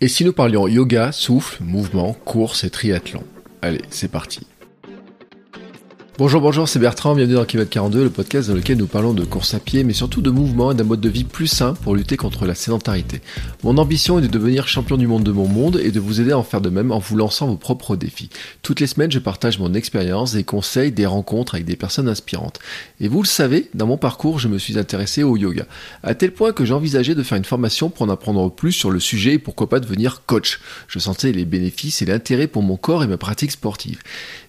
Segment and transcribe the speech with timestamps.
[0.00, 3.24] Et si nous parlions yoga, souffle, mouvement, course et triathlon
[3.62, 4.46] Allez, c'est parti.
[6.18, 9.24] Bonjour, bonjour, c'est Bertrand, bienvenue dans Kilomètre 42, le podcast dans lequel nous parlons de
[9.24, 11.94] course à pied, mais surtout de mouvement et d'un mode de vie plus sain pour
[11.94, 13.20] lutter contre la sédentarité.
[13.62, 16.32] Mon ambition est de devenir champion du monde de mon monde et de vous aider
[16.32, 18.30] à en faire de même en vous lançant vos propres défis.
[18.62, 22.58] Toutes les semaines, je partage mon expérience, des conseils, des rencontres avec des personnes inspirantes.
[22.98, 25.66] Et vous le savez, dans mon parcours, je me suis intéressé au yoga,
[26.02, 28.98] à tel point que j'envisageais de faire une formation pour en apprendre plus sur le
[28.98, 30.58] sujet et pourquoi pas devenir coach.
[30.88, 34.00] Je sentais les bénéfices et l'intérêt pour mon corps et ma pratique sportive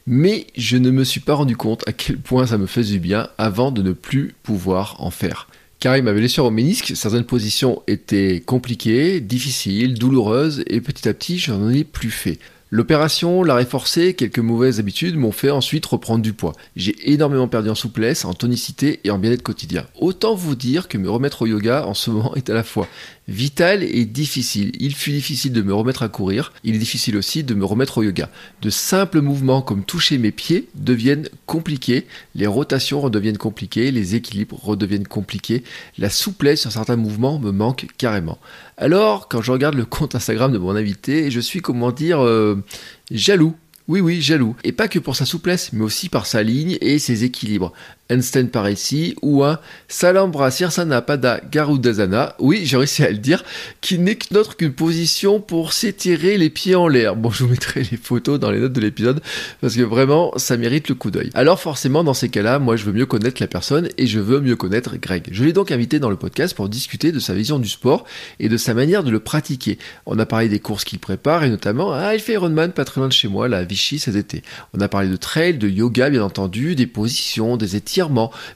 [0.08, 3.00] mais je ne me suis pas rendu compte à quel point ça me faisait du
[3.00, 5.48] bien avant de ne plus pouvoir en faire.
[5.80, 11.14] Car il m'avait laissé au ménisque, certaines positions étaient compliquées, difficiles, douloureuses, et petit à
[11.14, 12.38] petit je n'en ai plus fait.
[12.72, 16.54] L'opération, l'arrêt forcé, quelques mauvaises habitudes m'ont fait ensuite reprendre du poids.
[16.76, 19.88] J'ai énormément perdu en souplesse, en tonicité et en bien-être quotidien.
[20.00, 22.88] Autant vous dire que me remettre au yoga en ce moment est à la fois
[23.30, 24.72] vital et difficile.
[24.80, 28.00] Il fut difficile de me remettre à courir, il est difficile aussi de me remettre
[28.00, 28.30] au yoga.
[28.62, 34.60] De simples mouvements comme toucher mes pieds deviennent compliqués, les rotations redeviennent compliquées, les équilibres
[34.62, 35.64] redeviennent compliqués,
[35.98, 38.40] la souplesse sur certains mouvements me manque carrément.
[38.78, 42.64] Alors, quand je regarde le compte Instagram de mon invité, je suis, comment dire, euh,
[43.12, 43.56] jaloux
[43.90, 44.56] oui, oui, jaloux.
[44.64, 47.74] Et pas que pour sa souplesse, mais aussi par sa ligne et ses équilibres.
[48.10, 53.44] Einstein par ici, ou un Salambra Sirsana Pada Garudasana, oui, j'ai réussi à le dire,
[53.82, 57.16] qui n'est que d'autre qu'une position pour s'étirer les pieds en l'air.
[57.16, 59.22] Bon, je vous mettrai les photos dans les notes de l'épisode,
[59.62, 61.30] parce que vraiment, ça mérite le coup d'œil.
[61.36, 64.42] Alors forcément, dans ces cas-là, moi, je veux mieux connaître la personne et je veux
[64.42, 65.28] mieux connaître Greg.
[65.32, 68.06] Je l'ai donc invité dans le podcast pour discuter de sa vision du sport
[68.40, 69.78] et de sa manière de le pratiquer.
[70.08, 73.02] On a parlé des courses qu'il prépare et notamment, ah, il fait Ironman pas très
[73.02, 74.42] loin de chez moi, la Vichy cet été.
[74.74, 77.99] On a parlé de trail, de yoga, bien entendu, des positions, des étirements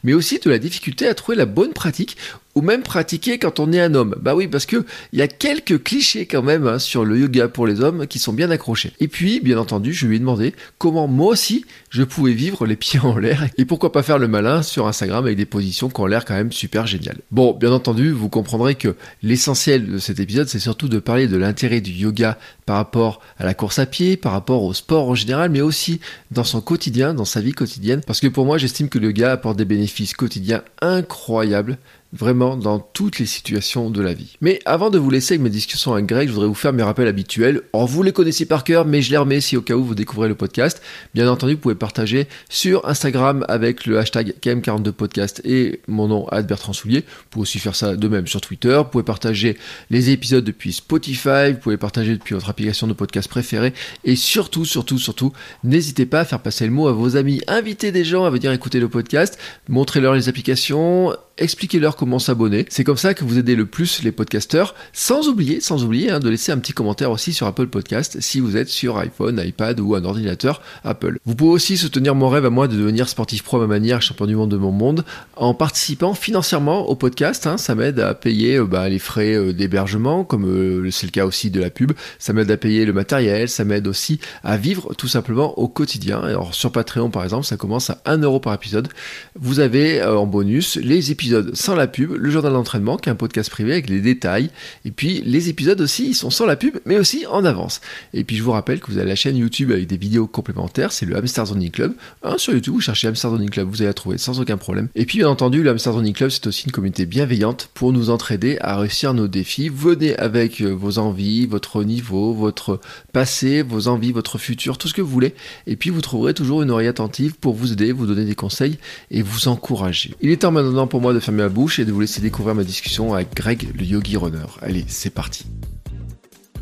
[0.04, 2.18] mais aussi de la difficulté à trouver la bonne pratique
[2.56, 4.16] ou même pratiquer quand on est un homme.
[4.22, 7.47] Bah oui, parce que il y a quelques clichés quand même hein, sur le yoga
[7.47, 8.94] pour les hommes qui sont bien accrochés.
[9.00, 12.75] Et puis, bien entendu, je lui ai demandé comment moi aussi je pouvais vivre les
[12.75, 16.00] pieds en l'air et pourquoi pas faire le malin sur Instagram avec des positions qui
[16.02, 17.18] ont l'air quand même super géniales.
[17.31, 21.38] Bon, bien entendu, vous comprendrez que l'essentiel de cet épisode, c'est surtout de parler de
[21.38, 25.16] l'intérêt du yoga par rapport à la course à pied, par rapport au sport en
[25.16, 26.00] général, mais aussi
[26.31, 28.02] dans son quotidien, dans sa vie quotidienne.
[28.06, 31.78] Parce que pour moi, j'estime que le yoga apporte des bénéfices quotidiens incroyables
[32.13, 34.38] vraiment dans toutes les situations de la vie.
[34.40, 36.84] Mais avant de vous laisser avec mes discussions avec Greg, je voudrais vous faire mes
[36.84, 37.62] rappels habituels.
[37.74, 39.96] Or, vous les connaissez par cœur, mais je les remets si au cas où vous
[39.96, 40.81] découvrez le podcast.
[41.13, 46.74] Bien entendu, vous pouvez partager sur Instagram avec le hashtag KM42podcast et mon nom Bertrand
[46.74, 47.00] Soulier.
[47.00, 48.75] Vous pouvez aussi faire ça de même sur Twitter.
[48.78, 49.57] Vous pouvez partager
[49.90, 51.51] les épisodes depuis Spotify.
[51.53, 53.74] Vous pouvez partager depuis votre application de podcast préférée.
[54.03, 57.41] Et surtout, surtout, surtout, n'hésitez pas à faire passer le mot à vos amis.
[57.47, 59.40] Invitez des gens à venir écouter le podcast.
[59.68, 62.66] Montrez-leur les applications expliquez-leur comment s'abonner.
[62.69, 66.19] C'est comme ça que vous aidez le plus les podcasteurs, sans oublier, sans oublier hein,
[66.19, 69.79] de laisser un petit commentaire aussi sur Apple Podcast si vous êtes sur iPhone, iPad
[69.79, 71.17] ou un ordinateur Apple.
[71.25, 74.01] Vous pouvez aussi soutenir mon rêve à moi de devenir sportif pro à ma manière,
[74.01, 75.05] champion du monde de mon monde,
[75.35, 77.47] en participant financièrement au podcast.
[77.47, 77.57] Hein.
[77.57, 81.25] ça m'aide à payer euh, bah, les frais euh, d'hébergement, comme euh, c'est le cas
[81.25, 81.94] aussi de la pub.
[82.19, 86.21] Ça m'aide à payer le matériel, ça m'aide aussi à vivre tout simplement au quotidien.
[86.21, 88.88] Alors sur Patreon par exemple, ça commence à 1 euro par épisode.
[89.35, 91.22] Vous avez en bonus les épisodes
[91.53, 94.50] sans la pub, le journal d'entraînement qui est un podcast privé avec les détails,
[94.85, 97.81] et puis les épisodes aussi, ils sont sans la pub, mais aussi en avance.
[98.13, 100.91] Et puis je vous rappelle que vous avez la chaîne YouTube avec des vidéos complémentaires,
[100.91, 101.94] c'est le Hamster Zoning Club.
[102.23, 104.88] Hein, sur YouTube, vous cherchez Hamster Zoning Club, vous allez la trouver sans aucun problème.
[104.95, 108.09] Et puis bien entendu, le Hamster Zoning Club, c'est aussi une communauté bienveillante pour nous
[108.09, 109.69] entraider à réussir nos défis.
[109.69, 112.80] Venez avec euh, vos envies, votre niveau, votre
[113.12, 115.36] passé, vos envies, votre futur, tout ce que vous voulez.
[115.68, 118.77] Et puis vous trouverez toujours une oreille attentive pour vous aider, vous donner des conseils
[119.12, 120.13] et vous encourager.
[120.21, 122.56] Il est temps maintenant pour moi de fermer ma bouche et de vous laisser découvrir
[122.56, 124.45] ma discussion avec Greg, le yogi runner.
[124.62, 125.45] Allez, c'est parti.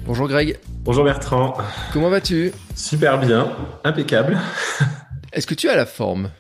[0.06, 0.58] Bonjour Greg.
[0.84, 1.56] Bonjour Bertrand.
[1.94, 2.52] Comment vas-tu?
[2.76, 4.38] Super bien, impeccable.
[5.34, 6.32] Est-ce que tu as la forme?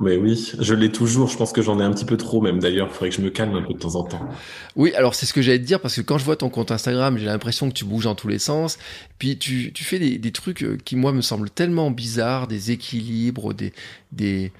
[0.00, 1.28] Mais oui, je l'ai toujours.
[1.28, 2.86] Je pense que j'en ai un petit peu trop même d'ailleurs.
[2.88, 4.28] Il faudrait que je me calme un peu de temps en temps.
[4.76, 6.70] Oui, alors c'est ce que j'allais te dire parce que quand je vois ton compte
[6.70, 8.78] Instagram, j'ai l'impression que tu bouges dans tous les sens.
[9.18, 12.70] Puis tu, tu fais des, des, trucs euh, qui moi me semblent tellement bizarres, des
[12.70, 13.72] équilibres, des,
[14.12, 14.52] des,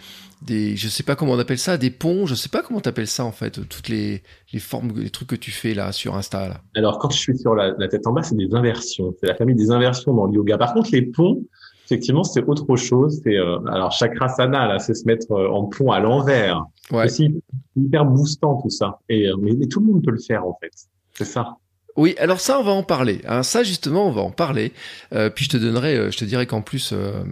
[0.42, 3.06] des, je sais pas comment on appelle ça, des ponts, je sais pas comment t'appelles
[3.06, 6.48] ça en fait, toutes les, les formes, les trucs que tu fais là sur Insta
[6.48, 6.60] là.
[6.74, 9.34] Alors quand je suis sur la, la tête en bas, c'est des inversions, c'est la
[9.34, 10.58] famille des inversions dans le yoga.
[10.58, 11.42] Par contre, les ponts,
[11.86, 13.20] effectivement, c'est autre chose.
[13.24, 16.64] C'est euh, alors chakrasana là, c'est se mettre euh, en pont à l'envers.
[16.90, 17.08] Ouais.
[17.08, 17.30] C'est
[17.76, 18.98] hyper boostant tout ça.
[19.08, 20.72] Et euh, mais, mais tout le monde peut le faire en fait.
[21.14, 21.56] C'est ça.
[21.98, 23.22] Oui, alors ça, on va en parler.
[23.26, 24.72] Hein, ça, justement, on va en parler.
[25.12, 27.24] Euh, puis je te donnerai, euh, je te dirai qu'en plus, euh,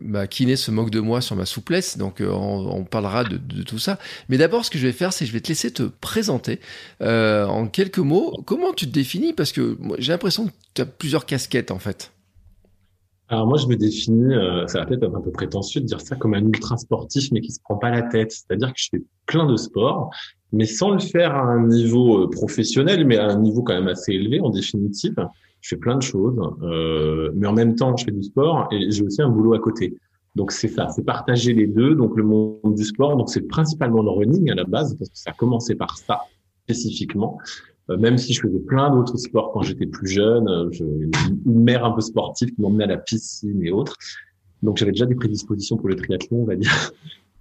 [0.00, 3.36] ma kiné se moque de moi sur ma souplesse, donc euh, on, on parlera de,
[3.36, 3.96] de tout ça.
[4.28, 6.58] Mais d'abord, ce que je vais faire, c'est que je vais te laisser te présenter
[7.00, 8.42] euh, en quelques mots.
[8.44, 9.34] Comment tu te définis?
[9.34, 12.10] Parce que j'ai l'impression que tu as plusieurs casquettes, en fait.
[13.30, 16.00] Alors moi, je me définis, euh, ça va peut-être être un peu prétentieux de dire
[16.00, 18.32] ça comme un ultra sportif, mais qui se prend pas la tête.
[18.32, 20.10] C'est-à-dire que je fais plein de sports,
[20.52, 23.88] mais sans le faire à un niveau euh, professionnel, mais à un niveau quand même
[23.88, 25.14] assez élevé en définitive.
[25.60, 28.90] Je fais plein de choses, euh, mais en même temps, je fais du sport et
[28.90, 29.94] j'ai aussi un boulot à côté.
[30.34, 31.94] Donc c'est ça, c'est partager les deux.
[31.96, 35.18] Donc le monde du sport, donc c'est principalement le running à la base parce que
[35.18, 36.20] ça a commencé par ça
[36.64, 37.38] spécifiquement.
[37.90, 41.62] Euh, même si je faisais plein d'autres sports quand j'étais plus jeune, euh, je, une
[41.62, 43.96] mère un peu sportive qui m'emmenait à la piscine et autres.
[44.62, 46.92] Donc j'avais déjà des prédispositions pour le triathlon, on va dire.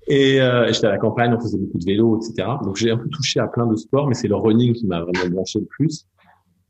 [0.08, 2.48] Et euh, j'étais à la campagne, on faisait beaucoup de vélo, etc.
[2.64, 5.02] Donc j'ai un peu touché à plein de sports, mais c'est le running qui m'a
[5.02, 6.08] vraiment branché le plus.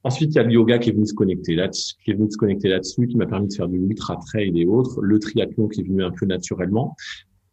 [0.04, 2.32] Ensuite, il y a le yoga qui est venu se connecter là, qui est venu
[2.32, 5.02] se connecter là-dessus, qui m'a permis de faire du ultra trail et autres.
[5.02, 6.96] Le triathlon qui est venu un peu naturellement.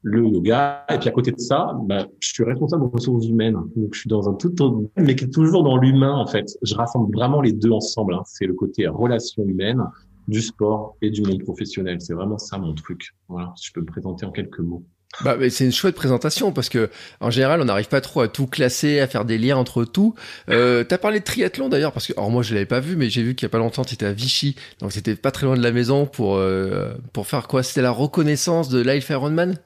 [0.06, 0.84] Le yoga.
[0.92, 3.56] Et puis à côté de ça, bah, je suis responsable de ressources humaines.
[3.74, 6.44] Donc je suis dans un tout autre, mais qui est toujours dans l'humain en fait.
[6.62, 8.14] Je rassemble vraiment les deux ensemble.
[8.14, 8.22] Hein.
[8.26, 9.82] C'est le côté relation humaine,
[10.28, 12.02] du sport et du monde professionnel.
[12.02, 13.14] C'est vraiment ça mon truc.
[13.28, 14.84] Voilà, si je peux me présenter en quelques mots.
[15.22, 16.90] Bah, c'est une chouette présentation parce que
[17.20, 20.14] en général, on n'arrive pas trop à tout classer, à faire des liens entre tout.
[20.50, 23.08] Euh, T'as parlé de triathlon d'ailleurs parce que, alors moi je l'avais pas vu, mais
[23.08, 25.46] j'ai vu qu'il y a pas longtemps, tu étais à Vichy, donc c'était pas très
[25.46, 27.62] loin de la maison pour euh, pour faire quoi?
[27.62, 29.56] C'était la reconnaissance de Life Ironman.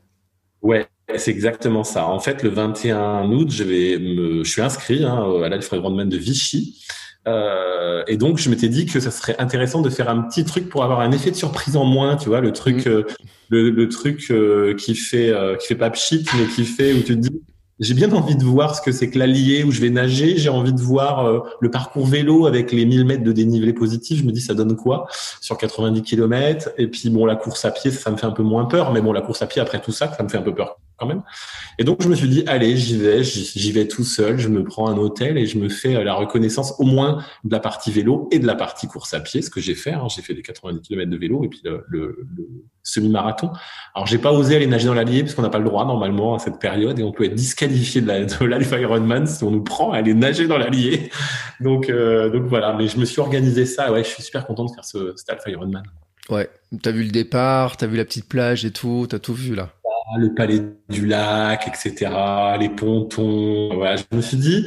[0.62, 2.06] Ouais, c'est exactement ça.
[2.06, 6.08] En fait, le 21 août, je vais me, je suis inscrit hein, à l'Alfred Ironman
[6.08, 6.84] de Vichy.
[7.26, 10.68] Euh, et donc, je m'étais dit que ça serait intéressant de faire un petit truc
[10.68, 12.88] pour avoir un effet de surprise en moins, tu vois, le truc, Mm.
[12.90, 13.02] euh,
[13.50, 16.98] le, le truc euh, qui fait, euh, qui fait pas pchit, mais qui fait où
[16.98, 17.42] tu te dis,
[17.80, 20.36] j'ai bien envie de voir ce que c'est que l'allier où je vais nager.
[20.36, 24.18] J'ai envie de voir euh, le parcours vélo avec les 1000 mètres de dénivelé positif.
[24.18, 25.06] Je me dis, ça donne quoi
[25.40, 28.42] sur 90 km Et puis, bon, la course à pied, ça me fait un peu
[28.42, 28.92] moins peur.
[28.92, 30.78] Mais bon, la course à pied, après tout ça, ça me fait un peu peur
[30.98, 31.22] quand même.
[31.78, 34.38] Et donc, je me suis dit, allez, j'y vais, j'y vais tout seul.
[34.38, 37.50] Je me prends un hôtel et je me fais euh, la reconnaissance au moins de
[37.52, 39.92] la partie vélo et de la partie course à pied, ce que j'ai fait.
[39.92, 40.06] hein.
[40.14, 42.26] J'ai fait des 90 km de vélo et puis le,
[42.82, 43.50] semi-marathon.
[43.94, 46.34] Alors, j'ai pas osé aller nager dans l'Allier parce qu'on n'a pas le droit normalement
[46.34, 49.62] à cette période et on peut être disqualifié de la- l'Alpha Ironman si on nous
[49.62, 51.10] prend à aller nager dans l'Allier.
[51.60, 52.74] Donc, euh, donc voilà.
[52.78, 53.92] Mais je me suis organisé ça.
[53.92, 55.82] Ouais, je suis super content de faire ce, cet Alpha Ironman.
[56.30, 56.48] Ouais.
[56.82, 59.70] T'as vu le départ, t'as vu la petite plage et tout, t'as tout vu là.
[60.16, 62.10] Le palais du lac, etc.,
[62.58, 63.74] les pontons.
[63.74, 64.66] Voilà, je me suis dit,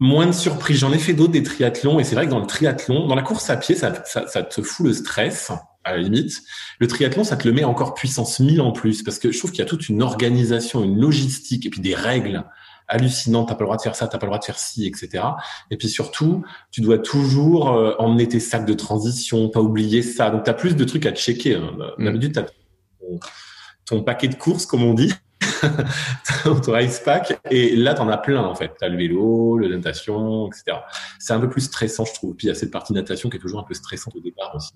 [0.00, 0.78] moins de surprises.
[0.78, 3.22] J'en ai fait d'autres des triathlons, et c'est vrai que dans le triathlon, dans la
[3.22, 5.52] course à pied, ça, te fout le stress,
[5.84, 6.40] à la limite.
[6.78, 9.50] Le triathlon, ça te le met encore puissance 1000 en plus, parce que je trouve
[9.50, 12.44] qu'il y a toute une organisation, une logistique, et puis des règles
[12.88, 13.48] hallucinantes.
[13.48, 15.24] T'as pas le droit de faire ça, t'as pas le droit de faire ci, etc.
[15.70, 20.30] Et puis surtout, tu dois toujours euh, emmener tes sacs de transition, pas oublier ça.
[20.30, 21.56] Donc t'as plus de trucs à checker.
[21.56, 21.72] Hein.
[23.86, 25.12] Ton, paquet de courses, comme on dit,
[26.44, 28.72] ton ice pack, et là, t'en as plein, en fait.
[28.78, 30.78] T'as le vélo, la natation, etc.
[31.18, 32.34] C'est un peu plus stressant, je trouve.
[32.34, 34.54] Puis il y a cette partie natation qui est toujours un peu stressante au départ
[34.54, 34.72] aussi.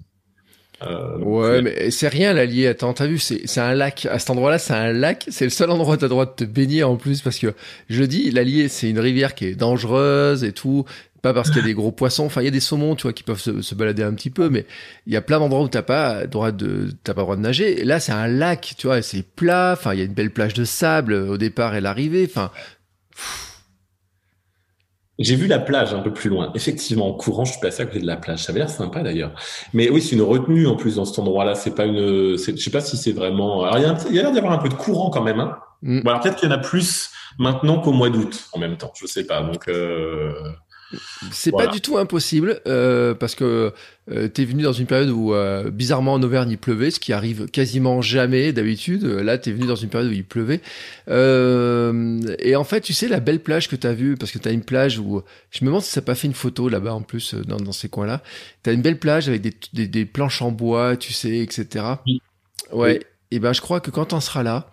[0.83, 2.67] Euh, Ouais, mais c'est rien l'allier.
[2.67, 4.07] Attends, t'as vu, c'est c'est un lac.
[4.07, 5.25] À cet endroit-là, c'est un lac.
[5.29, 7.55] C'est le seul endroit où t'as le droit de te baigner en plus parce que
[7.89, 10.85] je le dis, l'allier, c'est une rivière qui est dangereuse et tout.
[11.27, 12.27] Pas parce qu'il y a des gros poissons.
[12.27, 14.31] Enfin, il y a des saumons, tu vois, qui peuvent se, se balader un petit
[14.31, 14.65] peu, mais
[15.09, 17.81] il y a plein d'endroits où t'as pas droit de, t'as pas droit de nager.
[17.81, 19.75] Et là, c'est un lac, tu vois, c'est plat.
[19.77, 22.29] Enfin, il y a une belle plage de sable au départ et l'arrivée.
[22.31, 22.53] Enfin,
[25.19, 26.53] J'ai vu la plage un peu plus loin.
[26.55, 28.45] Effectivement, en courant, je suis passé à côté de la plage.
[28.45, 29.33] Ça avait l'air sympa d'ailleurs.
[29.75, 31.57] Mais oui, c'est une retenue en plus dans cet endroit-là.
[31.57, 32.37] C'est pas une.
[32.39, 33.65] Je sais pas si c'est vraiment.
[33.65, 35.41] Alors il y a, un l'air d'y avoir un peu de courant quand même.
[35.41, 35.59] Hein.
[35.83, 36.03] Mm.
[36.03, 38.93] Bon, alors peut-être qu'il y en a plus maintenant qu'au mois d'août en même temps.
[38.95, 39.43] Je sais pas.
[39.43, 40.33] Donc euh...
[41.33, 41.69] C'est Voilà.
[41.69, 43.73] pas du tout impossible euh, parce que
[44.13, 47.13] euh, t'es venu dans une période où euh, bizarrement en Auvergne il pleuvait, ce qui
[47.13, 49.03] arrive quasiment jamais d'habitude.
[49.05, 50.61] Là t'es venu dans une période où il pleuvait
[51.09, 54.53] Euh, et en fait tu sais la belle plage que t'as vue parce que t'as
[54.53, 57.03] une plage où je me demande si ça n'a pas fait une photo là-bas en
[57.03, 58.23] plus euh, dans, dans ces coins-là.
[58.63, 61.85] T'as une belle plage avec des, des, des planches en bois, tu sais, etc.
[62.07, 62.23] Oui.
[62.73, 63.01] Ouais.
[63.33, 64.71] Et ben je crois que quand on sera là.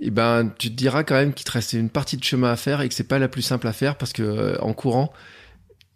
[0.00, 2.56] Et ben, tu te diras quand même qu'il te reste une partie de chemin à
[2.56, 5.12] faire et que c'est pas la plus simple à faire parce que euh, en courant,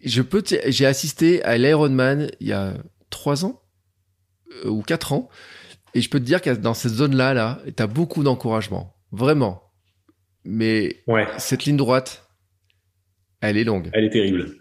[0.03, 2.75] je peux, j'ai assisté à l'Ironman il y a
[3.11, 3.61] trois ans
[4.65, 5.29] euh, ou quatre ans,
[5.95, 9.63] et je peux te dire que dans cette zone-là, là, t'as beaucoup d'encouragement, vraiment.
[10.45, 11.03] Mais
[11.39, 12.29] cette ligne droite,
[13.41, 13.91] elle est longue.
[13.93, 14.57] Elle est terrible.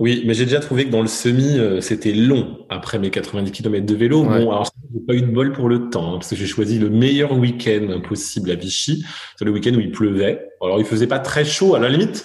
[0.00, 3.52] Oui, mais j'ai déjà trouvé que dans le semi, euh, c'était long après mes 90
[3.52, 4.24] km de vélo.
[4.24, 4.64] Bon, alors
[4.94, 7.32] j'ai pas eu de bol pour le temps, hein, parce que j'ai choisi le meilleur
[7.32, 9.04] week-end possible à Vichy.
[9.36, 10.48] C'est le week-end où il pleuvait.
[10.62, 12.24] Alors il faisait pas très chaud, à la limite.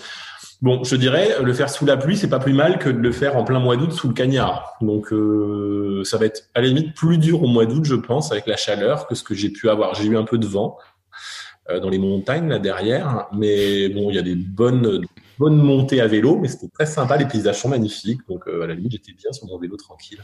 [0.62, 3.12] Bon, je dirais, le faire sous la pluie, c'est pas plus mal que de le
[3.12, 4.78] faire en plein mois d'août sous le cagnard.
[4.80, 8.32] Donc, euh, ça va être à la limite plus dur au mois d'août, je pense,
[8.32, 9.96] avec la chaleur que ce que j'ai pu avoir.
[9.96, 10.78] J'ai eu un peu de vent
[11.70, 15.02] euh, dans les montagnes là derrière, mais bon, il y a des bonnes
[15.38, 17.18] bonne montée à vélo, mais c'était très sympa.
[17.18, 18.22] Les paysages sont magnifiques.
[18.30, 20.20] Donc, euh, à la limite, j'étais bien sur mon vélo tranquille.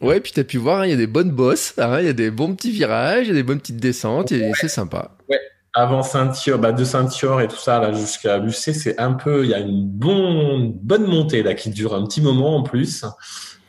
[0.00, 2.06] Ouais, puis tu as pu voir, hein, il y a des bonnes bosses, hein, il
[2.06, 4.68] y a des bons petits virages, il y a des bonnes petites descentes, et c'est
[4.68, 5.16] sympa.
[5.28, 5.40] Ouais.
[5.74, 9.50] Avant Saint-Thior, bah de Saint-Thior et tout ça, là, jusqu'à Lucé, c'est un peu, il
[9.50, 13.04] y a une bonne, bonne montée, là, qui dure un petit moment en plus.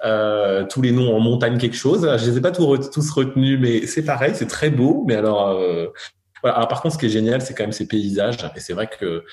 [0.06, 2.10] Euh, tous les noms en montagne quelque chose.
[2.18, 5.04] Je les ai pas tous, tous retenus, mais c'est pareil, c'est très beau.
[5.08, 5.88] Mais alors, euh,
[6.42, 6.58] voilà.
[6.58, 8.38] alors, par contre, ce qui est génial, c'est quand même ces paysages.
[8.56, 9.26] Et c'est vrai que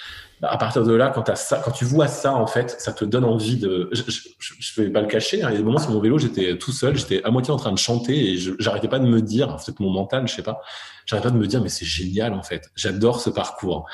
[0.42, 3.88] à partir de là, quand, tu vois ça, en fait, ça te donne envie de.
[3.92, 4.02] Je,
[4.38, 5.42] je, vais pas le cacher.
[5.42, 7.54] Hein, il y a des moments sur mon vélo, j'étais tout seul, j'étais à moitié
[7.54, 10.42] en train de chanter et j'arrêtais pas de me dire, c'est mon mental, je sais
[10.42, 10.60] pas,
[11.06, 12.70] j'arrêtais pas de me dire, mais c'est génial en fait.
[12.74, 13.86] J'adore ce parcours.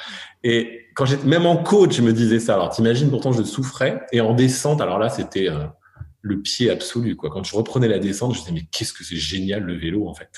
[0.43, 2.55] Et quand j'étais même en coach, je me disais ça.
[2.55, 5.67] Alors t'imagines, pourtant je souffrais et en descente, alors là, c'était euh,
[6.23, 7.31] le pied absolu quoi.
[7.31, 10.15] Quand je reprenais la descente, je disais mais qu'est-ce que c'est génial le vélo en
[10.15, 10.29] fait.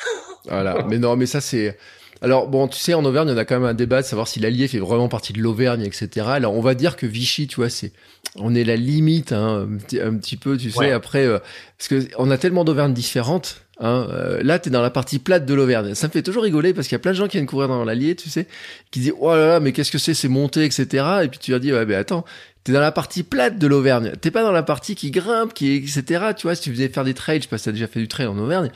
[0.46, 0.84] Voilà.
[0.86, 1.78] mais non, mais ça c'est
[2.24, 4.40] alors bon, tu sais, en Auvergne, on a quand même un débat de savoir si
[4.40, 6.26] l'Allier fait vraiment partie de l'Auvergne, etc.
[6.30, 7.92] Alors on va dire que Vichy, tu vois, c'est,
[8.36, 9.68] on est la limite, hein,
[10.02, 10.90] un, petit peu, tu sais.
[10.90, 11.38] Après, euh,
[11.76, 13.60] parce que on a tellement d'Auvergne différentes.
[13.78, 15.94] Hein, euh, là, t'es dans la partie plate de l'Auvergne.
[15.94, 17.68] Ça me fait toujours rigoler parce qu'il y a plein de gens qui viennent courir
[17.68, 18.46] dans l'Allier, tu sais,
[18.90, 21.04] qui disent oh là là, mais qu'est-ce que c'est, c'est monté, etc.
[21.24, 22.24] Et puis tu leur dis ouais, mais attends,
[22.62, 24.12] t'es dans la partie plate de l'Auvergne.
[24.18, 26.32] T'es pas dans la partie qui grimpe, qui etc.
[26.34, 28.00] Tu vois, si tu faisais faire des trails, je sais pas si t'as déjà fait
[28.00, 28.70] du trail en Auvergne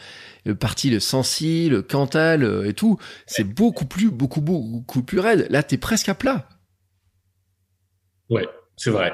[0.48, 5.20] le parti, le Sancy, le Cantal euh, et tout, c'est beaucoup plus, beaucoup, beaucoup plus
[5.20, 5.46] raide.
[5.50, 6.48] Là, t'es presque à plat.
[8.30, 9.12] Ouais, c'est vrai.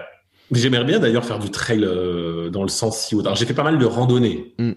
[0.52, 3.18] J'aimerais bien d'ailleurs faire du trail euh, dans le Sancy.
[3.18, 4.54] Alors, j'ai fait pas mal de randonnées.
[4.58, 4.72] Mm.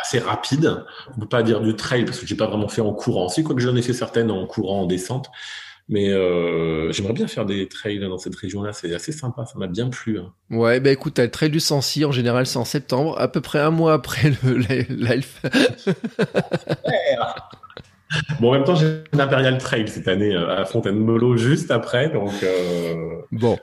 [0.00, 0.84] Assez rapide.
[1.14, 3.28] On peut pas dire du trail parce que j'ai pas vraiment fait en courant.
[3.28, 5.28] Si, quoi que j'en ai fait certaines en courant, en descente.
[5.90, 8.72] Mais euh, j'aimerais bien faire des trails dans cette région-là.
[8.72, 9.44] C'est assez sympa.
[9.44, 10.20] Ça m'a bien plu.
[10.20, 10.32] Hein.
[10.48, 12.04] Ouais, bah écoute, t'as le trail du Sancy.
[12.04, 14.52] En général, c'est en septembre, à peu près un mois après le
[14.88, 15.42] l'Elf.
[18.40, 22.08] bon, en même temps, j'ai l'Imperial Trail cette année euh, à Fontainebleau juste après.
[22.08, 23.16] Donc, euh...
[23.32, 23.58] bon.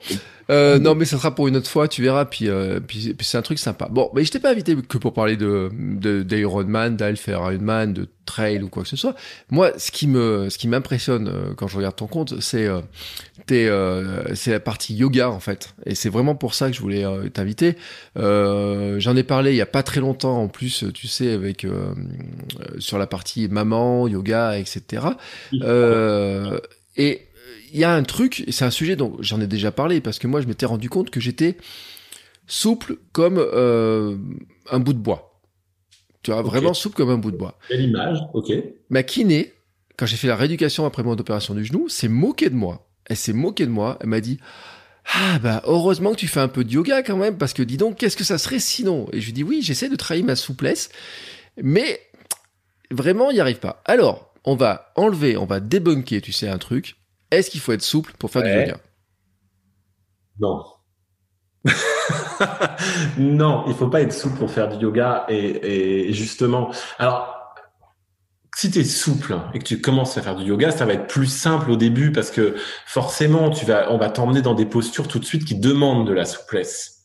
[0.50, 2.24] Euh, non, mais ça sera pour une autre fois, tu verras.
[2.24, 3.88] Puis, euh, puis, puis c'est un truc sympa.
[3.90, 5.70] Bon, mais je t'ai pas invité que pour parler de
[6.22, 9.14] d'Ironman, d'Alpha Ironman, de trail ou quoi que ce soit.
[9.50, 12.80] Moi, ce qui me, ce qui m'impressionne euh, quand je regarde ton compte, c'est euh,
[13.50, 15.74] euh, c'est la partie yoga en fait.
[15.86, 17.76] Et c'est vraiment pour ça que je voulais euh, t'inviter.
[18.16, 21.66] J'en ai parlé il y a pas très longtemps en plus, tu sais, avec
[22.78, 25.06] sur la partie maman, yoga, etc.
[26.96, 27.27] et
[27.72, 30.18] il y a un truc, et c'est un sujet dont j'en ai déjà parlé, parce
[30.18, 31.56] que moi je m'étais rendu compte que j'étais
[32.46, 34.16] souple comme euh,
[34.70, 35.40] un bout de bois.
[36.22, 37.58] Tu vois, vraiment souple comme un bout de bois.
[37.68, 38.52] Quelle image, ok.
[38.90, 39.52] Ma kiné,
[39.96, 42.88] quand j'ai fait la rééducation après mon opération du genou, s'est moquée de moi.
[43.06, 43.98] Elle s'est moquée de moi.
[44.00, 44.38] Elle m'a dit,
[45.14, 47.76] ah bah heureusement que tu fais un peu de yoga quand même, parce que dis
[47.76, 49.08] donc, qu'est-ce que ça serait sinon?
[49.12, 50.90] Et je lui dis, oui, j'essaie de travailler ma souplesse,
[51.62, 52.00] mais
[52.90, 53.82] vraiment, il n'y arrive pas.
[53.86, 56.96] Alors, on va enlever, on va débunker, tu sais, un truc.
[57.30, 58.78] Est-ce qu'il faut être souple pour faire du yoga?
[60.40, 60.64] Non.
[63.18, 65.26] non, il faut pas être souple pour faire du yoga.
[65.28, 67.34] Et, justement, alors,
[68.56, 71.06] si tu es souple et que tu commences à faire du yoga, ça va être
[71.06, 72.56] plus simple au début parce que
[72.86, 76.12] forcément, tu vas, on va t'emmener dans des postures tout de suite qui demandent de
[76.12, 76.98] la souplesse.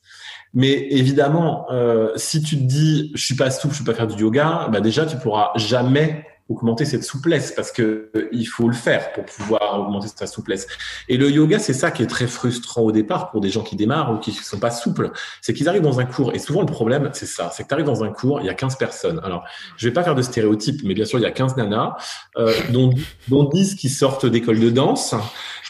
[0.53, 4.07] Mais évidemment, euh, si tu te dis je suis pas souple, je peux pas faire
[4.07, 8.67] du yoga, bah déjà tu pourras jamais augmenter cette souplesse parce que euh, il faut
[8.67, 10.67] le faire pour pouvoir augmenter sa souplesse.
[11.07, 13.75] Et le yoga, c'est ça qui est très frustrant au départ pour des gens qui
[13.75, 16.61] démarrent ou qui ne sont pas souples, c'est qu'ils arrivent dans un cours et souvent
[16.61, 18.77] le problème, c'est ça, c'est que tu arrives dans un cours, il y a 15
[18.77, 19.21] personnes.
[19.23, 19.43] Alors,
[19.77, 21.95] je vais pas faire de stéréotypes, mais bien sûr, il y a 15 nanas
[22.37, 22.91] euh, dont,
[23.29, 25.15] dont 10 qui sortent d'école de danse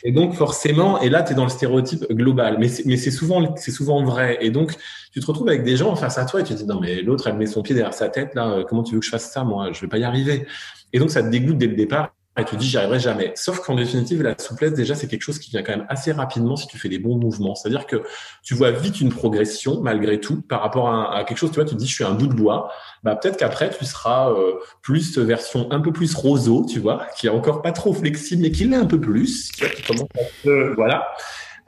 [0.04, 4.04] et donc forcément, et là, tu es dans le stéréotype global, mais c'est souvent, souvent
[4.04, 4.38] vrai.
[4.42, 4.76] Et donc,
[5.14, 7.02] tu te retrouves avec des gens face à toi et tu te dis non mais
[7.02, 9.12] l'autre elle met son pied derrière sa tête là, euh, comment tu veux que je
[9.12, 9.72] fasse ça moi?
[9.72, 10.48] Je vais pas y arriver.
[10.92, 13.32] Et donc ça te dégoûte dès le départ et tu te dis j'y arriverai jamais.
[13.36, 16.56] Sauf qu'en définitive la souplesse déjà c'est quelque chose qui vient quand même assez rapidement
[16.56, 17.56] si tu fais des bons mouvements.
[17.56, 18.04] C'est-à-dire que
[18.42, 21.52] tu vois vite une progression malgré tout par rapport à, quelque chose.
[21.52, 22.72] Tu vois, tu te dis je suis un bout de bois.
[23.04, 27.28] Bah peut-être qu'après tu seras euh, plus version un peu plus roseau, tu vois, qui
[27.28, 29.52] est encore pas trop flexible mais qui l'est un peu plus.
[29.60, 31.08] Vois, qui commence à voilà.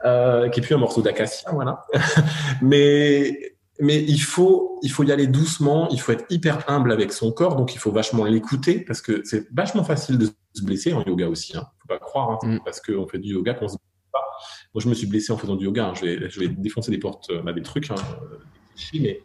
[0.04, 1.84] Euh, qui est plus un morceau d'acacia, voilà.
[2.62, 7.12] Mais mais il faut, il faut y aller doucement, il faut être hyper humble avec
[7.12, 10.92] son corps, donc il faut vachement l'écouter parce que c'est vachement facile de se blesser
[10.92, 11.56] en yoga aussi.
[11.56, 11.66] Hein.
[11.80, 12.60] Faut pas croire, hein, mm.
[12.64, 14.24] parce qu'on fait du yoga qu'on se blesse pas.
[14.74, 15.86] Moi, je me suis blessé en faisant du yoga.
[15.86, 15.94] Hein.
[15.94, 17.96] Je, vais, je vais défoncer des portes, euh, bah, des trucs, hein,
[18.94, 19.22] mais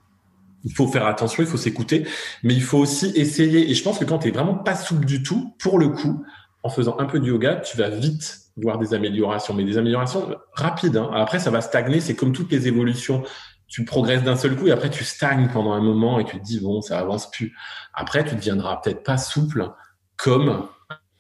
[0.63, 2.05] il faut faire attention, il faut s'écouter,
[2.43, 3.70] mais il faut aussi essayer.
[3.70, 6.24] Et je pense que quand tu es vraiment pas souple du tout, pour le coup,
[6.63, 10.36] en faisant un peu de yoga, tu vas vite voir des améliorations, mais des améliorations
[10.53, 10.98] rapides.
[10.98, 11.10] Hein.
[11.13, 12.00] Après, ça va stagner.
[12.00, 13.24] C'est comme toutes les évolutions.
[13.71, 16.43] Tu progresses d'un seul coup et après tu stagnes pendant un moment et tu te
[16.43, 17.55] dis bon, ça avance plus.
[17.93, 19.71] Après, tu deviendras peut-être pas souple
[20.17, 20.67] comme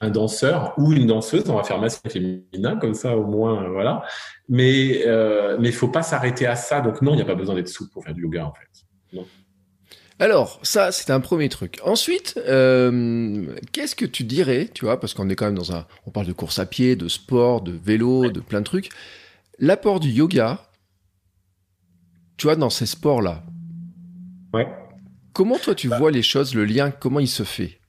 [0.01, 1.49] un danseur ou une danseuse.
[1.49, 4.03] On va faire masculin féminin comme ça au moins, voilà.
[4.49, 6.81] Mais euh, mais faut pas s'arrêter à ça.
[6.81, 9.15] Donc non, il n'y a pas besoin d'être souple pour faire du yoga en fait.
[9.15, 9.25] Non.
[10.19, 11.79] Alors, ça, c'est un premier truc.
[11.83, 15.87] Ensuite, euh, qu'est-ce que tu dirais, tu vois, parce qu'on est quand même dans un,
[16.05, 18.89] on parle de course à pied, de sport, de vélo, de plein de trucs.
[19.57, 20.59] L'apport du yoga,
[22.41, 23.43] tu vois, dans ces sports-là.
[24.51, 24.67] Ouais.
[25.31, 25.99] Comment toi tu bah.
[25.99, 27.79] vois les choses, le lien, comment il se fait?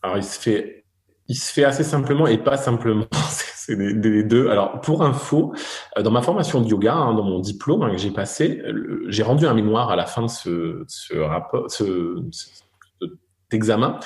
[0.00, 0.86] Alors, il se fait,
[1.26, 3.04] il se fait assez simplement et pas simplement.
[3.28, 4.48] C'est des, deux.
[4.48, 5.52] Alors, pour info,
[5.98, 8.62] euh, dans ma formation de yoga, hein, dans mon diplôme hein, que j'ai passé,
[9.08, 13.10] j'ai rendu un mémoire à la fin de ce, ce rapport, ce, cet
[13.52, 14.00] examen.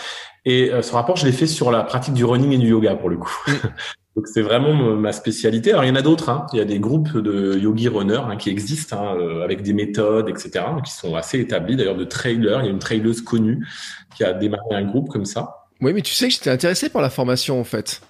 [0.45, 2.97] Et euh, ce rapport, je l'ai fait sur la pratique du running et du yoga
[2.97, 3.45] pour le coup.
[4.15, 5.71] Donc c'est vraiment ma spécialité.
[5.71, 6.29] Alors il y en a d'autres.
[6.29, 6.47] Hein.
[6.53, 9.73] Il y a des groupes de yogi runners hein, qui existent hein, euh, avec des
[9.73, 11.77] méthodes, etc., qui sont assez établis.
[11.77, 13.67] D'ailleurs de trailers, il y a une traileuse connue
[14.15, 15.67] qui a démarré un groupe comme ça.
[15.81, 18.03] Oui, mais tu sais que j'étais intéressé par la formation en fait.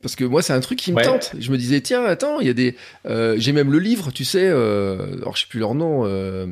[0.00, 1.32] Parce que moi, c'est un truc qui me tente.
[1.38, 2.76] Je me disais, tiens, attends, il y a des.
[3.06, 4.48] Euh, j'ai même le livre, tu sais.
[4.48, 6.04] Euh, alors, je sais plus leur nom.
[6.06, 6.46] Euh,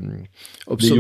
[0.69, 0.99] Yogi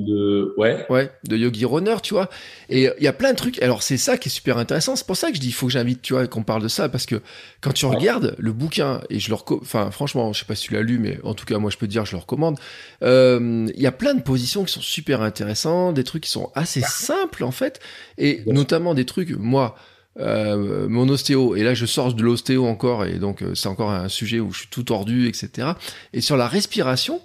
[0.00, 0.86] De ouais.
[0.90, 2.28] Ouais, de Yogi Runner, tu vois.
[2.68, 3.62] Et il y a plein de trucs.
[3.62, 4.96] Alors, c'est ça qui est super intéressant.
[4.96, 6.68] C'est pour ça que je dis, il faut que j'invite, tu vois, qu'on parle de
[6.68, 7.20] ça, parce que
[7.60, 10.74] quand tu regardes le bouquin et je le enfin, franchement, je sais pas si tu
[10.74, 12.58] l'as lu, mais en tout cas, moi, je peux te dire, je le recommande.
[13.02, 16.50] Euh, il y a plein de positions qui sont super intéressantes, des trucs qui sont
[16.54, 17.80] assez simples en fait,
[18.18, 19.76] et notamment des trucs, moi.
[20.20, 23.90] Euh, mon ostéo, et là je sors de l'ostéo encore, et donc euh, c'est encore
[23.90, 25.72] un sujet où je suis tout tordu, etc.
[26.12, 27.20] Et sur la respiration,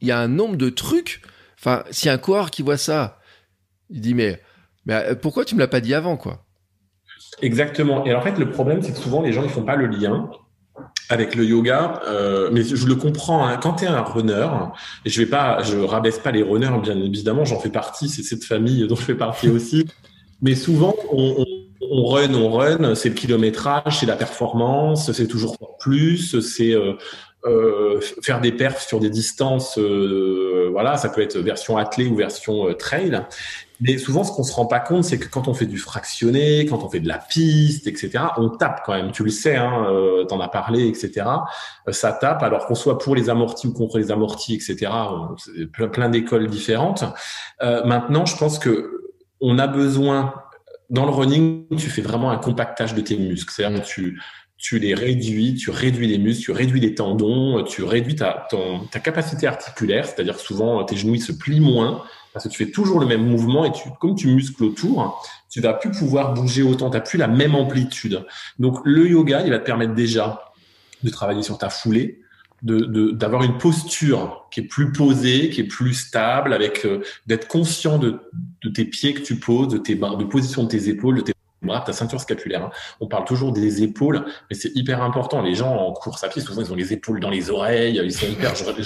[0.00, 1.22] il y a un nombre de trucs.
[1.62, 3.20] Enfin, si un coureur qui voit ça,
[3.88, 4.42] il dit mais,
[4.84, 6.44] mais euh, pourquoi tu me l'as pas dit avant, quoi?
[7.40, 8.04] Exactement.
[8.04, 10.28] Et en fait, le problème, c'est que souvent les gens ne font pas le lien
[11.08, 13.46] avec le yoga, euh, mais je le comprends.
[13.46, 13.58] Hein.
[13.58, 14.48] Quand tu es un runner,
[15.04, 18.08] et je vais pas, je rabaisse pas les runners, bien évidemment, j'en fais partie.
[18.08, 19.86] C'est cette famille dont je fais partie aussi.
[20.40, 21.46] Mais souvent, on, on
[21.90, 26.94] on run, on run, c'est le kilométrage, c'est la performance, c'est toujours plus, c'est euh,
[27.44, 32.14] euh, faire des perfs sur des distances, euh, voilà, ça peut être version athlée ou
[32.14, 33.22] version trail.
[33.80, 36.66] Mais souvent, ce qu'on se rend pas compte, c'est que quand on fait du fractionné,
[36.66, 39.10] quand on fait de la piste, etc., on tape quand même.
[39.10, 41.26] Tu le sais, hein, euh, t'en as parlé, etc.
[41.90, 44.92] ça tape, alors qu'on soit pour les amortis ou contre les amortis, etc.
[45.72, 47.02] plein, plein d'écoles différentes.
[47.60, 49.00] maintenant, je pense que
[49.40, 50.32] on a besoin
[50.92, 53.52] dans le running, tu fais vraiment un compactage de tes muscles.
[53.52, 54.20] C'est-à-dire que tu,
[54.62, 58.48] tu les réduis, tu réduis les muscles, tu réduis les tendons, tu réduis ta,
[59.02, 63.00] capacité articulaire, c'est-à-dire souvent tes genoux ils se plient moins parce que tu fais toujours
[63.00, 65.20] le même mouvement et tu, comme tu muscles autour,
[65.50, 68.24] tu vas plus pouvoir bouger autant, tu n'as plus la même amplitude.
[68.60, 70.52] Donc le yoga, il va te permettre déjà
[71.02, 72.20] de travailler sur ta foulée,
[72.62, 77.48] de d'avoir une posture qui est plus posée, qui est plus stable, avec euh, d'être
[77.48, 78.20] conscient de,
[78.62, 81.31] de, tes pieds que tu poses, de tes de position de tes épaules, de tes
[81.84, 82.64] ta ceinture scapulaire.
[82.64, 82.70] Hein.
[83.00, 85.42] On parle toujours des épaules, mais c'est hyper important.
[85.42, 88.12] Les gens en course à pied, souvent, ils ont les épaules dans les oreilles, ils
[88.12, 88.54] sont hyper.
[88.54, 88.78] je, regarde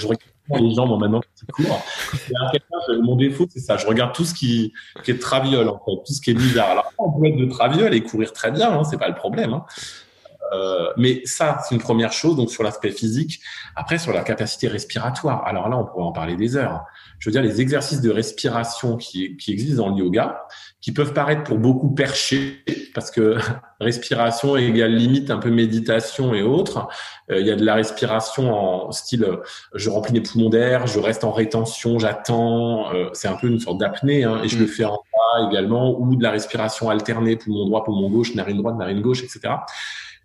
[0.49, 1.83] les moi maintenant qui courent.
[3.01, 3.77] Mon défaut, c'est ça.
[3.77, 6.69] Je regarde tout ce qui, qui est traviole, en fait, tout ce qui est bizarre.
[6.69, 9.53] Alors, on peut être de traviole et courir très bien, hein, c'est pas le problème.
[9.53, 9.65] Hein.
[10.53, 13.41] Euh, mais ça, c'est une première chose, donc sur l'aspect physique.
[13.75, 16.83] Après, sur la capacité respiratoire, alors là, on pourrait en parler des heures.
[17.19, 20.45] Je veux dire, les exercices de respiration qui, qui existent dans le yoga,
[20.81, 23.37] qui peuvent paraître pour beaucoup perchés, parce que
[23.79, 26.87] respiration égale limite un peu méditation et autres.
[27.31, 29.37] Euh, il y a de la respiration en style, euh,
[29.73, 32.91] je remplis mes poumons d'air, je reste en rétention, j'attends.
[33.13, 34.69] c'est un peu une sorte d'apnée, hein, et je le mm.
[34.69, 38.77] fais en bas également, ou de la respiration alternée, poumon droit, poumon gauche, narine droite,
[38.77, 39.55] narine gauche, etc.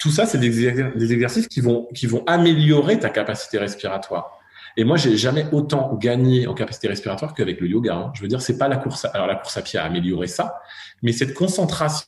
[0.03, 4.37] Tout ça, c'est des, exercices qui vont, qui vont améliorer ta capacité respiratoire.
[4.77, 7.95] Et moi, j'ai jamais autant gagné en capacité respiratoire qu'avec le yoga.
[7.95, 8.13] Hein.
[8.17, 9.05] Je veux dire, c'est pas la course.
[9.05, 10.61] À, alors la course à pied a amélioré ça,
[11.03, 12.07] mais cette concentration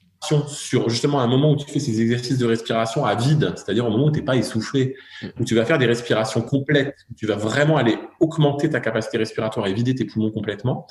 [0.48, 3.90] sur justement un moment où tu fais ces exercices de respiration à vide, c'est-à-dire au
[3.90, 4.96] moment où tu n'es pas essoufflé,
[5.38, 9.18] où tu vas faire des respirations complètes, où tu vas vraiment aller augmenter ta capacité
[9.18, 10.86] respiratoire et vider tes poumons complètement,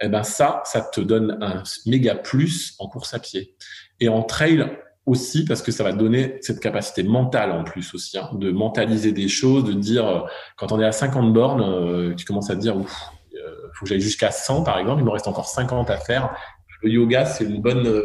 [0.00, 3.56] eh ben ça, ça te donne un méga plus en course à pied.
[4.00, 4.70] Et en trail,
[5.06, 9.12] aussi parce que ça va donner cette capacité mentale en plus aussi, hein, de mentaliser
[9.12, 10.20] des choses, de dire, euh,
[10.56, 12.92] quand on est à 50 bornes, euh, tu commences à dire, ouf,
[13.34, 16.34] euh, faut que j'aille jusqu'à 100 par exemple, il me reste encore 50 à faire.
[16.82, 18.02] Le yoga, c'est une bonne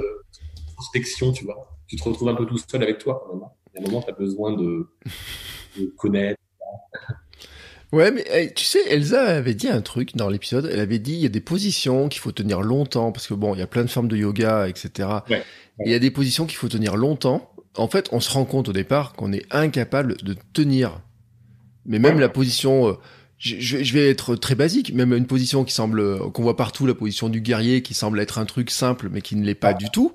[0.76, 1.70] prospection, tu vois.
[1.88, 3.28] Tu te retrouves un peu tout seul avec toi.
[3.30, 4.88] A un moment, tu as besoin de,
[5.78, 6.40] de connaître.
[7.92, 10.70] Ouais, mais tu sais, Elsa avait dit un truc dans l'épisode.
[10.72, 13.56] Elle avait dit il y a des positions qu'il faut tenir longtemps parce que bon,
[13.56, 15.10] il y a plein de formes de yoga, etc.
[15.30, 15.44] Ouais.
[15.86, 17.52] Il y a des positions qu'il faut tenir longtemps.
[17.76, 21.02] En fait, on se rend compte au départ qu'on est incapable de tenir.
[21.86, 22.94] Mais même la position, euh,
[23.38, 26.94] je, je, vais être très basique, même une position qui semble, qu'on voit partout, la
[26.94, 29.90] position du guerrier, qui semble être un truc simple, mais qui ne l'est pas du
[29.90, 30.14] tout.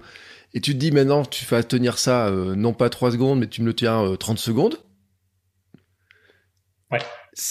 [0.52, 3.48] Et tu te dis maintenant, tu vas tenir ça, euh, non pas 3 secondes, mais
[3.48, 4.78] tu me le tiens euh, 30 secondes.
[6.92, 7.00] Ouais.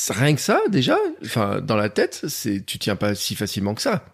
[0.10, 3.82] Rien que ça, déjà, enfin, dans la tête, c'est, tu tiens pas si facilement que
[3.82, 4.06] ça.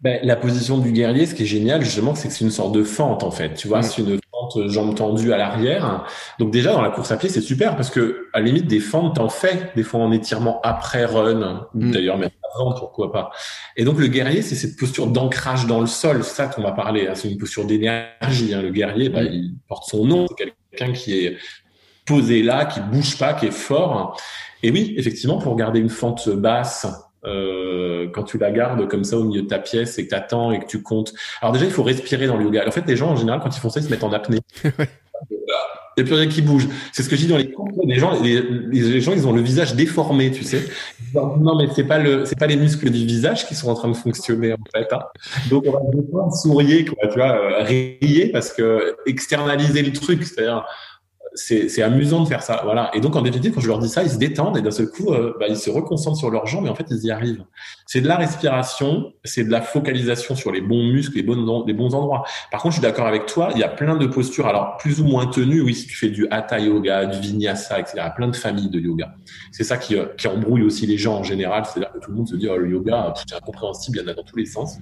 [0.00, 2.72] Ben, la position du guerrier, ce qui est génial, justement, c'est que c'est une sorte
[2.74, 3.54] de fente, en fait.
[3.54, 3.82] Tu vois, Mm.
[3.84, 6.04] c'est une fente jambes tendues à l'arrière.
[6.38, 8.80] Donc déjà, dans la course à pied, c'est super parce que, à la limite, des
[8.80, 11.90] fentes, t'en fais, des fois en étirement après run, ou Mm.
[11.92, 13.30] d'ailleurs même avant, pourquoi pas.
[13.78, 16.22] Et donc, le guerrier, c'est cette posture d'ancrage dans le sol.
[16.22, 17.06] C'est ça qu'on va parler.
[17.08, 17.14] hein.
[17.14, 18.52] C'est une posture d'énergie.
[18.52, 18.60] hein.
[18.60, 19.32] Le guerrier, ben, Mm.
[19.32, 20.26] il porte son nom.
[20.28, 21.38] C'est quelqu'un qui est
[22.04, 24.20] posé là, qui bouge pas, qui est fort.
[24.62, 26.86] Et oui, effectivement, pour garder une fente basse,
[27.26, 30.14] euh, quand tu la gardes comme ça au milieu de ta pièce et que tu
[30.14, 31.14] attends et que tu comptes.
[31.40, 32.66] Alors déjà, il faut respirer dans le yoga.
[32.66, 34.40] En fait, les gens, en général, quand ils font ça, ils se mettent en apnée.
[35.96, 36.66] Il n'y a plus rien qui bouge.
[36.92, 37.68] C'est ce que je dis dans les cours.
[37.84, 40.64] Les gens, les, les gens, ils ont le visage déformé, tu sais.
[41.14, 43.88] Non, mais c'est pas le, c'est pas les muscles du visage qui sont en train
[43.88, 44.92] de fonctionner en fait.
[44.92, 45.02] Hein.
[45.50, 50.24] Donc on va devoir sourire, quoi, tu vois, euh, rier parce que externaliser le truc,
[50.24, 50.64] c'est-à-dire
[51.34, 52.90] c'est, amusant de faire ça, voilà.
[52.94, 54.88] Et donc en définitive, quand je leur dis ça, ils se détendent et d'un seul
[54.88, 57.44] coup, euh, bah, ils se reconcentrent sur leurs jambes et en fait, ils y arrivent.
[57.86, 61.74] C'est de la respiration, c'est de la focalisation sur les bons muscles, les bons, les
[61.74, 62.24] bons endroits.
[62.52, 65.00] Par contre, je suis d'accord avec toi, il y a plein de postures, alors plus
[65.00, 65.60] ou moins tenues.
[65.60, 67.94] Oui, si tu fais du hatha yoga, du vinyasa, etc.
[67.96, 69.14] Il y a plein de familles de yoga.
[69.50, 71.64] C'est ça qui, euh, qui embrouille aussi les gens en général.
[71.64, 74.04] C'est-à-dire que tout le monde se dit, oh, le yoga, pff, c'est incompréhensible, il y
[74.04, 74.78] en a dans tous les sens.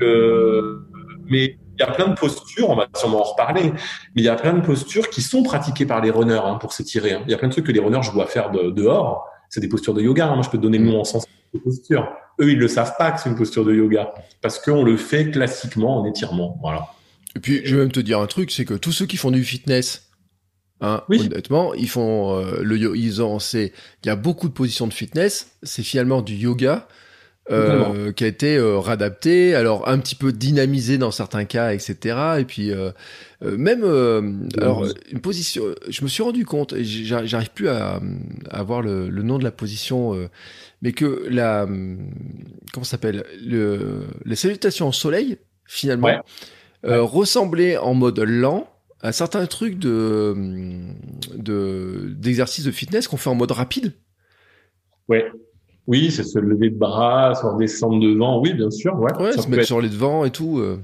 [0.00, 0.80] Que,
[1.28, 4.28] mais il y a plein de postures, on va sûrement en reparler, mais il y
[4.28, 7.14] a plein de postures qui sont pratiquées par les runners hein, pour s'étirer.
[7.14, 7.22] Hein.
[7.26, 9.26] Il y a plein de trucs que les runners, je vois faire de, dehors.
[9.50, 10.26] C'est des postures de yoga.
[10.28, 10.34] Hein.
[10.34, 12.08] Moi, je peux te donner le nom en sens de posture.
[12.40, 15.30] Eux, ils le savent pas que c'est une posture de yoga parce qu'on le fait
[15.30, 16.58] classiquement en étirement.
[16.60, 16.88] Voilà.
[17.36, 19.30] Et puis, je vais même te dire un truc, c'est que tous ceux qui font
[19.30, 20.10] du fitness,
[20.80, 21.20] hein, Oui.
[21.20, 24.92] honnêtement, ils font euh, le ils ont, c'est, il y a beaucoup de positions de
[24.94, 25.56] fitness.
[25.62, 26.86] C'est finalement du yoga
[27.50, 32.16] euh, qui a été euh, réadapté, alors un petit peu dynamisé dans certains cas, etc.
[32.38, 32.90] Et puis euh,
[33.42, 38.00] euh, même, euh, alors une position, je me suis rendu compte, j'arrive plus à,
[38.50, 40.28] à avoir le, le nom de la position, euh,
[40.80, 42.10] mais que la, hum,
[42.72, 46.20] comment ça s'appelle, le, la salutation au soleil, finalement, Ouais.
[46.86, 48.68] euh, ressemblait en mode lent
[49.02, 50.94] à certains trucs de, hum,
[51.36, 53.92] de d'exercices de fitness qu'on fait en mode rapide.
[55.08, 55.26] Ouais.
[55.86, 58.40] Oui, c'est se lever de bras, se redescendre devant.
[58.40, 58.98] Oui, bien sûr.
[58.98, 59.12] Ouais.
[59.20, 60.58] Ouais, se mettre être sur les devants et tout.
[60.58, 60.78] euh.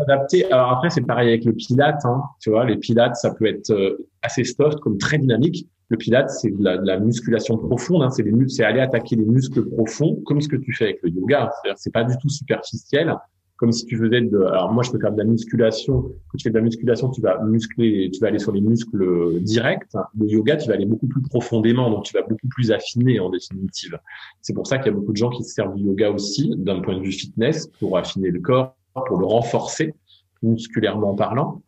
[0.00, 0.50] adapté.
[0.52, 2.04] Alors après, c'est pareil avec le pilate.
[2.04, 2.22] Hein.
[2.40, 5.66] Tu vois, les pilates, ça peut être euh, assez soft, comme très dynamique.
[5.88, 8.02] Le pilate, c'est de la, de la musculation profonde.
[8.02, 8.10] Hein.
[8.10, 11.00] C'est les mus- c'est aller attaquer les muscles profonds, comme ce que tu fais avec
[11.02, 11.50] le yoga.
[11.62, 13.14] C'est-à-dire, c'est pas du tout superficiel,
[13.62, 14.42] comme si tu faisais de.
[14.42, 16.02] Alors moi, je peux faire de la musculation.
[16.02, 19.38] Quand tu fais de la musculation, tu vas muscler, tu vas aller sur les muscles
[19.38, 19.86] directs.
[20.18, 23.30] Le yoga, tu vas aller beaucoup plus profondément, donc tu vas beaucoup plus affiner en
[23.30, 24.00] définitive.
[24.40, 26.52] C'est pour ça qu'il y a beaucoup de gens qui se servent du yoga aussi,
[26.56, 28.74] d'un point de vue fitness, pour affiner le corps,
[29.06, 29.94] pour le renforcer
[30.42, 31.62] musculairement parlant.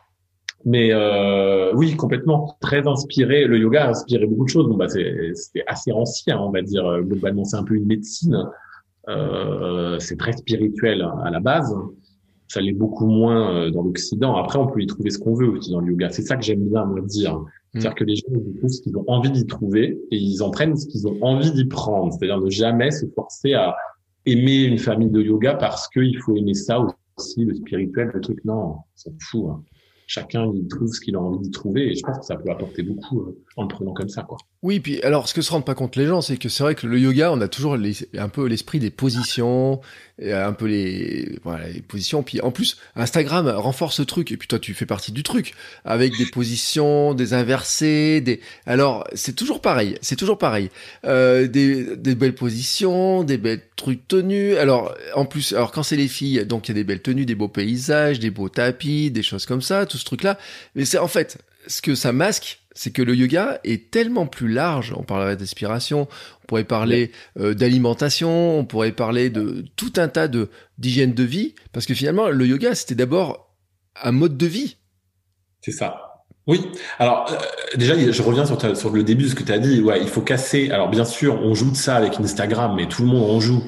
[0.64, 2.57] Mais euh, oui, complètement.
[2.61, 3.44] Très inspiré.
[3.44, 4.68] Le yoga a inspiré beaucoup de choses.
[4.68, 5.33] Bon, bah, c'est
[5.68, 7.02] assez ancien, on va dire.
[7.02, 8.48] Globalement, c'est un peu une médecine.
[9.08, 11.74] Euh, c'est très spirituel à la base.
[12.48, 14.36] Ça l'est beaucoup moins euh, dans l'Occident.
[14.36, 16.10] Après, on peut y trouver ce qu'on veut aussi dans le yoga.
[16.10, 17.42] C'est ça que j'aime bien, moi, dire.
[17.72, 20.50] C'est-à-dire que les gens ils trouvent ce qu'ils ont envie d'y trouver et ils en
[20.50, 22.12] prennent ce qu'ils ont envie d'y prendre.
[22.12, 23.74] C'est-à-dire ne jamais se forcer à
[24.26, 26.86] aimer une famille de yoga parce qu'il faut aimer ça
[27.18, 28.44] aussi, le spirituel, le truc.
[28.44, 29.46] Non, on s'en fout.
[29.50, 29.62] hein.
[30.06, 32.50] Chacun il trouve ce qu'il a envie d'y trouver et je pense que ça peut
[32.50, 34.36] apporter beaucoup euh, en le prenant comme ça, quoi.
[34.64, 36.74] Oui, puis alors ce que se rendent pas compte les gens, c'est que c'est vrai
[36.74, 39.83] que le yoga, on a toujours un peu l'esprit des positions,
[40.18, 42.22] et un peu les voilà les positions.
[42.22, 44.33] Puis en plus, Instagram renforce ce truc.
[44.33, 45.53] Et puis toi, tu fais partie du truc
[45.85, 48.40] avec des positions, des inversés, des.
[48.64, 49.98] Alors c'est toujours pareil.
[50.00, 50.70] C'est toujours pareil.
[51.05, 54.57] Euh, des, des belles positions, des belles trucs tenus.
[54.57, 57.27] Alors en plus, alors quand c'est les filles, donc il y a des belles tenues,
[57.27, 60.38] des beaux paysages, des beaux tapis, des choses comme ça, tout ce truc-là.
[60.74, 64.48] Mais c'est en fait ce que ça masque, c'est que le yoga est tellement plus
[64.48, 64.92] large.
[64.96, 66.08] On parlerait d'inspiration,
[66.42, 71.22] on pourrait parler euh, d'alimentation, on pourrait parler de tout un tas de d'hygiène de
[71.22, 73.54] vie, parce que finalement le yoga c'était d'abord
[74.02, 74.76] un mode de vie.
[75.60, 76.14] C'est ça.
[76.46, 76.60] Oui.
[76.98, 79.80] Alors euh, déjà, je reviens sur, sur le début de ce que tu as dit.
[79.80, 80.70] Ouais, il faut casser.
[80.70, 83.64] Alors bien sûr, on joue de ça avec Instagram, mais tout le monde en joue.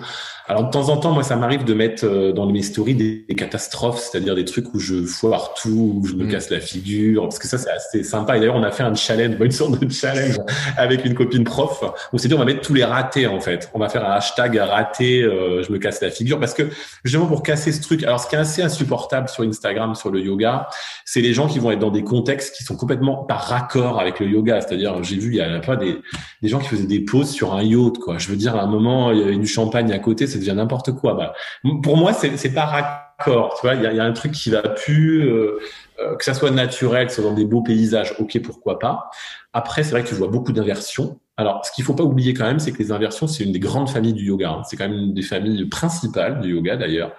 [0.49, 3.25] Alors de temps en temps, moi, ça m'arrive de mettre euh, dans mes stories des,
[3.37, 6.29] catastrophes, c'est-à-dire des trucs où je foire tout, où je me mm.
[6.29, 8.37] casse la figure, parce que ça, c'est assez sympa.
[8.37, 10.37] Et d'ailleurs, on a fait un challenge, une sorte de challenge
[10.77, 11.83] avec une copine prof.
[12.13, 13.71] On s'est dit, on va mettre tous les ratés en fait.
[13.75, 16.63] On va faire un hashtag raté, euh, je me casse la figure, parce que
[17.05, 18.05] justement pour casser ce truc.
[18.05, 20.69] Alors, ce qui est assez insupportable sur Instagram, sur le yoga,
[21.05, 24.21] c'est les gens qui vont être dans des contextes qui sont complètement par raccord avec
[24.21, 24.61] le yoga.
[24.61, 25.97] C'est-à-dire, j'ai vu il y a pas des,
[26.41, 28.19] des gens qui faisaient des pauses sur un yacht, quoi.
[28.19, 30.57] Je veux dire, à un moment, il y avait du champagne à côté ça devient
[30.57, 31.15] n'importe quoi.
[31.15, 31.35] Bah,
[31.83, 33.57] pour moi, c'est, c'est pas raccord.
[33.59, 35.59] Tu vois, il y a, un truc qui va plus, euh,
[36.01, 38.15] euh, que ça soit naturel, que ce soit dans des beaux paysages.
[38.19, 39.11] Ok, pourquoi pas.
[39.53, 41.19] Après, c'est vrai que tu vois beaucoup d'inversions.
[41.37, 43.59] Alors, ce qu'il faut pas oublier quand même, c'est que les inversions, c'est une des
[43.59, 44.51] grandes familles du yoga.
[44.51, 44.63] Hein.
[44.65, 47.13] C'est quand même une des familles principales du yoga d'ailleurs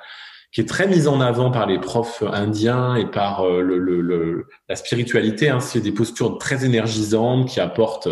[0.53, 5.49] qui est très mise en avant par les profs indiens et par euh, la spiritualité.
[5.49, 5.59] Hein.
[5.59, 8.07] C'est des postures très énergisantes qui apportent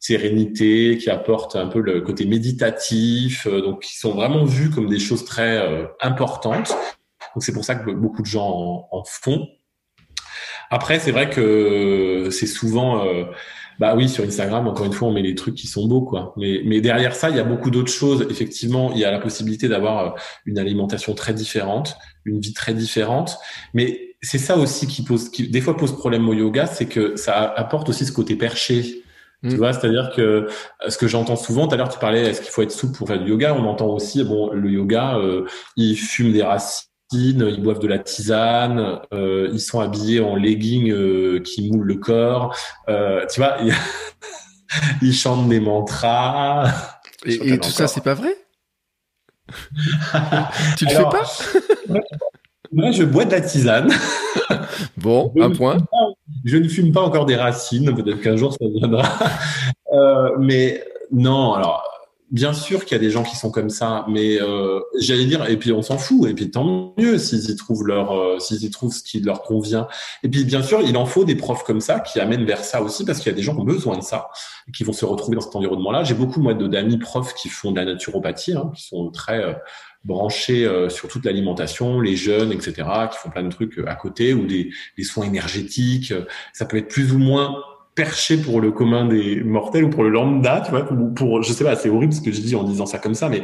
[0.00, 4.88] sérénité, qui apporte un peu le côté méditatif, euh, donc qui sont vraiment vus comme
[4.88, 6.70] des choses très euh, importantes.
[7.34, 9.46] Donc c'est pour ça que beaucoup de gens en, font.
[10.70, 13.24] Après, c'est vrai que c'est souvent, euh,
[13.78, 16.34] bah oui, sur Instagram, encore une fois, on met les trucs qui sont beaux, quoi.
[16.36, 18.26] Mais, mais derrière ça, il y a beaucoup d'autres choses.
[18.30, 23.38] Effectivement, il y a la possibilité d'avoir une alimentation très différente, une vie très différente.
[23.72, 27.16] Mais c'est ça aussi qui pose, qui des fois pose problème au yoga, c'est que
[27.16, 29.02] ça apporte aussi ce côté perché.
[29.42, 29.56] Tu mm.
[29.56, 30.50] vois, c'est-à-dire que euh,
[30.88, 33.06] ce que j'entends souvent, tout à l'heure tu parlais, est-ce qu'il faut être souple pour
[33.06, 33.54] faire du yoga?
[33.54, 35.46] On entend aussi, bon, le yoga, euh,
[35.76, 40.90] ils fument des racines, ils boivent de la tisane, euh, ils sont habillés en leggings
[40.90, 42.56] euh, qui moulent le corps.
[42.88, 43.58] Tu vois,
[45.02, 46.72] ils chantent des mantras.
[47.24, 48.34] Et, tout ça, c'est pas vrai?
[50.76, 51.22] Tu le fais pas?
[52.72, 53.90] Moi, je bois de la tisane.
[54.96, 55.78] Bon, un point.
[56.48, 57.94] Je ne fume pas encore des racines.
[57.94, 59.04] Peut-être qu'un jour ça viendra.
[59.90, 61.82] Euh, mais non, alors
[62.30, 65.48] bien sûr qu'il y a des gens qui sont comme ça, mais euh, j'allais dire,
[65.48, 68.92] et puis on s'en fout, et puis tant mieux s'ils y trouvent euh, y trouvent
[68.92, 69.88] ce qui leur convient.
[70.22, 72.82] Et puis bien sûr, il en faut des profs comme ça qui amènent vers ça
[72.82, 74.28] aussi, parce qu'il y a des gens qui ont besoin de ça,
[74.74, 76.04] qui vont se retrouver dans cet environnement-là.
[76.04, 79.56] J'ai beaucoup moi d'amis profs qui font de la naturopathie, hein, qui sont très
[80.04, 82.74] branchés euh, sur toute l'alimentation, les jeunes, etc.,
[83.10, 86.12] qui font plein de trucs à côté, ou des, des soins énergétiques.
[86.52, 87.62] Ça peut être plus ou moins
[87.94, 91.64] perché pour le commun des mortels ou pour le lambda, tu vois, pour, je sais
[91.64, 93.42] pas, c'est horrible ce que je dis en disant ça comme ça, mais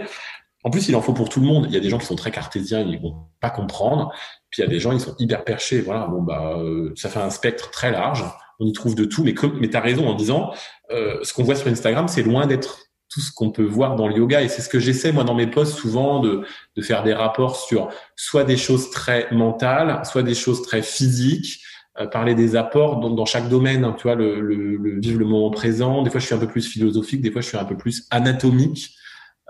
[0.64, 1.66] en plus, il en faut pour tout le monde.
[1.68, 4.12] Il y a des gens qui sont très cartésiens, ils vont pas comprendre.
[4.48, 5.80] Puis il y a des gens, ils sont hyper perchés.
[5.80, 8.24] Voilà, bon bah, euh, ça fait un spectre très large.
[8.60, 9.24] On y trouve de tout.
[9.24, 10.52] Mais comme, mais t'as raison en disant,
[10.90, 12.78] euh, ce qu'on voit sur Instagram, c'est loin d'être
[13.14, 14.42] tout ce qu'on peut voir dans le yoga.
[14.42, 16.44] Et c'est ce que j'essaie moi dans mes posts souvent de,
[16.76, 21.60] de faire des rapports sur soit des choses très mentales, soit des choses très physiques
[22.00, 25.20] euh, parler des apports dans, dans, chaque domaine, hein, tu vois, le, le, le, vivre
[25.20, 26.02] le moment présent.
[26.02, 28.08] Des fois, je suis un peu plus philosophique, des fois, je suis un peu plus
[28.10, 28.96] anatomique.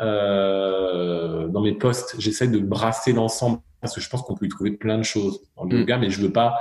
[0.01, 4.49] Euh, dans mes posts, j'essaie de brasser l'ensemble parce que je pense qu'on peut y
[4.49, 5.81] trouver plein de choses dans le mm.
[5.81, 6.59] yoga, mais je veux pas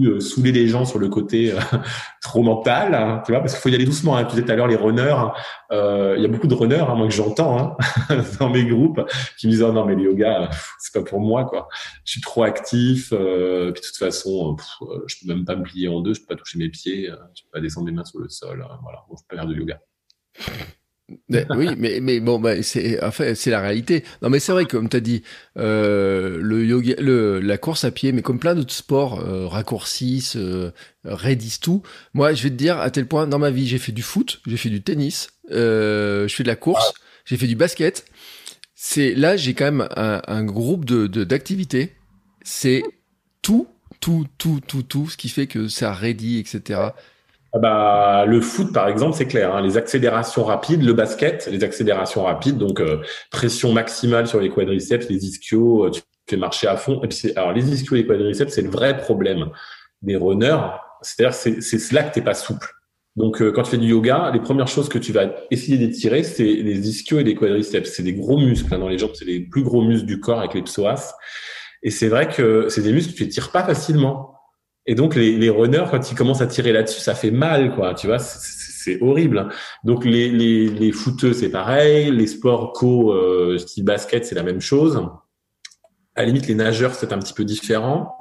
[0.00, 1.60] euh, saouler les gens sur le côté euh,
[2.20, 4.16] trop mental, hein, tu vois, parce qu'il faut y aller doucement.
[4.16, 4.24] Hein.
[4.24, 5.14] Tu disais tout à l'heure les runners,
[5.70, 7.76] euh, il y a beaucoup de runners, hein, moi que j'entends
[8.08, 9.00] hein, dans mes groupes,
[9.38, 11.68] qui me disent oh, non mais le yoga, c'est pas pour moi quoi.
[12.04, 14.56] Je suis trop actif, euh, puis de toute façon,
[15.06, 17.42] je peux même pas me plier en deux, je peux pas toucher mes pieds, je
[17.44, 19.80] peux pas descendre mes mains sur le sol, voilà, bon, je peux faire de yoga
[21.28, 24.04] oui, mais, mais bon, bah, c'est enfin, c'est la réalité.
[24.22, 25.22] Non, mais c'est vrai, comme tu as dit,
[25.58, 30.36] euh, le yoga, le, la course à pied, mais comme plein d'autres sports, euh, raccourcissent,
[30.36, 30.70] euh,
[31.04, 31.82] raidissent tout.
[32.14, 34.40] Moi, je vais te dire, à tel point, dans ma vie, j'ai fait du foot,
[34.46, 36.94] j'ai fait du tennis, euh, je fais de la course,
[37.24, 38.04] j'ai fait du basket.
[38.74, 41.92] C'est là, j'ai quand même un, un groupe de d'activités.
[42.42, 42.82] C'est
[43.42, 43.68] tout,
[44.00, 46.80] tout, tout, tout, tout, ce qui fait que ça raidit, etc.
[47.52, 49.54] Ah bah, le foot, par exemple, c'est clair.
[49.54, 54.50] Hein, les accélérations rapides, le basket, les accélérations rapides, donc euh, pression maximale sur les
[54.50, 57.02] quadriceps, les ischios, euh, tu fais marcher à fond.
[57.02, 59.50] Et puis alors les ischios et les quadriceps, c'est le vrai problème
[60.02, 60.60] des runners.
[61.02, 62.68] C'est-à-dire c'est c'est là que t'es pas souple.
[63.16, 66.22] Donc euh, quand tu fais du yoga, les premières choses que tu vas essayer d'étirer,
[66.22, 67.90] c'est les ischios et les quadriceps.
[67.90, 70.38] C'est des gros muscles hein, dans les jambes, c'est les plus gros muscles du corps
[70.38, 71.16] avec les psoas.
[71.82, 74.39] Et c'est vrai que c'est des muscles que tu tires pas facilement.
[74.90, 77.94] Et donc les, runners, quand ils commencent à tirer là-dessus, ça fait mal, quoi.
[77.94, 79.48] Tu vois, c'est horrible.
[79.84, 82.10] Donc les les, les footeux, c'est pareil.
[82.10, 85.00] Les sports co, euh, style basket, c'est la même chose.
[86.16, 88.18] À la limite, les nageurs, c'est un petit peu différent.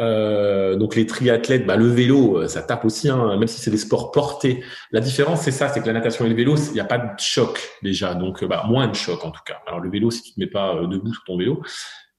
[0.00, 3.72] Euh, donc les triathlètes, bah, le vélo, euh, ça tape aussi, hein, même si c'est
[3.72, 4.62] des sports portés.
[4.92, 6.98] La différence, c'est ça, c'est que la natation et le vélo, il n'y a pas
[6.98, 9.60] de choc déjà, donc bah, moins de choc en tout cas.
[9.66, 11.62] Alors le vélo, si tu te mets pas euh, debout sur ton vélo,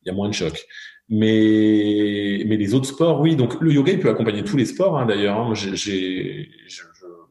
[0.03, 0.67] il y a moins de choc.
[1.09, 3.35] Mais, mais les autres sports, oui.
[3.35, 5.37] Donc le yoga, il peut accompagner tous les sports, hein, d'ailleurs.
[5.37, 5.53] Hein.
[5.53, 6.49] J'ai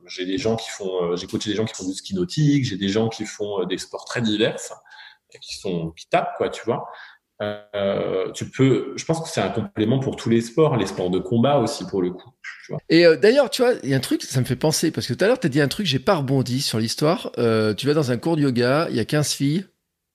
[0.08, 2.64] j'ai des gens qui font, euh, j'ai coaché des gens qui font du ski nautique,
[2.64, 4.56] j'ai des gens qui font euh, des sports très divers,
[5.40, 6.86] qui sont qui tapent, quoi, tu vois.
[7.42, 11.10] Euh, tu peux, je pense que c'est un complément pour tous les sports, les sports
[11.10, 12.30] de combat aussi pour le coup.
[12.88, 15.06] Et euh, d'ailleurs, tu vois, il y a un truc, ça me fait penser, parce
[15.06, 17.30] que tout à l'heure, tu as dit un truc, j'ai pas rebondi sur l'histoire.
[17.36, 19.66] Euh, tu vas dans un cours de yoga, il y a 15 filles,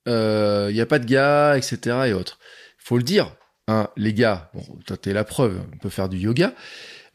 [0.08, 1.78] il n'y a pas de gars, etc.
[2.08, 2.40] et autres.
[2.80, 3.36] faut le dire,
[3.68, 6.54] hein, les gars, bon, toi, t'es la preuve, on peut faire du yoga.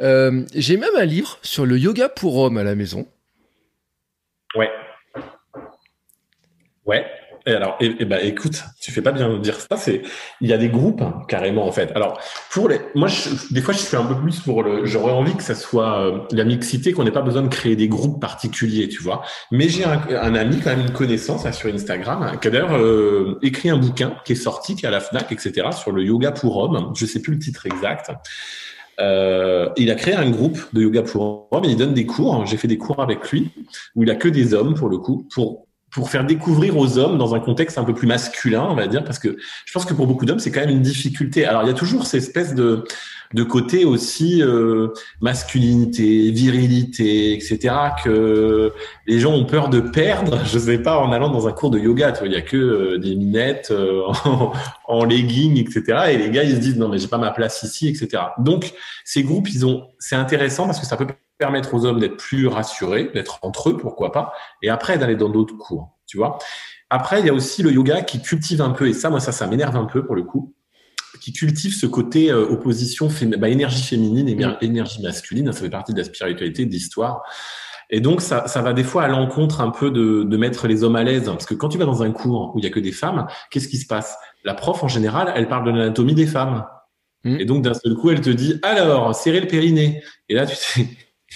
[0.00, 3.06] Euh, j'ai même un livre sur le yoga pour hommes à la maison.
[4.54, 4.70] Ouais.
[6.85, 7.04] Ouais.
[7.48, 9.76] Et alors, et, et bah, écoute, tu fais pas bien de dire ça.
[9.76, 10.02] C'est,
[10.40, 11.92] il y a des groupes hein, carrément en fait.
[11.94, 14.85] Alors, pour les, moi, je, des fois, je suis un peu plus pour le.
[14.85, 17.87] J'aurais envie que ça soit euh, la mixité, qu'on n'ait pas besoin de créer des
[17.87, 19.22] groupes particuliers, tu vois.
[19.52, 22.50] Mais j'ai un, un, ami, quand même, une connaissance là, sur Instagram, hein, qui a
[22.50, 25.92] d'ailleurs euh, écrit un bouquin qui est sorti, qui est à la Fnac, etc., sur
[25.92, 26.92] le yoga pour hommes.
[26.96, 28.11] Je sais plus le titre exact.
[28.98, 31.64] Euh, il a créé un groupe de yoga pour hommes.
[31.64, 32.44] Il donne des cours.
[32.46, 33.50] J'ai fait des cours avec lui
[33.94, 35.65] où il a que des hommes pour le coup pour
[35.96, 39.02] pour faire découvrir aux hommes dans un contexte un peu plus masculin, on va dire,
[39.02, 41.46] parce que je pense que pour beaucoup d'hommes, c'est quand même une difficulté.
[41.46, 42.85] Alors, il y a toujours cette espèce de,
[43.32, 44.88] de côté aussi euh,
[45.22, 48.74] masculinité, virilité, etc., que
[49.06, 51.78] les gens ont peur de perdre, je sais pas, en allant dans un cours de
[51.78, 52.12] yoga.
[52.12, 54.52] Tu vois, il y a que euh, des minettes euh, en,
[54.88, 57.62] en legging, etc., et les gars, ils se disent, non, mais j'ai pas ma place
[57.62, 58.22] ici, etc.
[58.38, 61.06] Donc, ces groupes, ils ont, c'est intéressant parce que ça peut
[61.38, 65.29] permettre aux hommes d'être plus rassurés, d'être entre eux, pourquoi pas, et après d'aller dans
[65.29, 66.38] d'autres cours, tu vois.
[66.88, 69.33] Après, il y a aussi le yoga qui cultive un peu, et ça, moi, ça,
[69.33, 70.55] ça m'énerve un peu pour le coup,
[71.20, 75.92] qui cultive ce côté euh, opposition, bah, énergie féminine et énergie masculine, ça fait partie
[75.92, 77.22] de la spiritualité, de l'histoire.
[77.90, 80.85] Et donc, ça, ça va des fois à l'encontre un peu de, de mettre les
[80.85, 82.70] hommes à l'aise, parce que quand tu vas dans un cours où il y a
[82.70, 84.16] que des femmes, qu'est-ce qui se passe?
[84.44, 86.66] La prof, en général, elle parle de l'anatomie des femmes.
[87.25, 90.01] Et donc, d'un seul coup, elle te dit, alors, serrer le périnée.
[90.29, 90.87] Et là, tu sais,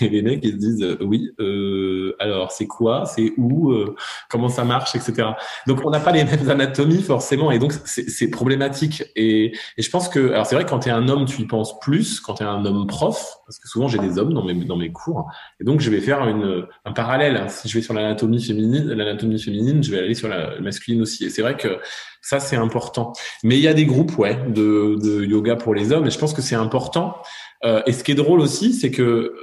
[0.01, 3.05] et les mecs ils se disent euh, oui euh, alors c'est quoi?
[3.07, 3.73] C'est où?
[3.73, 3.95] Euh,
[4.29, 4.95] comment ça marche?
[4.95, 5.31] Etc
[5.67, 7.51] donc on n'a pas les mêmes anatomies forcément.
[7.51, 9.05] Et donc c'est problématique.
[9.17, 11.47] Et, et, je pense que alors c'est vrai quand tu es un homme tu y
[11.47, 12.21] penses plus.
[12.21, 14.77] Quand tu es un homme prof parce que souvent j'ai des hommes dans mes dans
[14.77, 15.31] mes cours.
[15.61, 17.45] Et donc je vais faire une un parallèle.
[17.49, 21.25] Si je vais sur l'anatomie féminine l'anatomie féminine je vais aller sur la masculine aussi.
[21.25, 21.79] Et c'est vrai que
[22.23, 23.13] ça c'est important.
[23.45, 26.07] Mais il y a des groupes ouais de, de yoga pour les hommes.
[26.07, 27.17] Et je pense que c'est important.
[27.65, 29.35] Euh, et ce qui est drôle aussi c'est que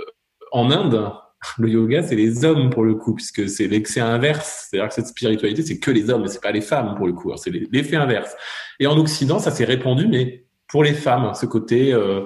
[0.51, 1.11] en Inde,
[1.59, 4.67] le yoga, c'est les hommes pour le coup, puisque c'est l'excès inverse.
[4.69, 7.13] C'est-à-dire que cette spiritualité, c'est que les hommes, mais c'est pas les femmes pour le
[7.13, 7.31] coup.
[7.37, 8.35] C'est l'effet inverse.
[8.79, 12.25] Et en Occident, ça s'est répandu, mais pour les femmes, ce côté euh,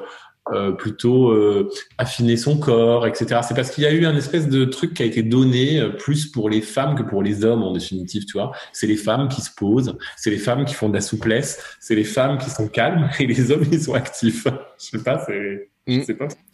[0.52, 3.42] euh, plutôt euh, affiner son corps, etc.
[3.48, 5.90] C'est parce qu'il y a eu un espèce de truc qui a été donné euh,
[5.90, 8.52] plus pour les femmes que pour les hommes en définitive, tu vois.
[8.74, 11.94] C'est les femmes qui se posent, c'est les femmes qui font de la souplesse, c'est
[11.94, 14.48] les femmes qui sont calmes et les hommes ils sont actifs.
[14.80, 15.71] Je sais pas, c'est.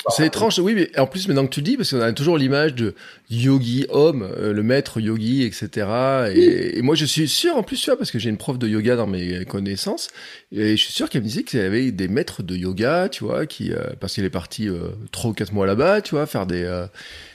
[0.09, 2.37] C'est étrange, oui, mais en plus, maintenant que tu le dis, parce qu'on a toujours
[2.37, 2.95] l'image de
[3.29, 5.87] yogi homme, euh, le maître yogi, etc.
[6.33, 8.57] Et, et, moi, je suis sûr, en plus, tu vois, parce que j'ai une prof
[8.57, 10.09] de yoga dans mes connaissances,
[10.51, 13.23] et je suis sûr qu'elle me disait qu'il y avait des maîtres de yoga, tu
[13.23, 16.25] vois, qui, euh, parce qu'il est parti euh, trois ou quatre mois là-bas, tu vois,
[16.25, 16.63] faire des.
[16.63, 16.85] Euh,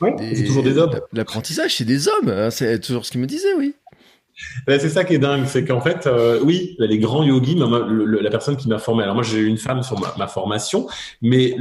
[0.01, 0.99] ouais, c'est toujours des hommes.
[1.13, 3.75] L'apprentissage, c'est des hommes, hein, c'est toujours ce qu'il me disait, oui.
[4.67, 8.31] Ben, c'est ça qui est dingue, c'est qu'en fait, euh, oui, les grands yogis, la
[8.31, 10.87] personne qui m'a formé, alors moi j'ai eu une femme sur ma, ma formation,
[11.21, 11.57] mais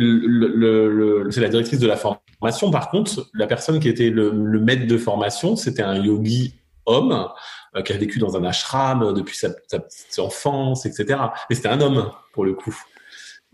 [1.30, 2.72] c'est la directrice de la formation.
[2.72, 7.28] Par contre, la personne qui était le, maître de formation, c'était un yogi homme
[7.76, 11.20] euh, qui a vécu dans un ashram depuis sa, sa petite enfance, etc.
[11.50, 12.76] Mais c'était un homme pour le coup.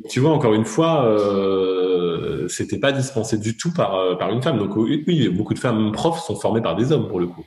[0.10, 4.44] Tu vois, encore une fois, euh, c'était pas dispensé du tout par, euh, par une
[4.44, 4.60] femme.
[4.60, 7.44] Donc oui, beaucoup de femmes profs sont formées par des hommes pour le coup.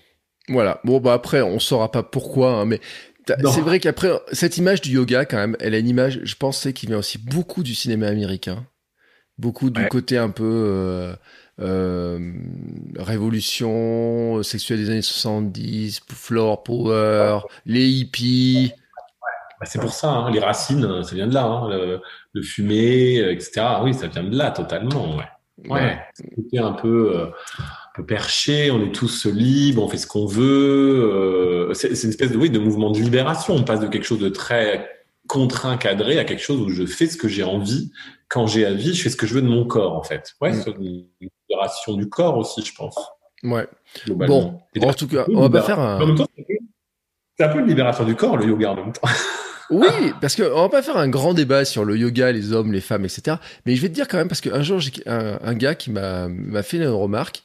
[0.51, 0.81] Voilà.
[0.85, 2.81] Bon, bah après, on saura pas pourquoi, hein, mais
[3.27, 6.73] c'est vrai qu'après, cette image du yoga, quand même, elle a une image, je pensais,
[6.73, 8.67] qui vient aussi beaucoup du cinéma américain.
[9.39, 11.15] Beaucoup du côté un peu euh,
[11.61, 12.33] euh,
[12.99, 18.73] révolution sexuelle des années 70, floor power, les hippies.
[19.61, 21.45] Bah, c'est pour ça, hein, les racines, ça vient de là.
[21.45, 22.01] Hein, le,
[22.33, 23.63] le fumer, etc.
[23.83, 25.17] Oui, ça vient de là, totalement.
[25.17, 25.25] Ouais.
[25.69, 25.99] Ouais.
[26.15, 27.13] C'était un peu.
[27.17, 27.27] Euh,
[27.95, 31.11] peu perché, on est tous libres, on fait ce qu'on veut.
[31.13, 33.55] Euh, c'est une espèce de, oui, de mouvement de libération.
[33.55, 34.89] On passe de quelque chose de très
[35.27, 37.93] contraint, cadré, à quelque chose où je fais ce que j'ai envie.
[38.29, 40.35] Quand j'ai envie, je fais ce que je veux de mon corps, en fait.
[40.41, 40.63] Ouais, mm.
[40.65, 41.07] c'est une
[41.49, 42.97] libération du corps aussi, je pense.
[43.43, 43.67] Ouais.
[44.07, 46.15] Bon, en tout cas, on va pas faire un...
[47.37, 49.09] C'est un peu une libération du corps, le yoga, en même temps.
[49.71, 49.87] Oui,
[50.21, 52.81] parce que on va pas faire un grand débat sur le yoga, les hommes, les
[52.81, 53.37] femmes, etc.
[53.65, 55.93] Mais je vais te dire quand même parce qu'un jour j'ai un, un, gars qui
[55.93, 56.29] m'a
[56.65, 57.45] fait une remarque.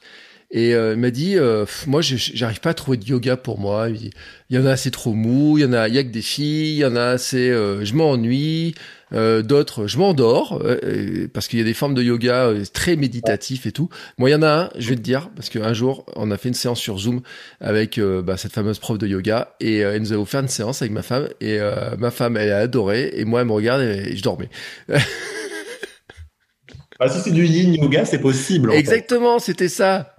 [0.50, 3.88] Et euh, il m'a dit, euh, moi, j'arrive pas à trouver de yoga pour moi.
[3.88, 4.10] Il,
[4.50, 5.58] y en a, c'est trop mou.
[5.58, 6.74] Il y en a, il y a que des filles.
[6.74, 8.74] Il y en a, c'est, euh, je m'ennuie.
[9.12, 12.96] Euh, d'autres, je m'endors euh, parce qu'il y a des formes de yoga euh, très
[12.96, 13.88] méditatifs et tout.
[14.18, 16.36] Moi, il y en a un, je vais te dire, parce qu'un jour, on a
[16.36, 17.22] fait une séance sur Zoom
[17.60, 20.92] avec bah, cette fameuse prof de yoga et elle nous a offert une séance avec
[20.92, 21.58] ma femme et
[21.98, 24.48] ma femme, elle a adoré et moi, elle me regarde et, je dormais.
[24.88, 24.98] bah,
[27.08, 28.72] si c'est du yin yoga, c'est possible.
[28.72, 30.14] Exactement, c'était ça.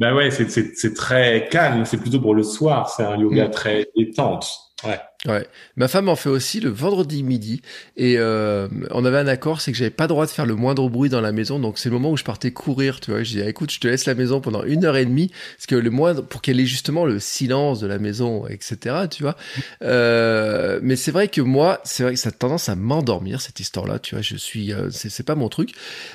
[0.00, 3.50] Ben ouais, c'est très calme, c'est plutôt pour le soir, c'est un yoga mm.
[3.50, 4.48] très détente.
[4.82, 4.98] Ouais.
[5.26, 5.46] Ouais.
[5.76, 7.60] Ma femme en fait aussi le vendredi midi
[7.98, 10.54] et euh, on avait un accord, c'est que j'avais pas le droit de faire le
[10.54, 13.22] moindre bruit dans la maison, donc c'est le moment où je partais courir, tu vois.
[13.22, 15.74] Je dis écoute, je te laisse la maison pendant une heure et demie, parce que
[15.74, 19.06] le moindre pour qu'elle ait justement le silence de la maison, etc.
[19.10, 19.36] Tu vois.
[19.82, 23.60] Euh, mais c'est vrai que moi, c'est vrai que ça a tendance à m'endormir cette
[23.60, 24.22] histoire-là, tu vois.
[24.22, 25.72] Je suis, euh, c'est pas mon truc.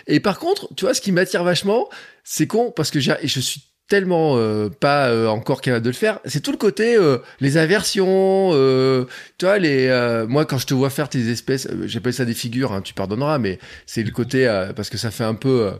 [0.08, 1.88] Et par contre, tu vois, ce qui m'attire vachement,
[2.24, 6.20] c'est con parce que je suis tellement euh, pas euh, encore capable de le faire.
[6.26, 8.52] C'est tout le côté euh, les inversions.
[9.38, 12.74] tu vois les moi quand je te vois faire tes espèces, j'appelle ça des figures.
[12.74, 15.72] Hein, tu pardonneras, mais c'est le côté parce que ça fait un peu.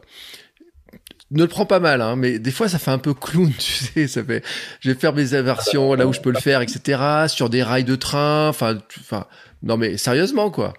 [1.32, 3.72] ne le prends pas mal, hein, mais des fois ça fait un peu clown, tu
[3.72, 4.08] sais.
[4.08, 4.44] Ça fait,
[4.82, 7.28] je vais faire mes inversions là où je peux le faire, etc.
[7.28, 9.26] Sur des rails de train, enfin, enfin,
[9.64, 10.74] non mais sérieusement quoi.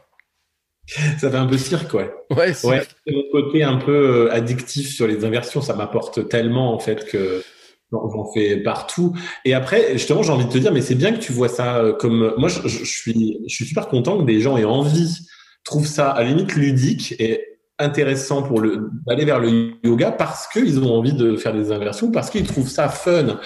[1.19, 2.13] Ça fait un peu cirque, ouais.
[2.37, 6.73] Ouais, c'est ouais, mon côté un peu euh, addictif sur les inversions, ça m'apporte tellement
[6.73, 7.43] en fait que
[7.91, 9.17] j'en fais partout.
[9.45, 11.79] Et après, justement, j'ai envie de te dire, mais c'est bien que tu vois ça
[11.79, 12.49] euh, comme moi.
[12.49, 15.27] Je, je, suis, je suis super content que des gens aient envie,
[15.65, 20.47] trouvent ça à la limite ludique et intéressant pour le d'aller vers le yoga parce
[20.47, 23.39] qu'ils ont envie de faire des inversions, parce qu'ils trouvent ça fun.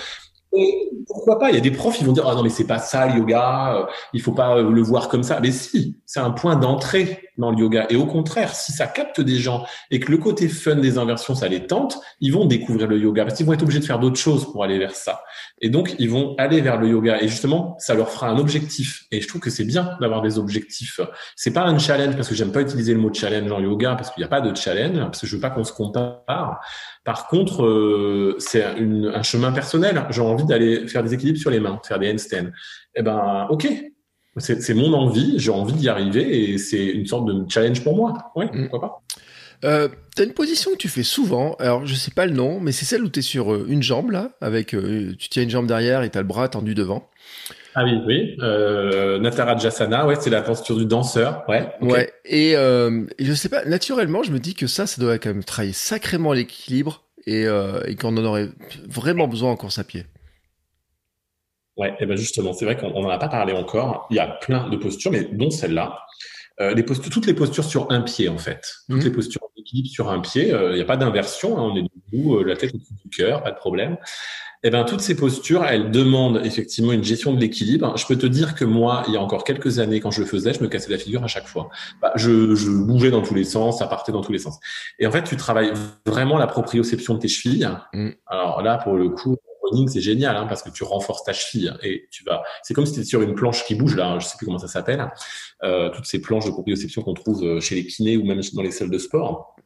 [0.56, 2.66] Et pourquoi pas Il y a des profs, ils vont dire ah non mais c'est
[2.66, 5.38] pas ça le yoga, euh, il faut pas le voir comme ça.
[5.40, 7.86] Mais si, c'est un point d'entrée dans le yoga.
[7.88, 11.34] Et au contraire, si ça capte des gens et que le côté fun des inversions
[11.34, 13.98] ça les tente, ils vont découvrir le yoga parce qu'ils vont être obligés de faire
[13.98, 15.22] d'autres choses pour aller vers ça.
[15.60, 17.22] Et donc ils vont aller vers le yoga.
[17.22, 19.04] Et justement, ça leur fera un objectif.
[19.12, 21.00] Et je trouve que c'est bien d'avoir des objectifs.
[21.36, 24.10] C'est pas un challenge parce que j'aime pas utiliser le mot challenge en yoga parce
[24.10, 26.60] qu'il n'y a pas de challenge parce que je veux pas qu'on se compare.
[27.04, 30.06] Par contre, euh, c'est un chemin personnel.
[30.10, 32.50] J'ai envie d'aller faire des équilibres sur les mains, faire des handstands.
[32.94, 33.68] Eh ben, ok.
[34.38, 38.14] C'est mon envie, j'ai envie d'y arriver et c'est une sorte de challenge pour moi.
[38.36, 38.68] Oui, mm.
[38.68, 39.02] pourquoi pas.
[39.64, 42.72] Euh, T'as une position que tu fais souvent, alors je sais pas le nom, mais
[42.72, 45.50] c'est celle où tu es sur euh, une jambe là, avec euh, tu tiens une
[45.50, 47.08] jambe derrière et tu as le bras tendu devant.
[47.74, 48.36] Ah oui, oui.
[48.40, 51.68] Euh, Natarajasana, ouais, c'est la posture du danseur, ouais.
[51.80, 52.12] Ouais.
[52.24, 55.44] Et, euh, je sais pas, naturellement, je me dis que ça, ça doit quand même
[55.44, 58.48] travailler sacrément l'équilibre et, euh, et qu'on en aurait
[58.88, 60.04] vraiment besoin en course à pied.
[61.76, 64.06] Ouais, et ben justement, c'est vrai qu'on n'en a pas parlé encore.
[64.10, 65.98] Il y a plein de postures, mais dont celle-là.
[66.60, 68.60] Euh, les postures, toutes les postures sur un pied, en fait.
[68.88, 69.04] Toutes mhm.
[69.04, 70.52] les postures d'équilibre sur un pied.
[70.52, 71.56] Euh, il n'y a pas d'inversion.
[71.56, 73.96] Hein, on est debout, euh, la tête au-dessus du cœur, pas de problème.
[74.62, 77.96] Eh ben, toutes ces postures, elles demandent effectivement une gestion de l'équilibre.
[77.96, 80.26] Je peux te dire que moi, il y a encore quelques années, quand je le
[80.26, 81.70] faisais, je me cassais la figure à chaake fois.
[82.02, 84.58] Bah, je, je, bougeais dans tous les sens, ça partait dans tous les sens.
[84.98, 85.72] Et en fait, tu travailles
[86.04, 87.70] vraiment la proprioception de tes chevilles.
[87.94, 88.10] Mm.
[88.26, 91.74] Alors là, pour le coup, running, c'est génial hein, parce que tu renforces ta cheville
[91.82, 92.42] et tu vas.
[92.62, 94.18] C'est comme si tu étais sur une planche qui bouge là.
[94.18, 95.10] Je sais plus comment ça s'appelle.
[95.62, 98.62] Euh, toutes ces planches de proprioception qu'on trouve euh, chez les kinés ou même dans
[98.62, 99.56] les salles de sport.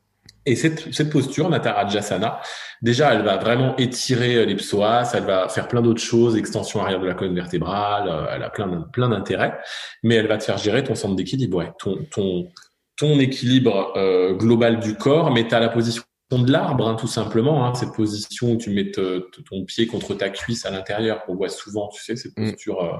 [0.47, 2.41] Et cette, cette posture, Natarajasana,
[2.83, 6.83] déjà, elle va vraiment étirer euh, les psoas, elle va faire plein d'autres choses, extension
[6.83, 9.59] arrière de la colonne vertébrale, euh, elle a plein, plein d'intérêts,
[10.03, 12.49] mais elle va te faire gérer ton centre d'équilibre, ouais, ton, ton,
[12.97, 16.03] ton équilibre euh, global du corps, mais tu as la position
[16.39, 20.31] de l'arbre, hein, tout simplement, hein, cette position où tu mets ton pied contre ta
[20.31, 22.51] cuisse à l'intérieur, qu'on voit souvent, tu sais, cette mm.
[22.51, 22.97] posture euh,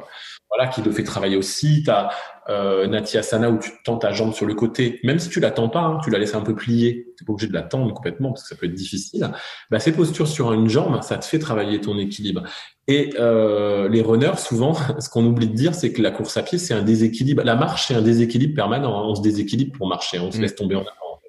[0.51, 1.83] voilà, qui te fait travailler aussi.
[1.85, 2.11] Tu as
[2.49, 5.69] euh, Natyasana où tu tends ta jambe sur le côté, même si tu la tends
[5.69, 8.33] pas, hein, tu la laisses un peu plier, tu pas obligé de la tendre complètement
[8.33, 9.31] parce que ça peut être difficile.
[9.71, 12.43] Bah, ces postures sur une jambe, ça te fait travailler ton équilibre.
[12.87, 16.43] Et euh, les runners, souvent, ce qu'on oublie de dire, c'est que la course à
[16.43, 17.43] pied, c'est un déséquilibre.
[17.43, 19.09] La marche, c'est un déséquilibre permanent.
[19.09, 20.43] On se déséquilibre pour marcher, on se mm.
[20.43, 21.21] laisse tomber en avant.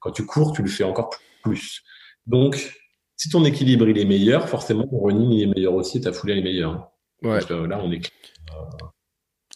[0.00, 1.82] Quand tu cours, tu le fais encore plus plus.
[2.26, 2.74] Donc,
[3.16, 6.38] si ton équilibre il est meilleur, forcément ton running il est meilleur aussi, ta foulée
[6.38, 6.90] est meilleure.
[7.22, 7.40] Ouais.
[7.50, 8.10] Euh, là, on est.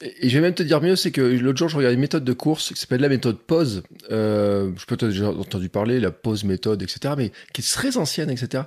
[0.03, 2.25] Et je vais même te dire mieux, c'est que l'autre jour, je regardais une méthode
[2.25, 3.85] de course qui s'appelle la méthode pause.
[4.11, 8.29] Euh, je peux déjà entendu parler, la pause méthode, etc., mais qui est très ancienne,
[8.29, 8.65] etc.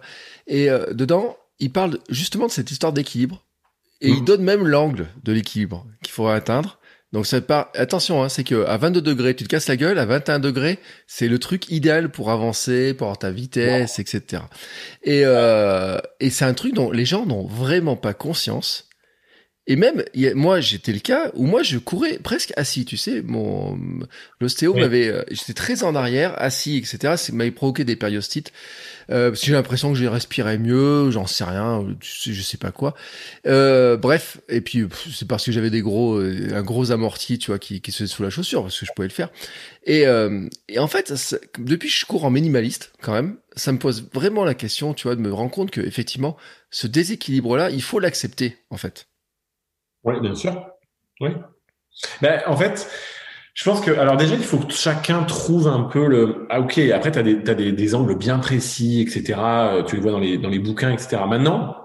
[0.47, 3.43] Et euh, dedans, il parle justement de cette histoire d'équilibre.
[3.99, 4.26] Et il mmh.
[4.26, 6.80] donne même l'angle de l'équilibre qu'il faudra atteindre.
[7.18, 7.72] Donc ça part.
[7.74, 9.97] Attention, hein, c'est que à 22 degrés, tu te casses la gueule.
[9.97, 14.43] À 21 degrés, c'est le truc idéal pour avancer, pour avoir ta vitesse, etc.
[15.01, 18.86] Et euh, et c'est un truc dont les gens n'ont vraiment pas conscience.
[19.68, 20.03] Et même,
[20.34, 23.22] moi, j'étais le cas où moi, je courais presque assis, tu sais.
[23.22, 23.78] Mon
[24.39, 27.15] l'ostéo m'avait, euh, j'étais très en arrière, assis, etc.
[27.18, 28.53] Ça m'avait provoqué des périostites.
[29.09, 32.72] Euh, parce que j'ai l'impression que j'ai respiré mieux, j'en sais rien, je sais pas
[32.72, 32.93] quoi.
[33.45, 37.51] Euh, bref, et puis c'est parce que j'avais des gros, euh, un gros amorti, tu
[37.51, 39.30] vois, qui, qui se faisait sous la chaussure, parce que je pouvais le faire.
[39.86, 41.13] Et, euh, et en fait,
[41.57, 45.07] depuis que je cours en minimaliste, quand même, ça me pose vraiment la question, tu
[45.07, 46.36] vois, de me rendre compte que effectivement,
[46.70, 49.07] ce déséquilibre-là, il faut l'accepter, en fait.
[50.07, 50.53] Oui, bien sûr.
[51.19, 51.29] Oui.
[52.21, 52.89] Ben, en fait,
[53.53, 56.47] je pense que, alors déjà, il faut que chacun trouve un peu le.
[56.49, 59.37] Ah, ok, après, tu as, des, as des, des, angles bien précis, etc.
[59.37, 61.17] Euh, tu les vois dans les, dans les bouquins, etc.
[61.27, 61.75] Maintenant,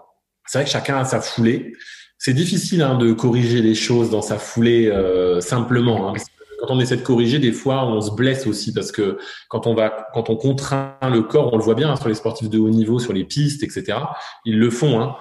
[0.46, 1.72] c'est vrai que chacun a sa foulée.
[2.16, 6.10] C'est difficile hein, de corriger les choses dans sa foulée euh, simplement.
[6.10, 6.12] Hein,
[6.60, 9.18] quand on essaie de corriger, des fois, on se blesse aussi parce que
[9.48, 12.14] quand on va, quand on contraint le corps, on le voit bien hein, sur les
[12.14, 13.98] sportifs de haut niveau, sur les pistes, etc.
[14.44, 15.00] Ils le font.
[15.00, 15.16] Hein.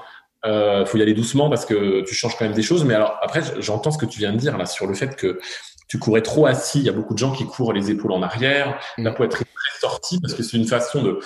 [0.45, 2.83] Euh, faut y aller doucement parce que tu changes quand même des choses.
[2.83, 5.39] Mais alors après, j'entends ce que tu viens de dire là sur le fait que
[5.87, 6.79] tu courais trop assis.
[6.79, 9.03] Il y a beaucoup de gens qui courent les épaules en arrière, mm.
[9.03, 11.19] la poitrine très sortie parce que c'est une façon de.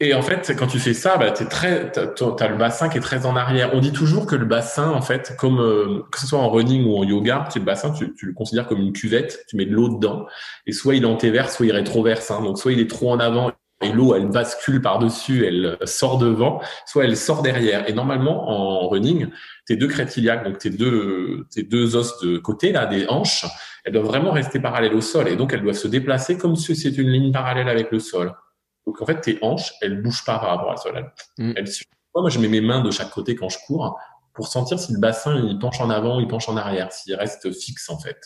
[0.00, 2.98] Et en fait, quand tu fais ça, bah, t'es très, t'as, as le bassin qui
[2.98, 3.70] est très en arrière.
[3.74, 6.86] On dit toujours que le bassin, en fait, comme euh, que ce soit en running
[6.86, 9.40] ou en yoga, tu le bassin, tu, tu, le considères comme une cuvette.
[9.48, 10.26] Tu mets de l'eau dedans,
[10.66, 12.30] et soit il est antéverse, soit il rétroverse.
[12.30, 12.42] Hein.
[12.42, 13.50] Donc soit il est trop en avant
[13.80, 17.88] et l'eau, elle bascule par-dessus, elle sort devant, soit elle sort derrière.
[17.88, 19.28] Et normalement, en running,
[19.66, 23.46] tes deux crêtes iliaques, donc tes deux, tes deux os de côté, là, des hanches,
[23.84, 25.28] elles doivent vraiment rester parallèles au sol.
[25.28, 28.34] Et donc, elles doivent se déplacer comme si c'était une ligne parallèle avec le sol.
[28.84, 31.12] Donc, en fait, tes hanches, elles bougent pas par rapport au sol.
[31.38, 31.64] Elles, mm.
[32.16, 33.96] Moi, je mets mes mains de chaque côté quand je cours
[34.34, 37.52] pour sentir si le bassin, il penche en avant, il penche en arrière, s'il reste
[37.52, 38.18] fixe, en fait.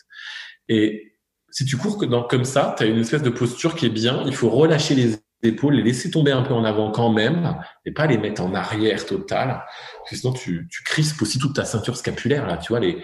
[0.68, 1.12] Et
[1.50, 1.98] si tu cours
[2.28, 4.22] comme ça, tu as une espèce de posture qui est bien.
[4.24, 7.93] Il faut relâcher les épaules, les laisser tomber un peu en avant quand même, et
[7.93, 9.64] pas les mettre en arrière total,
[9.99, 13.03] parce que sinon tu, tu crispes aussi toute ta ceinture scapulaire, là, tu vois, les,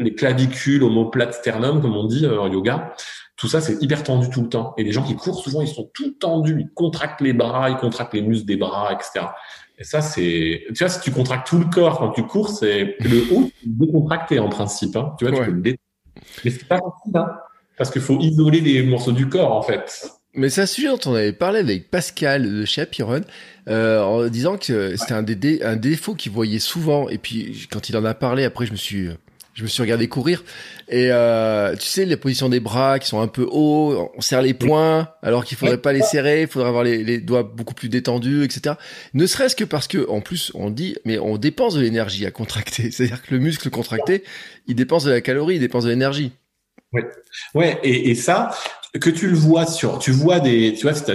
[0.00, 2.94] les clavicules, omoplate, sternum, comme on dit euh, en yoga,
[3.36, 4.74] tout ça c'est hyper tendu tout le temps.
[4.76, 7.76] Et les gens qui courent souvent, ils sont tout tendus, ils contractent les bras, ils
[7.76, 9.26] contractent les muscles des bras, etc.
[9.78, 12.96] Et ça, c'est, tu vois, si tu contractes tout le corps quand tu cours, c'est
[13.00, 15.14] le haut décontracté en principe, hein.
[15.18, 15.80] tu vois, tu peux le détendre.
[16.44, 17.30] Mais c'est pas facile, hein,
[17.78, 20.10] parce qu'il faut isoler les morceaux du corps, en fait.
[20.34, 23.22] Mais sujet dont on avait parlé avec Pascal de chez Apiron,
[23.68, 27.08] euh, en disant que c'était un, des, un défaut qu'il voyait souvent.
[27.08, 29.08] Et puis quand il en a parlé, après je me suis,
[29.54, 30.44] je me suis regardé courir.
[30.88, 34.42] Et euh, tu sais, les positions des bras qui sont un peu hauts, on serre
[34.42, 37.74] les poings alors qu'il faudrait pas les serrer, il faudrait avoir les, les, doigts beaucoup
[37.74, 38.76] plus détendus, etc.
[39.14, 42.30] Ne serait-ce que parce que, en plus, on dit, mais on dépense de l'énergie à
[42.30, 42.90] contracter.
[42.92, 44.22] C'est-à-dire que le muscle contracté,
[44.68, 46.32] il dépense de la calorie, il dépense de l'énergie.
[46.92, 47.04] Ouais,
[47.54, 48.50] ouais, et, et ça,
[48.98, 51.14] que tu le vois sur, tu vois des, tu vois, t'as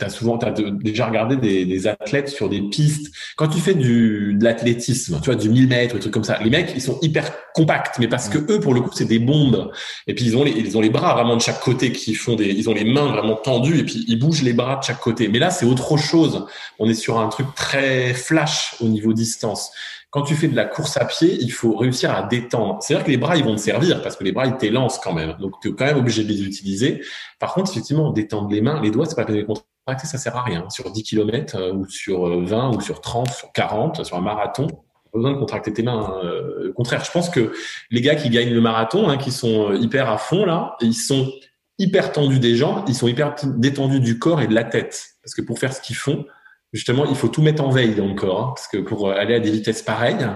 [0.00, 3.12] as souvent, t'as déjà regardé des, des, athlètes sur des pistes.
[3.36, 6.38] Quand tu fais du de l'athlétisme, tu vois, du 1000 mètres, des trucs comme ça,
[6.40, 9.18] les mecs, ils sont hyper compacts, mais parce que eux, pour le coup, c'est des
[9.18, 9.72] bombes.
[10.06, 12.36] Et puis ils ont les, ils ont les bras vraiment de chaque côté qui font
[12.36, 15.00] des, ils ont les mains vraiment tendues et puis ils bougent les bras de chaque
[15.00, 15.26] côté.
[15.26, 16.46] Mais là, c'est autre chose.
[16.78, 19.72] On est sur un truc très flash au niveau distance
[20.10, 22.78] quand tu fais de la course à pied, il faut réussir à détendre.
[22.80, 25.12] C'est-à-dire que les bras, ils vont te servir parce que les bras, ils t'élancent quand
[25.12, 25.36] même.
[25.38, 27.02] Donc, tu es quand même obligé de les utiliser.
[27.38, 30.42] Par contre, effectivement, détendre les mains, les doigts, c'est pas que contracter, ça sert à
[30.42, 30.68] rien.
[30.70, 34.22] Sur 10 km euh, ou sur 20 euh, ou sur 30, sur 40, sur un
[34.22, 36.18] marathon, pas besoin de contracter tes mains.
[36.24, 37.52] Euh, au contraire, je pense que
[37.90, 41.30] les gars qui gagnent le marathon, hein, qui sont hyper à fond là, ils sont
[41.78, 45.10] hyper tendus des jambes, ils sont hyper détendus du corps et de la tête.
[45.22, 46.24] Parce que pour faire ce qu'ils font,
[46.72, 49.34] justement, il faut tout mettre en veille dans le corps, hein, parce que pour aller
[49.34, 50.26] à des vitesses pareilles,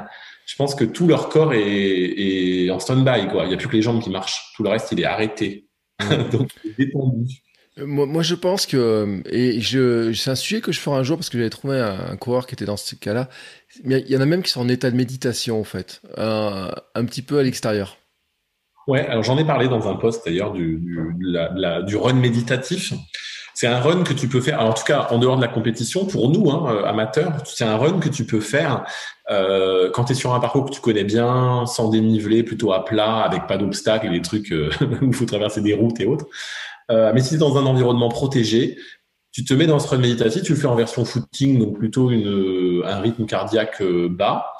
[0.46, 3.28] je pense que tout leur corps est, en stand-by.
[3.28, 3.44] Quoi.
[3.44, 4.52] Il n'y a plus que les jambes qui marchent.
[4.56, 5.68] Tout le reste, il est arrêté.
[6.32, 7.26] Donc, détendu.
[7.78, 11.02] Euh, moi, moi, je pense que, et je, c'est un sujet que je ferai un
[11.02, 13.28] jour parce que j'avais trouvé un, coureur qui était dans ce cas-là.
[13.84, 16.70] Mais il y en a même qui sont en état de méditation, en fait, un,
[16.94, 17.96] un petit peu à l'extérieur.
[18.88, 21.14] Ouais, alors j'en ai parlé dans un post d'ailleurs du, du,
[21.86, 22.92] du run méditatif.
[23.62, 26.04] C'est un run que tu peux faire, en tout cas en dehors de la compétition,
[26.04, 28.84] pour nous, hein, euh, amateurs, c'est un run que tu peux faire
[29.30, 32.84] euh, quand tu es sur un parcours que tu connais bien, sans dénivelé, plutôt à
[32.84, 34.68] plat, avec pas d'obstacles et des trucs euh,
[35.00, 36.26] où il faut traverser des routes et autres.
[36.90, 38.78] Mais si tu es dans un environnement protégé,
[39.32, 42.10] tu te mets dans ce run méditatif, tu le fais en version footing, donc plutôt
[42.10, 44.52] une, un rythme cardiaque euh, bas,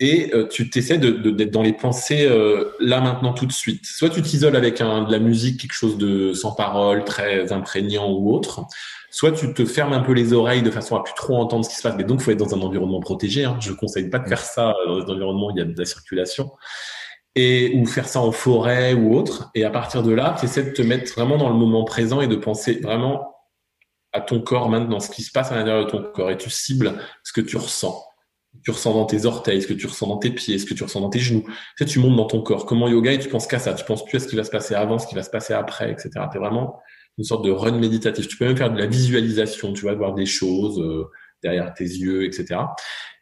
[0.00, 3.86] et euh, tu t'essaies d'être de, dans les pensées euh, là maintenant tout de suite.
[3.86, 8.10] Soit tu t'isoles avec un, de la musique, quelque chose de sans parole, très imprégnant
[8.10, 8.62] ou autre,
[9.12, 11.70] soit tu te fermes un peu les oreilles de façon à plus trop entendre ce
[11.70, 11.94] qui se passe.
[11.96, 13.44] Mais donc, faut être dans un environnement protégé.
[13.44, 13.56] Hein.
[13.60, 15.84] Je conseille pas de faire ça dans un environnement où il y a de la
[15.84, 16.50] circulation
[17.36, 19.50] et ou faire ça en forêt ou autre.
[19.54, 22.20] Et à partir de là, tu essaies de te mettre vraiment dans le moment présent
[22.20, 23.35] et de penser vraiment
[24.16, 26.48] à ton corps maintenant, ce qui se passe à l'intérieur de ton corps, et tu
[26.48, 28.02] cibles ce que tu ressens.
[28.64, 30.82] tu ressens dans tes orteils, ce que tu ressens dans tes pieds, ce que tu
[30.82, 31.44] ressens dans tes genoux.
[31.46, 32.64] Tu sais, tu montes dans ton corps.
[32.64, 33.74] Comment yoga et tu penses qu'à ça.
[33.74, 35.52] Tu penses plus à ce qui va se passer avant, ce qui va se passer
[35.52, 36.10] après, etc.
[36.32, 36.80] T'es vraiment
[37.18, 38.26] une sorte de run méditatif.
[38.26, 39.74] Tu peux même faire de la visualisation.
[39.74, 41.10] Tu vas voir des choses euh,
[41.42, 42.60] derrière tes yeux, etc.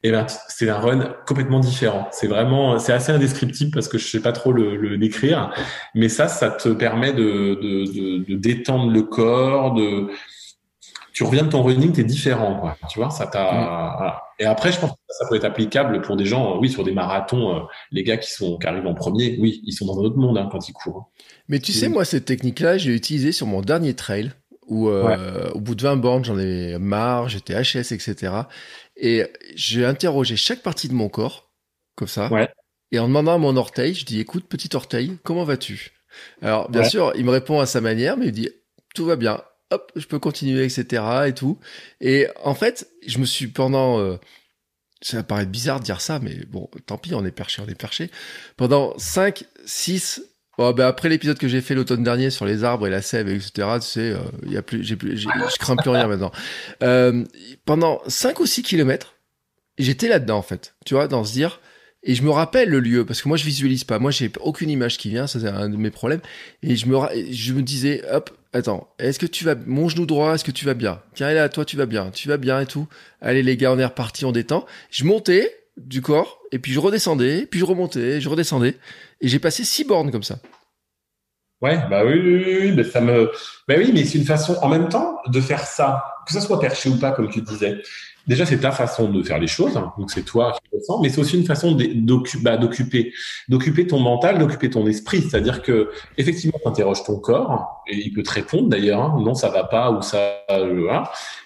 [0.05, 2.09] Et ben, c'est un run complètement différent.
[2.13, 5.53] C'est vraiment, c'est assez indescriptible parce que je sais pas trop le, décrire.
[5.95, 10.09] Mais ça, ça te permet de, de, de détendre le corps, de
[11.15, 12.77] tu reviens de ton running, tu es différent, quoi.
[12.91, 13.45] Tu vois, ça t'a.
[13.45, 13.97] Mm.
[13.97, 14.23] Voilà.
[14.41, 16.91] Et après, je pense que ça peut être applicable pour des gens, oui, sur des
[16.91, 17.61] marathons, euh,
[17.93, 20.37] les gars qui sont qui arrivent en premier, oui, ils sont dans un autre monde
[20.37, 21.13] hein, quand ils courent.
[21.49, 24.33] Mais tu sais, moi, cette technique-là, j'ai utilisé sur mon dernier trail,
[24.67, 28.33] où euh, au bout de 20 bornes, j'en ai marre, j'étais HS, etc.
[28.97, 31.53] Et j'ai interrogé chaque partie de mon corps,
[31.95, 32.29] comme ça.
[32.33, 32.49] Ouais.
[32.91, 35.93] Et en demandant à mon orteil, je dis, écoute, petit orteil, comment vas-tu?
[36.43, 38.51] Alors, bien sûr, il me répond à sa manière, mais il dit,
[38.97, 39.41] tout va bien
[39.97, 41.03] je peux continuer, etc.
[41.27, 41.59] et tout.
[42.01, 44.17] Et en fait, je me suis pendant, euh,
[45.01, 47.69] ça va paraître bizarre de dire ça, mais bon, tant pis, on est perché, on
[47.69, 48.11] est perché.
[48.57, 50.23] Pendant 5, 6,
[50.57, 53.29] Bon, ben après l'épisode que j'ai fait l'automne dernier sur les arbres et la sève,
[53.29, 53.51] etc.,
[53.81, 56.31] tu sais, euh, il y a plus, j'ai plus, je crains plus rien maintenant.
[56.83, 57.25] Euh,
[57.65, 59.15] pendant 5 ou 6 kilomètres,
[59.79, 60.77] j'étais là-dedans, en fait.
[60.87, 61.61] Tu vois, dans se dire,
[62.05, 63.99] et je me rappelle le lieu, parce que moi, je visualise pas.
[63.99, 66.21] Moi, j'ai aucune image qui vient, ça, c'est un de mes problèmes.
[66.63, 66.99] Et je me,
[67.31, 70.67] je me disais, hop, attends, est-ce que tu vas, mon genou droit, est-ce que tu
[70.67, 71.01] vas bien?
[71.15, 72.87] Tiens, là, toi, tu vas bien, tu vas bien et tout.
[73.23, 74.67] Allez, les gars, on est reparti, on détend.
[74.91, 78.77] Je montais du corps, et puis je redescendais, puis je remontais, je redescendais.
[79.23, 80.39] Et j'ai passé six bornes comme ça.
[81.63, 83.31] Ouais, bah oui, oui, oui, mais ça me,
[83.67, 86.61] bah oui, mais c'est une façon, en même temps, de faire ça, que ça soit
[86.61, 87.81] perché ou pas, comme tu disais
[88.27, 89.93] déjà c'est ta façon de faire les choses, hein.
[89.99, 91.77] donc c'est toi qui le sens, mais c'est aussi une façon
[92.43, 93.13] bah, d'occuper,
[93.49, 98.13] d'occuper ton mental, d'occuper ton esprit, c'est-à-dire que effectivement tu interroges ton corps et il
[98.13, 99.21] peut te répondre d'ailleurs, hein.
[99.21, 100.19] non ça va pas ou ça,
[100.51, 101.01] euh,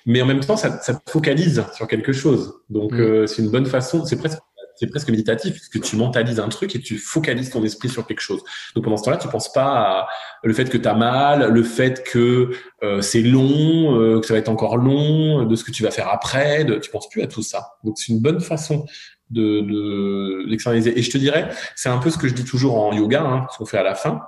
[0.07, 3.01] mais en même temps ça, ça te focalise sur quelque chose, donc mm.
[3.01, 4.39] euh, c'est une bonne façon, c'est presque
[4.79, 8.07] c'est presque méditatif, parce que tu mentalises un truc et tu focalises ton esprit sur
[8.07, 8.43] quelque chose.
[8.75, 10.09] Donc pendant ce temps-là, tu penses pas à
[10.45, 12.51] le fait que tu as mal, le fait que
[12.83, 15.91] euh, c'est long, euh, que ça va être encore long, de ce que tu vas
[15.91, 17.73] faire après, de, tu penses plus à tout ça.
[17.85, 18.87] Donc c'est une bonne façon
[19.31, 20.47] de.
[20.49, 23.47] Et je te dirais, c'est un peu ce que je dis toujours en yoga, hein,
[23.53, 24.23] ce qu'on fait à la fin,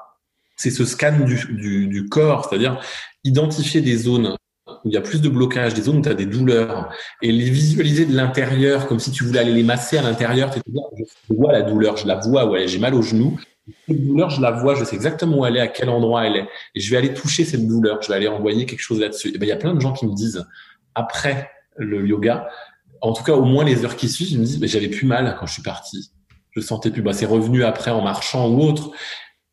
[0.57, 2.81] c'est ce scan du corps, c'est-à-dire
[3.25, 4.37] identifier des zones
[4.85, 6.89] où il y a plus de blocage, des zones où tu as des douleurs,
[7.23, 10.61] et les visualiser de l'intérieur, comme si tu voulais aller les masser à l'intérieur, tu
[10.61, 13.39] te dis, je vois la douleur, je la vois, ouais, j'ai mal au genou,
[13.89, 16.37] cette douleur, je la vois, je sais exactement où elle est, à quel endroit elle
[16.37, 19.29] est, et je vais aller toucher cette douleur, je vais aller envoyer quelque chose là-dessus.
[19.35, 20.45] Et ben, il y a plein de gens qui me disent,
[20.95, 22.49] après le yoga,
[23.01, 25.37] en tout cas au moins les heures qui suivent, ils me disent, j'avais plus mal
[25.39, 26.11] quand je suis parti,
[26.51, 28.91] je sentais plus, bah, c'est revenu après en marchant ou autre,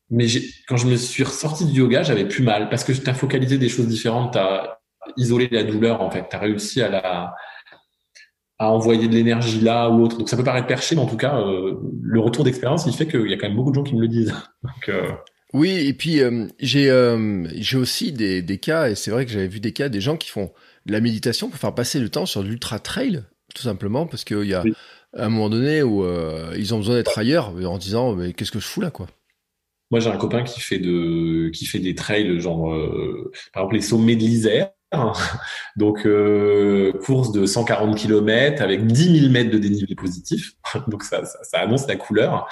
[0.09, 0.25] mais
[0.67, 3.57] quand je me suis ressorti du yoga, j'avais plus mal parce que tu as focalisé
[3.57, 4.76] des choses différentes, as
[5.15, 6.25] isoler la douleur en fait.
[6.29, 7.33] Tu as réussi à la
[8.59, 10.17] à envoyer de l'énergie là ou autre.
[10.17, 13.07] Donc ça peut paraître perché, mais en tout cas, euh, le retour d'expérience, il fait
[13.07, 14.33] qu'il y a quand même beaucoup de gens qui me le disent.
[14.63, 15.11] Donc, euh...
[15.53, 19.31] Oui, et puis euh, j'ai euh, j'ai aussi des, des cas, et c'est vrai que
[19.31, 20.51] j'avais vu des cas, des gens qui font
[20.85, 23.23] de la méditation pour faire passer le temps sur l'ultra l'ultra trail,
[23.55, 24.63] tout simplement, parce qu'il y a
[25.13, 26.05] un moment donné où
[26.55, 29.07] ils ont besoin d'être ailleurs, en disant mais qu'est-ce que je fous là, quoi?
[29.89, 32.75] Moi, j'ai un copain qui fait de qui fait des trails, genre
[33.53, 34.71] par exemple les sommets de l'Isère.
[35.75, 40.53] Donc, euh, course de 140 km avec 10 000 mètres de dénivelé positif.
[40.87, 42.47] Donc, ça, ça, ça annonce la couleur.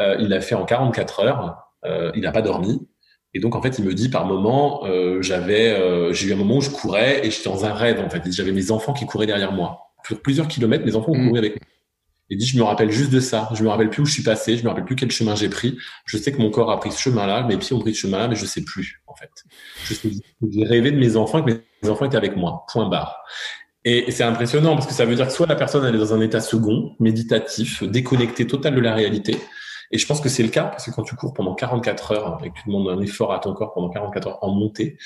[0.00, 1.68] Euh, il l'a fait en 44 heures.
[1.84, 2.88] Euh, il n'a pas dormi.
[3.34, 6.36] Et donc, en fait, il me dit par moment, euh, j'avais, euh, j'ai eu un
[6.36, 8.22] moment où je courais et j'étais dans un rêve, en fait.
[8.32, 9.92] J'avais mes enfants qui couraient derrière moi.
[10.06, 11.28] Sur plusieurs kilomètres, mes enfants ont mmh.
[11.28, 11.77] couru avec moi.
[12.30, 13.48] Il dit, je me rappelle juste de ça.
[13.54, 14.56] Je me rappelle plus où je suis passé.
[14.56, 15.78] Je me rappelle plus quel chemin j'ai pris.
[16.04, 18.28] Je sais que mon corps a pris ce chemin-là, mes pieds ont pris ce chemin-là,
[18.28, 19.30] mais je sais plus, en fait.
[20.50, 22.64] J'ai rêvé de mes enfants et que mes enfants étaient avec moi.
[22.70, 23.24] Point barre.
[23.84, 26.12] Et c'est impressionnant parce que ça veut dire que soit la personne elle est dans
[26.12, 29.38] un état second, méditatif, déconnecté total de la réalité.
[29.90, 32.40] Et je pense que c'est le cas parce que quand tu cours pendant 44 heures
[32.44, 34.98] et que tu demandes un effort à ton corps pendant 44 heures en montée,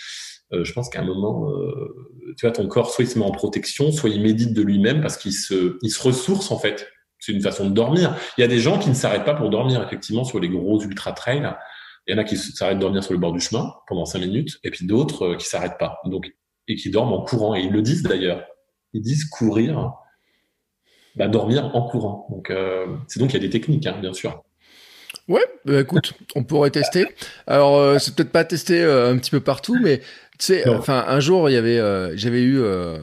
[0.53, 3.25] euh, je pense qu'à un moment, euh, tu vois, ton corps soit il se met
[3.25, 6.92] en protection, soit il médite de lui-même parce qu'il se, il se ressource en fait
[7.23, 8.17] c'est une façon de dormir.
[8.37, 10.83] Il y a des gens qui ne s'arrêtent pas pour dormir, effectivement, sur les gros
[10.83, 11.55] ultra trails.
[12.09, 14.19] Il y en a qui s'arrêtent de dormir sur le bord du chemin pendant cinq
[14.19, 16.03] minutes, et puis d'autres euh, qui s'arrêtent pas.
[16.67, 17.55] Et qui dorment en courant.
[17.55, 18.45] Et ils le disent d'ailleurs.
[18.93, 19.93] Ils disent courir,
[21.15, 22.27] bah, dormir en courant.
[22.29, 24.43] Donc, euh, c'est donc il y a des techniques, hein, bien sûr.
[25.29, 27.07] Ouais, bah, écoute, on pourrait tester.
[27.47, 30.01] Alors, euh, c'est peut-être pas testé un petit peu partout, mais
[30.45, 32.99] sais, enfin, un jour, il y avait, euh, j'avais eu euh,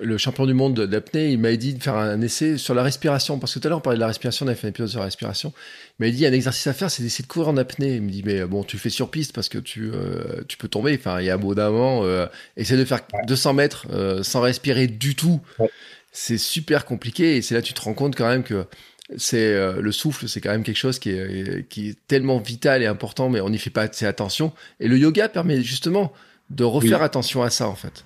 [0.00, 1.30] le champion du monde d'apnée.
[1.30, 3.78] Il m'avait dit de faire un essai sur la respiration, parce que tout à l'heure
[3.78, 5.52] on parlait de la respiration, on avait fait un épisode sur la respiration.
[5.98, 7.94] Il m'avait dit un exercice à faire, c'est d'essayer de courir en apnée.
[7.94, 10.68] Il me dit mais bon, tu fais sur piste parce que tu, euh, tu peux
[10.68, 10.94] tomber.
[10.98, 12.04] Enfin, il y a un bout d'avant,
[12.56, 13.86] essaie de faire 200 mètres
[14.22, 15.40] sans respirer du tout.
[16.12, 18.66] c'est super compliqué et c'est là que tu te rends compte quand même que
[19.16, 22.82] c'est euh, le souffle, c'est quand même quelque chose qui est, qui est tellement vital
[22.82, 24.52] et important, mais on n'y fait pas assez attention.
[24.80, 26.12] Et le yoga permet justement
[26.50, 28.04] de refaire attention à ça, en fait.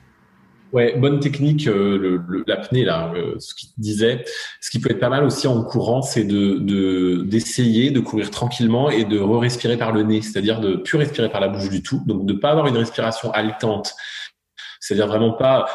[0.73, 4.25] Ouais, bonne technique, euh, l'apnée là, euh, ce qu'il disait.
[4.63, 8.89] Ce qui peut être pas mal aussi en courant, c'est de d'essayer de, courir tranquillement
[8.89, 12.03] et de re-respirer par le nez, c'est-à-dire de plus respirer par la bouche du tout,
[12.07, 13.95] donc de pas avoir une respiration haletante,
[14.81, 15.67] c'est-à-dire vraiment pas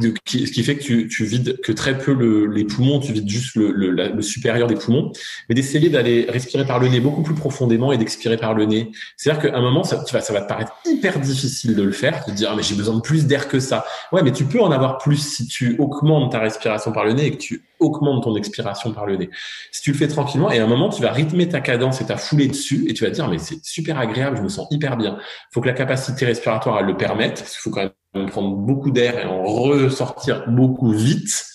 [0.00, 3.28] ce qui fait que tu, tu vides que très peu le, les poumons, tu vides
[3.28, 5.12] juste le, le, le supérieur des poumons,
[5.48, 8.90] mais d'essayer d'aller respirer par le nez beaucoup plus profondément et d'expirer par le nez.
[9.16, 11.92] C'est-à-dire qu'à un moment, ça, tu vas, ça va te paraître hyper difficile de le
[11.92, 13.84] faire, de te dire ah, mais j'ai besoin de plus d'air que ça.
[14.12, 17.26] Ouais, mais tu peux en avoir plus si tu augmentes ta respiration par le nez
[17.26, 19.30] et que tu augmentes ton expiration par le nez.
[19.70, 22.06] Si tu le fais tranquillement, et à un moment, tu vas rythmer ta cadence et
[22.06, 24.96] ta foulée dessus, et tu vas dire mais c'est super agréable, je me sens hyper
[24.96, 25.18] bien.
[25.18, 28.56] Il faut que la capacité respiratoire elle le permette, parce qu'il faut quand même prendre
[28.56, 31.46] beaucoup d'air et en ressortir beaucoup vite,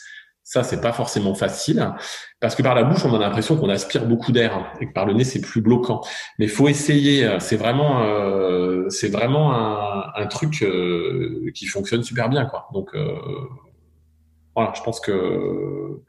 [0.43, 1.93] ça c'est pas forcément facile
[2.39, 5.05] parce que par la bouche on a l'impression qu'on aspire beaucoup d'air et que par
[5.05, 5.99] le nez c'est plus bloquant.
[6.39, 7.38] Mais faut essayer.
[7.39, 12.69] C'est vraiment, euh, c'est vraiment un, un truc euh, qui fonctionne super bien quoi.
[12.73, 13.17] Donc euh,
[14.55, 15.99] voilà, je pense que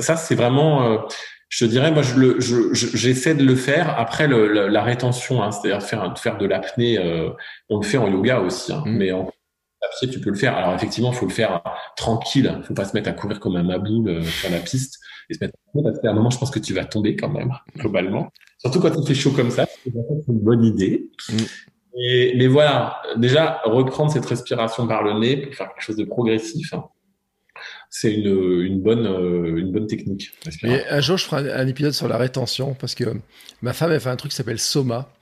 [0.00, 1.06] ça, c'est vraiment.
[1.48, 2.36] je te dirais, moi, je le,
[2.72, 6.98] j'essaie de le faire après le, la rétention, hein, c'est-à-dire faire, faire de l'apnée.
[7.68, 8.96] on le fait en yoga aussi, hein, mmh.
[8.96, 9.30] mais en
[9.98, 10.56] pied, tu peux le faire.
[10.56, 11.62] Alors effectivement, il faut le faire
[11.96, 12.52] tranquille.
[12.58, 14.98] Il faut pas se mettre à courir comme un maboule euh, sur la piste
[15.30, 17.28] et se mettre à parce qu'à un moment, je pense que tu vas tomber quand
[17.28, 18.30] même, globalement.
[18.58, 21.10] Surtout quand il fait chaud comme ça, c'est une bonne idée.
[21.28, 21.36] Mm.
[21.94, 26.04] Et, mais voilà, déjà, reprendre cette respiration par le nez pour faire quelque chose de
[26.04, 26.84] progressif, hein,
[27.94, 30.32] c'est une, une, bonne, euh, une bonne technique.
[30.62, 33.04] Et un jour, je ferai un, épisode sur la rétention parce que
[33.60, 35.12] ma femme, elle fait un truc qui s'appelle Soma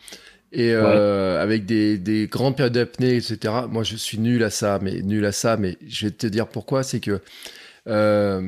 [0.52, 3.54] et euh, avec des, des, grandes périodes d'apnée, etc.
[3.68, 5.56] Moi, je suis nul à ça, mais nul à ça.
[5.56, 6.84] Mais je vais te dire pourquoi.
[6.84, 7.20] C'est que
[7.88, 8.40] euh,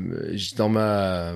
[0.57, 1.35] dans ma,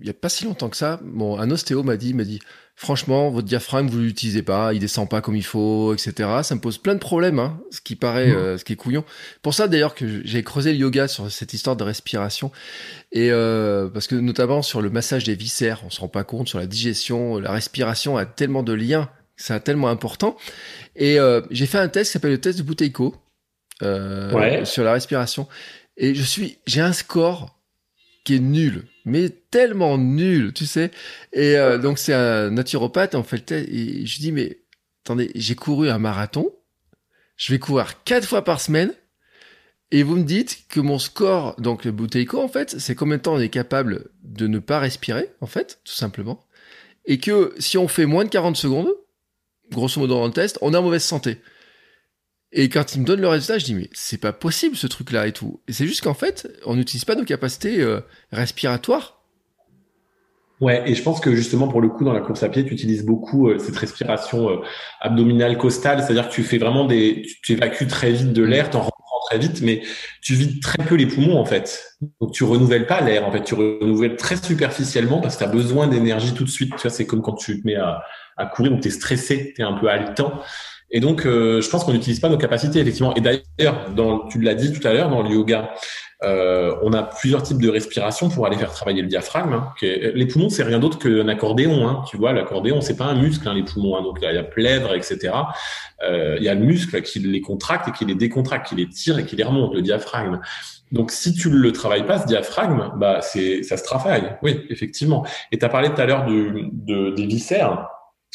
[0.00, 2.38] il y a pas si longtemps que ça, bon, un ostéo m'a dit, m'a dit,
[2.74, 6.28] franchement, votre diaphragme, vous l'utilisez pas, il descend pas comme il faut, etc.
[6.42, 9.04] Ça me pose plein de problèmes, hein, ce qui paraît, euh, ce qui est couillon.
[9.42, 12.50] Pour ça, d'ailleurs, que j'ai creusé le yoga sur cette histoire de respiration,
[13.12, 16.48] et euh, parce que notamment sur le massage des viscères, on se rend pas compte
[16.48, 19.08] sur la digestion, la respiration a tellement de liens
[19.42, 20.36] c'est tellement important.
[20.96, 23.16] Et euh, j'ai fait un test qui s'appelle le test de Bouteiko
[23.82, 25.48] euh, sur la respiration.
[25.96, 27.58] Et je suis, j'ai un score
[28.24, 30.90] qui est nul, mais tellement nul, tu sais.
[31.32, 34.60] Et euh, donc c'est un naturopathe, on fait et je dis mais
[35.04, 36.52] attendez, j'ai couru un marathon,
[37.36, 38.92] je vais courir quatre fois par semaine,
[39.90, 43.22] et vous me dites que mon score, donc le Bouteiko en fait, c'est combien de
[43.22, 46.46] temps on est capable de ne pas respirer, en fait, tout simplement,
[47.04, 48.88] et que si on fait moins de 40 secondes,
[49.70, 51.38] grosso modo dans le test, on est en mauvaise santé.
[52.52, 55.26] Et quand il me donne le résultat, je dis mais c'est pas possible ce truc-là
[55.26, 55.60] et tout.
[55.68, 58.00] Et c'est juste qu'en fait, on n'utilise pas nos capacités euh,
[58.30, 59.22] respiratoires.
[60.60, 62.72] Ouais, et je pense que justement pour le coup dans la course à pied, tu
[62.72, 64.56] utilises beaucoup euh, cette respiration euh,
[65.00, 68.80] abdominale costale, c'est-à-dire que tu fais vraiment des, tu, évacues très vite de l'air, t'en
[68.80, 69.82] reprends très vite, mais
[70.20, 71.82] tu vides très peu les poumons en fait.
[72.20, 75.52] Donc tu renouvelles pas l'air en fait, tu renouvelles très superficiellement parce que tu as
[75.52, 76.70] besoin d'énergie tout de suite.
[76.76, 78.02] Tu vois, c'est comme quand tu te mets à
[78.36, 80.40] à courir, donc tu es stressé, tu es un peu haletant.
[80.92, 83.14] Et donc, euh, je pense qu'on n'utilise pas nos capacités, effectivement.
[83.14, 85.70] Et d'ailleurs, dans, tu l'as dit tout à l'heure, dans le yoga,
[86.22, 89.54] euh, on a plusieurs types de respiration pour aller faire travailler le diaphragme.
[89.54, 91.88] Hein, les poumons, c'est rien d'autre qu'un accordéon.
[91.88, 93.96] Hein, tu vois, l'accordéon, c'est pas un muscle, hein, les poumons.
[93.96, 95.34] Hein, donc il y a plèvre, etc.
[96.04, 98.88] Euh, il y a le muscle qui les contracte et qui les décontracte, qui les
[98.88, 100.40] tire et qui les remonte, le diaphragme.
[100.92, 104.36] Donc, si tu le travailles pas, ce diaphragme, bah, c'est, ça se travaille.
[104.42, 105.24] Oui, effectivement.
[105.50, 107.88] Et tu as parlé tout à l'heure de, des viscères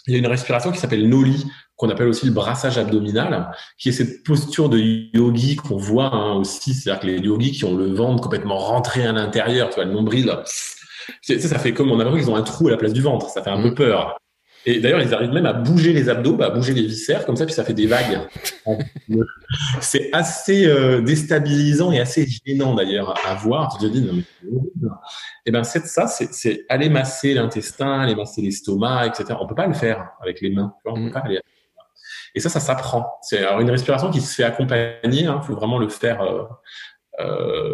[0.08, 1.46] il y a une respiration qui s'appelle Noli,
[1.76, 6.34] qu'on appelle aussi le brassage abdominal, qui est cette posture de yogi qu'on voit hein,
[6.34, 9.86] aussi, c'est-à-dire que les yogis qui ont le ventre complètement rentré à l'intérieur, tu vois,
[9.86, 10.36] le nombril,
[11.22, 13.02] ça, ça fait comme on a l'impression qu'ils ont un trou à la place du
[13.02, 13.76] ventre, ça fait un peu mm.
[13.76, 14.18] peur.
[14.70, 17.38] Et d'ailleurs, ils arrivent même à bouger les abdos, bah, à bouger les viscères, comme
[17.38, 18.20] ça, puis ça fait des vagues.
[19.80, 23.78] c'est assez euh, déstabilisant et assez gênant d'ailleurs à voir.
[23.78, 24.90] Tu te dis, non, mais Et
[25.46, 29.40] eh ben, c'est ça, c'est aller masser l'intestin, aller masser l'estomac, etc.
[29.40, 30.74] On peut pas le faire avec les mains.
[30.80, 31.14] Tu vois, on peut mm.
[31.14, 31.40] pas aller
[32.36, 33.18] et ça, ça s'apprend.
[33.22, 35.22] C'est une respiration qui se fait accompagner.
[35.22, 36.22] Il hein, faut vraiment le faire.
[36.22, 36.44] Euh,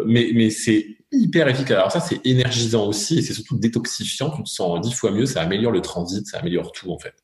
[0.06, 1.76] mais mais c'est hyper efficace.
[1.76, 4.30] Alors ça, c'est énergisant aussi et c'est surtout détoxifiant.
[4.30, 5.26] Tu te sens dix fois mieux.
[5.26, 7.14] Ça améliore le transit, ça améliore tout en fait.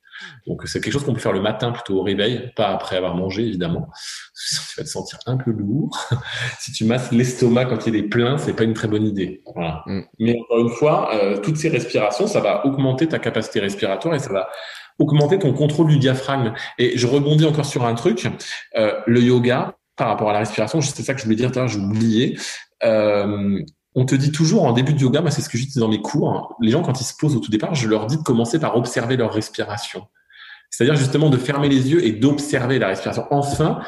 [0.47, 3.14] Donc c'est quelque chose qu'on peut faire le matin plutôt au réveil, pas après avoir
[3.14, 3.89] mangé évidemment.
[4.35, 5.99] Tu vas te sentir un peu lourd.
[6.59, 9.43] si tu masses l'estomac quand il est plein, c'est pas une très bonne idée.
[9.55, 9.83] Voilà.
[9.87, 10.01] Mm.
[10.18, 14.18] Mais encore une fois, euh, toutes ces respirations, ça va augmenter ta capacité respiratoire et
[14.18, 14.49] ça va
[14.99, 16.53] augmenter ton contrôle du diaphragme.
[16.79, 18.29] Et je rebondis encore sur un truc.
[18.77, 21.78] Euh, le yoga, par rapport à la respiration, c'est ça que je voulais dire j'ai
[21.78, 22.38] oublié.
[22.84, 23.62] Euh,
[23.94, 25.88] on te dit toujours en début de yoga, moi c'est ce que je dis dans
[25.88, 28.16] mes cours, hein, les gens quand ils se posent au tout départ, je leur dis
[28.16, 30.07] de commencer par observer leur respiration.
[30.70, 33.26] C'est-à-dire justement de fermer les yeux et d'observer la respiration.
[33.30, 33.80] Enfin,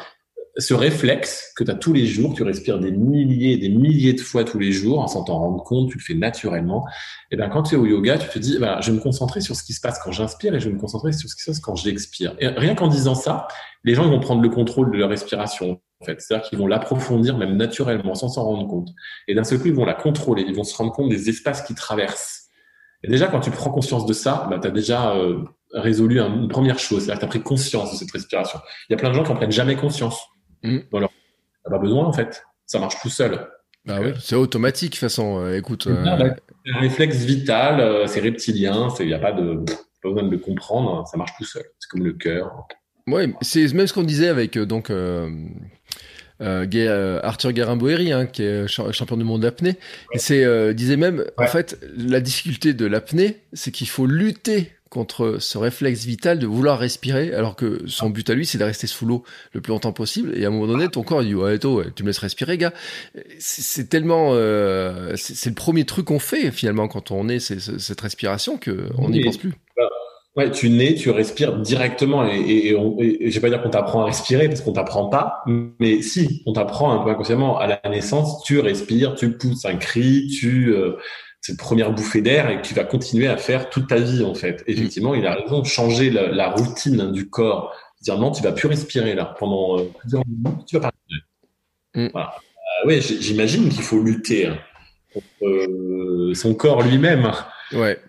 [0.57, 4.13] ce réflexe que tu as tous les jours, tu respires des milliers et des milliers
[4.13, 6.85] de fois tous les jours sans t'en rendre compte, tu le fais naturellement.
[7.31, 9.41] Et ben quand tu es au yoga, tu te dis, bah, je vais me concentrer
[9.41, 11.41] sur ce qui se passe quand j'inspire et je vais me concentrer sur ce qui
[11.41, 12.35] se passe quand j'expire.
[12.39, 13.47] Et rien qu'en disant ça,
[13.83, 15.81] les gens vont prendre le contrôle de leur respiration.
[16.03, 18.89] Fait, c'est-à-dire qu'ils vont l'approfondir même naturellement sans s'en rendre compte.
[19.27, 20.43] Et d'un seul coup, ils vont la contrôler.
[20.47, 22.49] Ils vont se rendre compte des espaces qui traversent.
[23.03, 25.43] Et déjà, quand tu prends conscience de ça, bah, tu as déjà euh,
[25.73, 27.05] résolu une première chose.
[27.05, 28.59] C'est-à-dire que tu as pris conscience de cette respiration.
[28.89, 30.21] Il y a plein de gens qui en prennent jamais conscience.
[30.63, 30.79] Mmh.
[30.91, 31.09] Voilà.
[31.63, 32.43] T'as pas besoin, en fait.
[32.65, 33.47] Ça marche tout seul.
[33.85, 35.41] Bah oui, c'est automatique, de toute façon.
[35.41, 35.87] Euh, écoute.
[35.87, 36.05] Euh...
[36.05, 39.65] un réflexe vital, c'est reptilien, il n'y a pas de,
[40.01, 41.63] pas besoin de le comprendre, ça marche tout seul.
[41.79, 42.65] C'est comme le cœur.
[43.07, 45.29] Ouais, c'est même ce qu'on disait avec euh, donc euh,
[46.41, 49.75] euh, Arthur Guérin-Boéry, hein, qui est champion du monde d'apnée.
[50.13, 50.19] Ouais.
[50.19, 55.57] C'est disait même, en fait, la difficulté de l'apnée, c'est qu'il faut lutter contre ce
[55.57, 59.07] réflexe vital de vouloir respirer, alors que son but à lui, c'est de rester sous
[59.07, 60.37] l'eau le plus longtemps possible.
[60.37, 62.59] Et à un moment donné, ton corps il dit ouais, toi, tu me laisses respirer,
[62.59, 62.73] gars.
[63.39, 68.57] C'est tellement, euh, c'est le premier truc qu'on fait finalement quand on est cette respiration
[68.57, 69.53] que on n'y pense plus.
[70.35, 73.69] Ouais, tu nais, tu respires directement et, et, et, et je vais pas dire qu'on
[73.69, 75.43] t'apprend à respirer parce qu'on t'apprend pas,
[75.79, 79.75] mais si, on t'apprend un peu inconsciemment à la naissance, tu respires, tu pousses un
[79.75, 80.97] cri, tu euh,
[81.39, 84.33] cette première bouffée d'air et que tu vas continuer à faire toute ta vie en
[84.33, 84.63] fait.
[84.65, 88.67] Effectivement, il a raison, changer la, la routine du corps, dire non, tu vas plus
[88.67, 92.07] respirer là pendant euh, plusieurs minutes, tu vas pas respirer.
[92.07, 92.11] Mm.
[92.11, 92.33] Voilà.
[92.37, 94.57] Euh, oui, j'imagine qu'il faut lutter hein,
[95.13, 97.31] contre euh, son corps lui-même.
[97.73, 97.99] Ouais.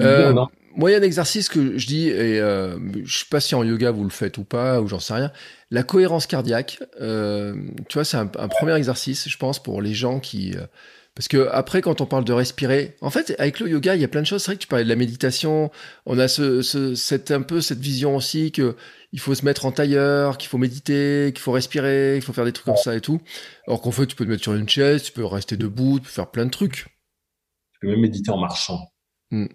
[0.00, 0.32] Euh,
[0.76, 3.54] moi, il y a un exercice que je dis, et euh, je sais pas si
[3.54, 5.32] en yoga vous le faites ou pas, ou j'en sais rien.
[5.70, 7.54] La cohérence cardiaque, euh,
[7.88, 10.54] tu vois, c'est un, un, premier exercice, je pense, pour les gens qui
[11.14, 14.04] parce que après, quand on parle de respirer, en fait, avec le yoga, il y
[14.04, 14.42] a plein de choses.
[14.42, 15.70] C'est vrai que tu parlais de la méditation.
[16.06, 18.74] On a ce, ce, cette, un peu cette vision aussi que
[19.12, 22.44] il faut se mettre en tailleur, qu'il faut méditer, qu'il faut respirer, qu'il faut faire
[22.44, 23.20] des trucs comme ça et tout.
[23.68, 26.06] Alors qu'en fait, tu peux te mettre sur une chaise, tu peux rester debout, tu
[26.06, 26.86] peux faire plein de trucs.
[27.74, 28.80] Tu peux même méditer en marchant.
[29.30, 29.46] Mm.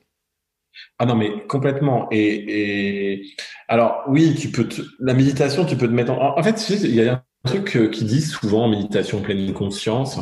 [0.97, 2.07] Ah non, mais complètement.
[2.11, 3.23] Et,
[3.67, 4.81] alors oui, tu peux te...
[4.99, 6.37] la méditation, tu peux te mettre en.
[6.37, 10.19] En fait, il y a un truc euh, qui dit souvent en méditation pleine conscience.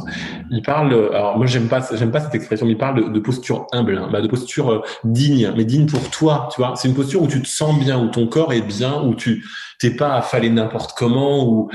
[0.51, 3.66] Il parle, alors moi j'aime pas, pas cette expression, mais il parle de, de posture
[3.72, 6.74] humble, hein, bah, de posture euh, digne, mais digne pour toi, tu vois.
[6.76, 9.43] C'est une posture où tu te sens bien, où ton corps est bien, où tu
[9.80, 11.70] t'es pas affalé n'importe comment, ou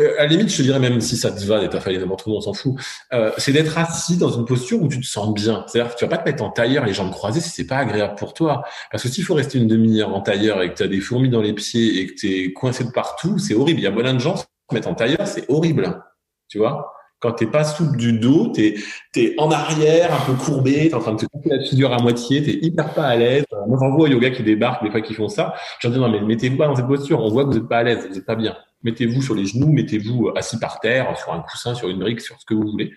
[0.00, 2.40] à la limite, je te dirais même si ça te va d'être affalé n'importe on
[2.40, 2.74] s'en fout.
[3.12, 5.64] Euh, c'est d'être assis dans une posture où tu te sens bien.
[5.66, 7.76] C'est-à-dire que tu vas pas te mettre en tailleur, les jambes croisées, si c'est pas
[7.76, 8.64] agréable pour toi.
[8.90, 11.28] Parce que s'il faut rester une demi-heure en tailleur et que tu as des fourmis
[11.28, 13.80] dans les pieds et que tu es coincé de partout, c'est horrible.
[13.80, 14.36] Il y a plein de gens
[14.72, 16.02] mettre en tailleur, c'est horrible.
[16.48, 16.92] Tu vois?
[17.20, 18.74] Quand t'es pas souple du dos, t'es
[19.16, 21.98] es en arrière, un peu courbé, t'es en train de te couper la figure à
[21.98, 23.44] moitié, t'es hyper pas à l'aise.
[23.66, 25.54] Moi, j'en vois yoga qui débarquent des fois qui font ça.
[25.78, 27.20] Je leur dis non mais mettez-vous pas dans cette posture.
[27.20, 28.54] On voit que vous êtes pas à l'aise, vous êtes pas bien.
[28.84, 32.38] Mettez-vous sur les genoux, mettez-vous assis par terre, sur un coussin, sur une brique, sur
[32.40, 32.92] ce que vous voulez.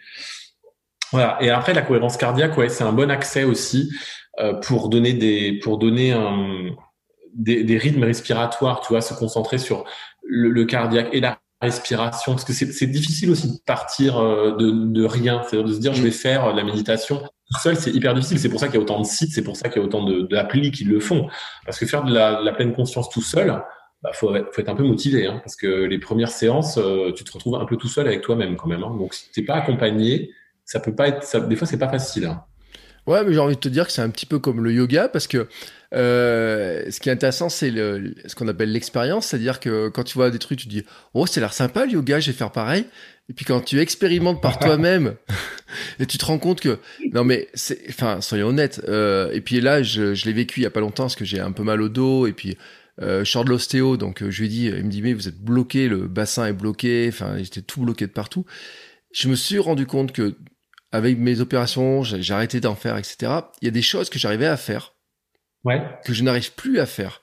[1.11, 1.37] Voilà.
[1.41, 3.89] Et après la cohérence cardiaque, ouais, c'est un bon accès aussi
[4.39, 6.13] euh, pour donner des, pour donner
[7.33, 8.81] des, rythmes respiratoires.
[8.81, 9.85] Tu vois, se concentrer sur
[10.23, 15.03] le, cardiaque et la respiration parce que c'est difficile aussi de partir euh, de, de
[15.03, 18.37] rien c'est-à-dire de se dire je vais faire la méditation tout seul c'est hyper difficile
[18.37, 19.87] c'est pour ça qu'il y a autant de sites c'est pour ça qu'il y a
[19.87, 21.27] autant d'applis qui le font
[21.65, 23.59] parce que faire de de la pleine conscience tout seul
[24.03, 27.23] bah, faut, faut être un peu motivé hein, parce que les premières séances euh, tu
[27.23, 29.55] te retrouves un peu tout seul avec toi-même quand même hein, donc si t'es pas
[29.55, 30.31] accompagné
[30.65, 32.43] ça peut pas être ça, des fois c'est pas facile hein.
[33.07, 35.07] Ouais, mais j'ai envie de te dire que c'est un petit peu comme le yoga
[35.07, 35.47] parce que
[35.93, 40.29] euh, ce qui est intéressant, c'est ce qu'on appelle l'expérience, c'est-à-dire que quand tu vois
[40.29, 40.83] des trucs, tu dis
[41.13, 42.85] oh, c'est l'air sympa le yoga, je vais faire pareil.
[43.29, 45.15] Et puis quand tu expérimentes par toi-même
[45.99, 46.79] et tu te rends compte que
[47.13, 47.47] non mais
[47.87, 48.81] enfin soyons honnêtes.
[48.89, 51.25] Euh, et puis là, je, je l'ai vécu il y a pas longtemps parce que
[51.25, 52.57] j'ai un peu mal au dos et puis
[53.01, 55.13] euh, je sors de l'ostéo, donc euh, je lui ai dit, il me dit mais
[55.13, 58.45] vous êtes bloqué, le bassin est bloqué, enfin j'étais tout bloqué de partout.
[59.11, 60.35] Je me suis rendu compte que
[60.91, 63.31] avec mes opérations, j'ai arrêté d'en faire, etc.
[63.61, 64.93] Il y a des choses que j'arrivais à faire,
[65.63, 65.81] ouais.
[66.05, 67.21] que je n'arrive plus à faire.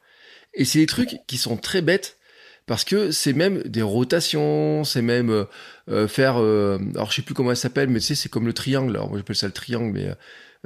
[0.53, 2.19] Et c'est des trucs qui sont très bêtes
[2.67, 5.45] parce que c'est même des rotations, c'est même euh,
[5.89, 8.47] euh, faire, euh, alors je sais plus comment elle s'appelle, mais tu sais, c'est comme
[8.47, 8.95] le triangle.
[8.97, 10.09] Alors moi j'appelle ça le triangle, mais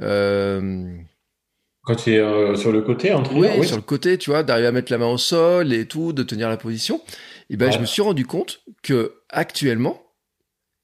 [0.01, 0.97] euh,
[1.83, 4.43] quand tu es euh, sur le côté, entre oui, oui, sur le côté, tu vois,
[4.43, 7.01] d'arriver à mettre la main au sol et tout, de tenir la position.
[7.49, 7.71] Et ben, ouais.
[7.71, 10.01] je me suis rendu compte que actuellement,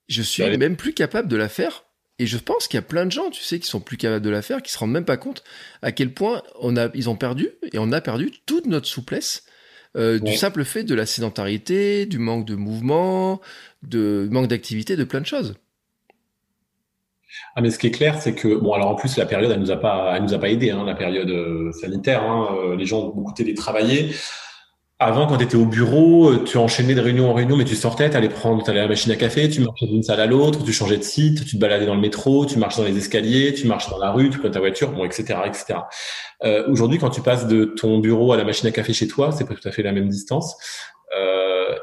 [0.08, 0.58] je suis Allez.
[0.58, 1.86] même plus capable de la faire
[2.18, 4.24] et je pense qu'il y a plein de gens, tu sais, qui sont plus capables
[4.24, 5.44] de la faire, qui se rendent même pas compte
[5.82, 9.44] à quel point on a, ils ont perdu et on a perdu toute notre souplesse
[9.98, 10.32] euh, ouais.
[10.32, 13.42] du simple fait de la sédentarité, du manque de mouvement,
[13.84, 15.56] de manque d'activité, de plein de choses.
[17.56, 19.60] Ah mais ce qui est clair, c'est que bon alors en plus la période elle
[19.60, 22.24] nous a pas elle nous a pas aidé hein, la période euh, sanitaire.
[22.24, 24.14] Hein, euh, les gens ont beaucoup télétravaillé.
[24.98, 27.76] Avant, quand tu étais au bureau, euh, tu enchaînais de réunion en réunion, mais tu
[27.76, 30.22] sortais, tu allais prendre, tu allais à la machine à café, tu marchais d'une salle
[30.22, 32.86] à l'autre, tu changeais de site, tu te baladais dans le métro, tu marches dans
[32.86, 35.80] les escaliers, tu marches dans la rue, tu prends ta voiture, bon, etc., etc.
[36.44, 39.34] Euh, Aujourd'hui, quand tu passes de ton bureau à la machine à café chez toi,
[39.34, 40.56] c'est pas tout à fait la même distance.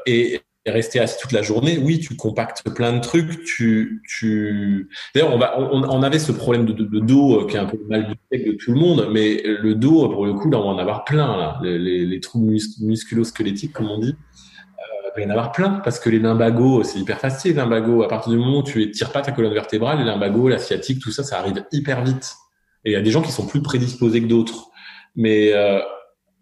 [0.07, 3.43] Et, et rester assis toute la journée, oui, tu compactes plein de trucs.
[3.43, 4.89] Tu, tu.
[5.13, 7.65] D'ailleurs, on, on, on, avait ce problème de, de, de, dos euh, qui est un
[7.65, 10.63] peu mal du de tout le monde, mais le dos, pour le coup, là, on
[10.63, 11.37] va en avoir plein.
[11.37, 11.59] Là.
[11.63, 15.51] Les, les, les trous mus musculo-squelettiques, comme on dit, euh, il va y en avoir
[15.51, 17.51] plein parce que les limbagos, c'est hyper facile.
[17.51, 20.47] Les limbagos, à partir du moment où tu tires pas ta colonne vertébrale, les limbagos,
[20.47, 22.35] la sciatique, tout ça, ça arrive hyper vite.
[22.85, 24.69] Et il y a des gens qui sont plus prédisposés que d'autres.
[25.15, 25.81] Mais euh,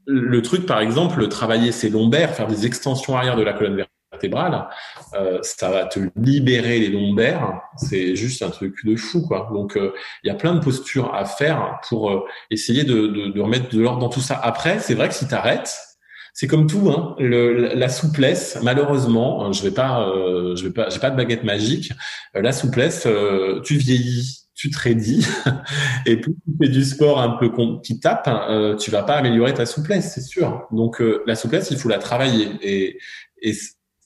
[0.05, 4.00] le truc, par exemple, travailler ses lombaires, faire des extensions arrière de la colonne vertébrale
[4.21, 4.67] vertébrale,
[5.13, 7.61] euh, ça va te libérer les lombaires.
[7.77, 9.49] C'est juste un truc de fou, quoi.
[9.51, 9.93] Donc, euh,
[10.23, 13.69] il y a plein de postures à faire pour euh, essayer de, de, de, remettre
[13.69, 14.39] de l'ordre dans tout ça.
[14.41, 15.75] Après, c'est vrai que si t'arrêtes,
[16.33, 18.57] c'est comme tout, hein, le, la souplesse.
[18.63, 21.91] Malheureusement, hein, je vais pas, euh, je vais pas, j'ai pas de baguette magique.
[22.35, 23.07] Euh, la souplesse,
[23.63, 25.27] tu vieillis, tu te raidis,
[26.05, 27.51] et plus tu fais du sport un peu
[27.83, 30.67] qui tape, euh, tu vas pas améliorer ta souplesse, c'est sûr.
[30.71, 32.49] Donc la souplesse, il faut la travailler.
[32.61, 32.97] Et,
[33.41, 33.53] et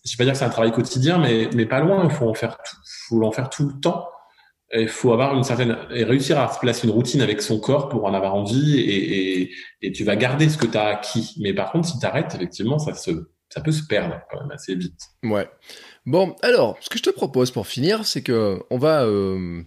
[0.05, 2.03] je vais pas dire que c'est un travail quotidien, mais, mais pas loin.
[2.03, 2.77] Il faut en faire tout,
[3.07, 4.07] faut en faire tout le temps.
[4.73, 7.87] Il faut avoir une certaine et réussir à se placer une routine avec son corps
[7.87, 9.51] pour en avoir envie et, et,
[9.81, 11.35] et tu vas garder ce que tu as acquis.
[11.39, 13.11] Mais par contre, si tu arrêtes, effectivement, ça se
[13.49, 14.99] ça peut se perdre quand même assez vite.
[15.23, 15.47] Ouais.
[16.05, 19.63] Bon, alors, ce que je te propose pour finir, c'est que on va euh,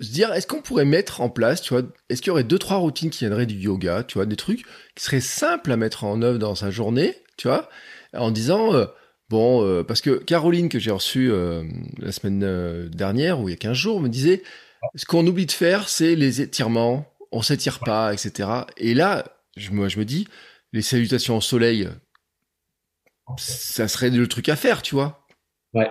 [0.00, 2.58] se dire, est-ce qu'on pourrait mettre en place, tu vois, est-ce qu'il y aurait deux
[2.58, 4.64] trois routines qui viendraient du yoga, tu vois, des trucs
[4.94, 7.68] qui seraient simples à mettre en œuvre dans sa journée, tu vois,
[8.12, 8.86] en disant, euh,
[9.30, 11.62] Bon, euh, parce que Caroline, que j'ai reçue euh,
[11.98, 14.42] la semaine euh, dernière, ou il y a 15 jours, me disait,
[14.94, 18.48] ce qu'on oublie de faire, c'est les étirements, on s'étire pas, etc.
[18.78, 19.24] Et là,
[19.56, 20.26] je, moi, je me dis,
[20.72, 21.88] les salutations au soleil,
[23.36, 25.26] ça serait le truc à faire, tu vois.
[25.74, 25.90] Ouais.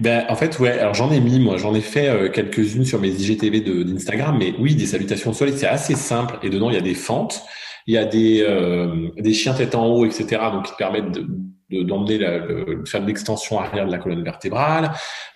[0.00, 0.78] Ben, en fait, ouais.
[0.78, 4.54] Alors, j'en ai mis, moi, j'en ai fait euh, quelques-unes sur mes IGTV d'Instagram, mais
[4.58, 6.38] oui, des salutations au soleil, c'est assez simple.
[6.42, 7.42] Et dedans, il y a des fentes,
[7.86, 10.42] il y a des, euh, des chiens tête en haut, etc.
[10.52, 11.26] Donc, qui permettent de,
[11.72, 14.92] d'emmener la, de faire de l'extension arrière de la colonne vertébrale.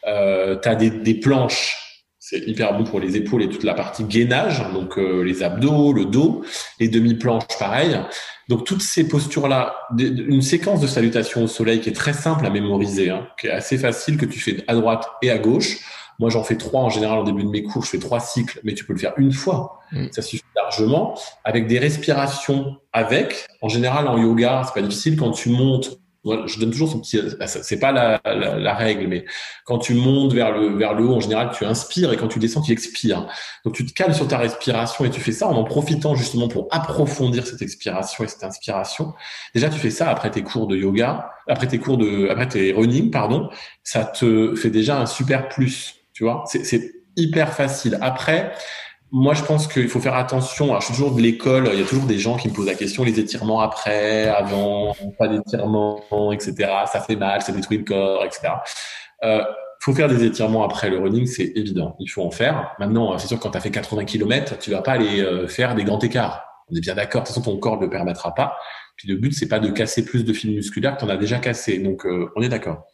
[0.07, 1.83] Euh, tu as des, des planches
[2.29, 5.93] c'est hyper bon pour les épaules et toute la partie gainage, donc euh, les abdos,
[5.93, 6.45] le dos,
[6.81, 8.01] les demi-planches, pareil.
[8.49, 12.51] Donc toutes ces postures-là, une séquence de salutation au soleil qui est très simple à
[12.51, 15.79] mémoriser, hein, qui est assez facile, que tu fais à droite et à gauche.
[16.19, 17.85] Moi, j'en fais trois en général au début de mes cours.
[17.85, 19.79] Je fais trois cycles, mais tu peux le faire une fois.
[19.93, 20.07] Mmh.
[20.11, 21.17] Ça suffit largement.
[21.45, 23.47] Avec des respirations avec.
[23.63, 25.17] En général, en yoga, c'est pas difficile.
[25.17, 26.01] Quand tu montes
[26.47, 29.25] je donne toujours ce petit, c'est pas la, règle, mais
[29.65, 32.39] quand tu montes vers le, vers le haut, en général, tu inspires et quand tu
[32.39, 33.27] descends, tu expires.
[33.65, 36.49] Donc, tu te cales sur ta respiration et tu fais ça en en profitant justement
[36.49, 39.15] pour approfondir cette expiration et cette inspiration.
[39.55, 42.73] Déjà, tu fais ça après tes cours de yoga, après tes cours de, après tes
[42.73, 43.49] running, pardon.
[43.83, 46.45] Ça te fait déjà un super plus, tu vois.
[46.47, 47.99] C'est hyper facile.
[48.01, 48.53] Après,
[49.19, 50.67] moi, je pense qu'il faut faire attention.
[50.67, 51.71] Alors, je suis toujours de l'école.
[51.73, 54.95] Il y a toujours des gens qui me posent la question les étirements après, avant,
[55.19, 56.55] pas d'étirements, etc.
[56.85, 58.49] Ça fait mal, ça détruit le corps, etc.
[59.25, 59.43] Euh,
[59.81, 61.97] faut faire des étirements après le running, c'est évident.
[61.99, 62.75] Il faut en faire.
[62.79, 65.49] Maintenant, c'est sûr que quand tu as fait 80 km, tu vas pas aller euh,
[65.49, 66.45] faire des grands écarts.
[66.71, 67.23] On est bien d'accord.
[67.23, 68.59] De toute façon, ton corps ne le permettra pas.
[68.99, 71.39] Puis le but, c'est pas de casser plus de fils musculaires que tu as déjà
[71.39, 71.79] cassé.
[71.79, 72.87] Donc, euh, on est d'accord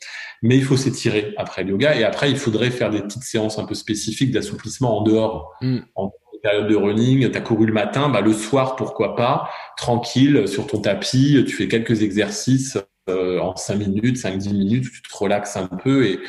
[0.43, 1.97] mais il faut s'étirer après le yoga.
[1.97, 5.55] Et après, il faudrait faire des petites séances un peu spécifiques d'assouplissement en dehors.
[5.61, 5.79] Mm.
[5.95, 6.13] En
[6.43, 10.67] période de running, tu as couru le matin, bah, le soir, pourquoi pas, tranquille, sur
[10.67, 12.79] ton tapis, tu fais quelques exercices
[13.09, 16.21] euh, en 5 minutes, 5-10 minutes, tu te relaxes un peu et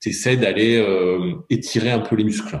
[0.00, 2.60] tu essaies d'aller euh, étirer un peu les muscles.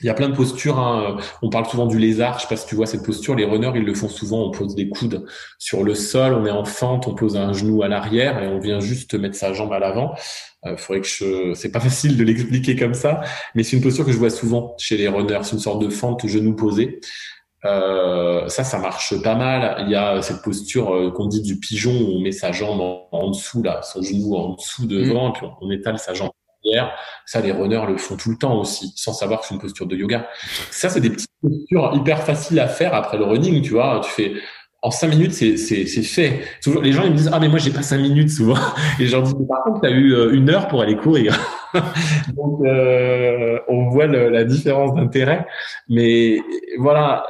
[0.00, 0.78] Il y a plein de postures.
[0.78, 1.16] Hein.
[1.42, 2.38] On parle souvent du lézard.
[2.38, 3.34] Je sais pas si tu vois cette posture.
[3.34, 4.44] Les runners, ils le font souvent.
[4.44, 5.24] On pose des coudes
[5.58, 6.34] sur le sol.
[6.34, 7.06] On est en fente.
[7.06, 10.14] On pose un genou à l'arrière et on vient juste mettre sa jambe à l'avant.
[10.66, 11.54] Euh, faudrait que je.
[11.54, 13.20] C'est pas facile de l'expliquer comme ça,
[13.54, 15.40] mais c'est une posture que je vois souvent chez les runners.
[15.42, 17.00] C'est une sorte de fente genou posé.
[17.64, 19.84] Euh, ça, ça marche pas mal.
[19.86, 22.80] Il y a cette posture euh, qu'on dit du pigeon où on met sa jambe
[22.80, 25.32] en, dessous, là, son genou en dessous devant, mmh.
[25.32, 26.30] puis on étale sa jambe
[27.24, 29.86] ça, les runners le font tout le temps aussi, sans savoir que c'est une posture
[29.86, 30.28] de yoga.
[30.70, 34.00] Ça, c'est des petites postures hyper faciles à faire après le running, tu vois.
[34.04, 34.32] Tu fais
[34.82, 35.56] en cinq minutes, c'est
[36.02, 36.42] fait.
[36.82, 38.58] Les gens ils me disent ah mais moi j'ai pas cinq minutes souvent.
[39.00, 41.36] Et je leur dis par contre t'as eu euh, une heure pour aller courir.
[42.36, 45.46] Donc euh, on voit la différence d'intérêt.
[45.88, 46.38] Mais
[46.78, 47.26] voilà,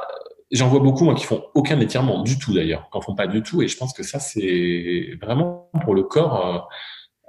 [0.51, 3.27] j'en vois beaucoup moi qui font aucun étirement du tout d'ailleurs, qui en font pas
[3.27, 3.61] du tout.
[3.61, 6.45] Et je pense que ça c'est vraiment pour le corps.
[6.45, 6.59] Euh,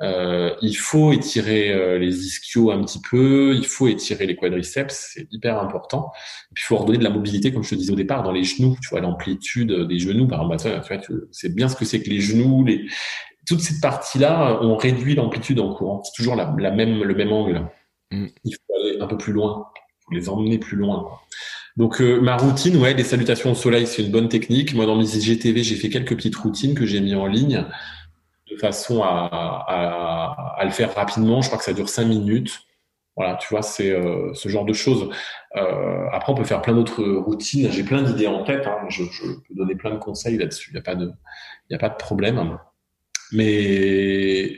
[0.01, 5.13] Euh, il faut étirer euh, les ischios un petit peu, il faut étirer les quadriceps,
[5.15, 6.13] c'est hyper important.
[6.51, 8.33] Et puis il faut redonner de la mobilité, comme je te disais au départ, dans
[8.33, 8.77] les genoux.
[8.81, 12.01] Tu vois l'amplitude des genoux, par exemple, bah, tu vois, c'est bien ce que c'est
[12.03, 12.87] que les genoux, les
[13.47, 16.03] toute cette partie-là, on réduit l'amplitude en courant.
[16.05, 17.67] C'est toujours la, la, même le même angle.
[18.13, 18.27] Mm.
[18.45, 21.09] Il faut aller un peu plus loin, il faut les emmener plus loin.
[21.77, 24.75] Donc euh, ma routine, ouais, les salutations au soleil, c'est une bonne technique.
[24.75, 27.65] Moi, dans mes IGTV, j'ai fait quelques petites routines que j'ai mis en ligne
[28.61, 31.41] façon à, le faire rapidement.
[31.43, 32.61] Je crois que ça dure cinq minutes.
[33.17, 35.11] Voilà, tu vois, c'est euh, ce genre de choses.
[35.57, 37.69] Euh, après, on peut faire plein d'autres routines.
[37.73, 38.67] J'ai plein d'idées en tête.
[38.67, 38.87] Hein.
[38.89, 40.71] Je, peux donner plein de conseils là-dessus.
[40.71, 42.59] Il n'y a pas de, problème.
[43.33, 44.57] Mais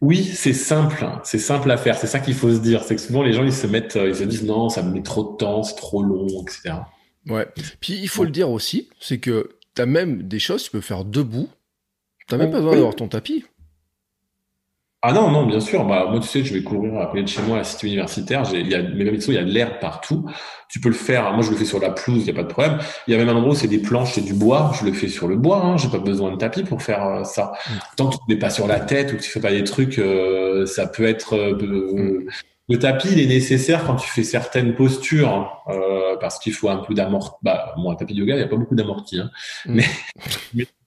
[0.00, 1.96] oui, c'est simple, c'est simple à faire.
[1.98, 2.84] C'est ça qu'il faut se dire.
[2.84, 5.02] C'est que souvent les gens ils se mettent, ils se disent non, ça me met
[5.02, 6.74] trop de temps, c'est trop long, etc.
[7.28, 7.48] Ouais.
[7.80, 10.80] Puis il faut le dire aussi, c'est que tu as même des choses tu peux
[10.80, 11.48] faire debout
[12.26, 13.44] T'as même pas besoin d'avoir ton tapis.
[15.08, 15.84] Ah non, non, bien sûr.
[15.84, 17.86] Bah, moi, tu sais, je vais courir à côté de chez moi à la cité
[17.86, 18.42] universitaire.
[18.52, 20.28] Il y a, mais même il y a de l'air partout.
[20.68, 21.32] Tu peux le faire.
[21.32, 22.78] Moi, je le fais sur la pelouse, il n'y a pas de problème.
[23.06, 24.72] Il y a même un endroit où c'est des planches, c'est du bois.
[24.80, 25.62] Je le fais sur le bois.
[25.64, 25.76] Hein.
[25.76, 27.52] J'ai pas besoin de tapis pour faire euh, ça.
[27.52, 27.72] Mm.
[27.96, 29.98] Tant que tu n'es pas sur la tête ou que tu fais pas des trucs,
[30.00, 31.34] euh, ça peut être.
[31.36, 32.28] Euh, mm.
[32.68, 36.78] Le tapis, il est nécessaire quand tu fais certaines postures, euh, parce qu'il faut un
[36.78, 37.30] peu d'amorti.
[37.42, 39.20] Bah, moi, un tapis de yoga, il n'y a pas beaucoup d'amorti.
[39.20, 39.30] Hein.
[39.66, 39.74] Mm.
[39.74, 39.84] mais
[40.54, 40.66] mais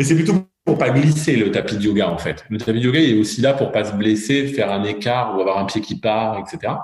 [0.00, 0.34] c'est plutôt
[0.64, 2.44] pour pas glisser le tapis de yoga en fait.
[2.48, 5.36] Le tapis de yoga il est aussi là pour pas se blesser, faire un écart
[5.36, 6.74] ou avoir un pied qui part, etc.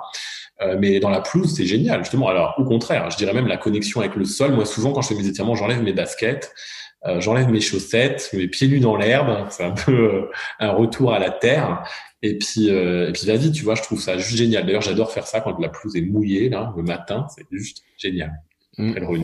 [0.61, 2.27] Euh, mais dans la pelouse, c'est génial justement.
[2.27, 4.51] Alors au contraire, je dirais même la connexion avec le sol.
[4.51, 6.53] Moi, souvent quand je fais mes étirements, j'enlève mes baskets,
[7.05, 9.47] euh, j'enlève mes chaussettes, mes pieds nus dans l'herbe.
[9.49, 11.83] C'est un peu euh, un retour à la terre.
[12.21, 14.65] Et puis, euh, et puis vas-y, tu vois, je trouve ça juste génial.
[14.65, 17.27] D'ailleurs, j'adore faire ça quand la pelouse est mouillée là le matin.
[17.33, 18.33] C'est juste génial.
[18.77, 19.23] Mm.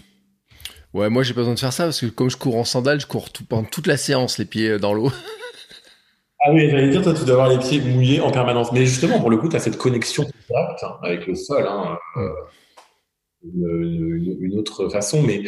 [0.96, 3.02] Ouais, moi j'ai pas besoin de faire ça parce que comme je cours en sandales,
[3.02, 5.12] je cours tout, pendant toute la séance les pieds dans l'eau.
[6.48, 8.72] Ah oui, j'allais dire, toi, tu dois avoir les pieds mouillés en permanence.
[8.72, 12.30] Mais justement, pour le coup, tu as cette connexion directe avec le sol, hein, euh,
[13.44, 15.24] une, une, autre façon.
[15.24, 15.42] Mais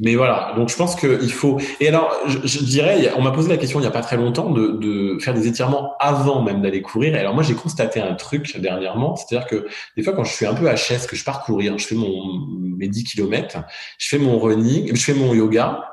[0.00, 1.58] mais voilà, donc je pense qu'il faut.
[1.80, 4.16] Et alors, je, je dirais, on m'a posé la question il n'y a pas très
[4.16, 7.16] longtemps de, de faire des étirements avant même d'aller courir.
[7.16, 10.46] Et alors moi, j'ai constaté un truc dernièrement, c'est-à-dire que des fois, quand je suis
[10.46, 12.46] un peu HS, que je pars courir, je fais mon
[12.76, 13.58] mes 10 km,
[13.98, 15.84] je fais mon running, je fais mon yoga.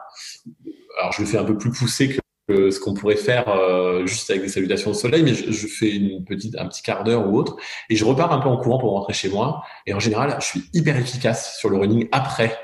[1.00, 2.10] Alors, je le fais un peu plus poussé
[2.48, 5.68] que ce qu'on pourrait faire euh, juste avec des salutations au soleil, mais je, je,
[5.68, 7.58] fais une petite, un petit quart d'heure ou autre,
[7.90, 9.64] et je repars un peu en courant pour rentrer chez moi.
[9.88, 12.56] Et en général, je suis hyper efficace sur le running après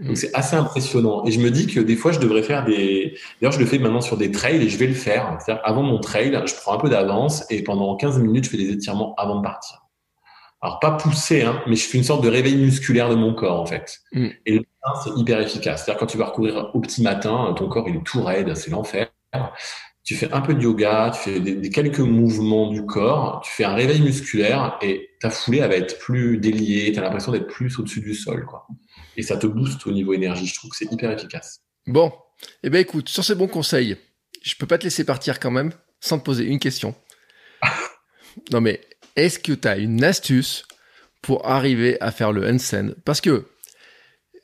[0.00, 1.24] donc c'est assez impressionnant.
[1.26, 3.16] Et je me dis que des fois, je devrais faire des.
[3.40, 5.36] D'ailleurs, je le fais maintenant sur des trails et je vais le faire.
[5.40, 8.56] C'est-à-dire, avant mon trail, je prends un peu d'avance et pendant 15 minutes, je fais
[8.56, 9.82] des étirements avant de partir.
[10.62, 13.60] Alors, pas poussé, hein, mais je fais une sorte de réveil musculaire de mon corps,
[13.60, 14.00] en fait.
[14.12, 14.26] Mm.
[14.46, 15.84] Et le matin, c'est hyper efficace.
[15.84, 18.70] C'est-à-dire, quand tu vas recourir au petit matin, ton corps, il est tout raide, c'est
[18.70, 19.08] l'enfer.
[20.02, 23.64] Tu fais un peu de yoga, tu fais des, quelques mouvements du corps, tu fais
[23.64, 27.46] un réveil musculaire et ta foulée, elle va être plus déliée, tu as l'impression d'être
[27.46, 28.66] plus au-dessus du sol, quoi
[29.16, 30.46] et ça te booste au niveau énergie.
[30.46, 31.60] Je trouve que c'est hyper efficace.
[31.86, 32.12] Bon,
[32.62, 33.96] eh ben écoute, sur ces bons conseils,
[34.42, 36.94] je peux pas te laisser partir quand même sans te poser une question.
[38.52, 38.80] non mais
[39.16, 40.64] est-ce que tu as une astuce
[41.22, 43.46] pour arriver à faire le handstand Parce que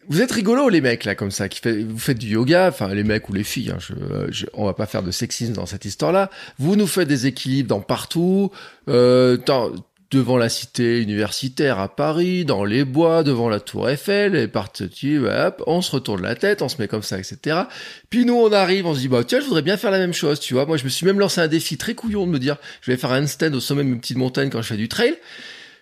[0.08, 2.92] vous êtes rigolos les mecs là comme ça, qui fait, vous faites du yoga, enfin
[2.94, 3.78] les mecs ou les filles, hein,
[4.28, 6.30] je, on va pas faire de sexisme dans cette histoire-là.
[6.58, 8.52] Vous nous faites des équilibres dans partout.
[8.88, 9.36] Euh,
[10.16, 15.18] devant la cité universitaire à Paris, dans les bois, devant la tour Eiffel, et parti,
[15.18, 17.64] hop, on se retourne la tête, on se met comme ça, etc.
[18.08, 20.14] Puis nous, on arrive, on se dit, bah, tiens, je voudrais bien faire la même
[20.14, 20.64] chose, tu vois.
[20.66, 22.96] Moi, je me suis même lancé un défi très couillon de me dire, je vais
[22.96, 25.16] faire un stand au sommet de mes petites montagnes quand je fais du trail.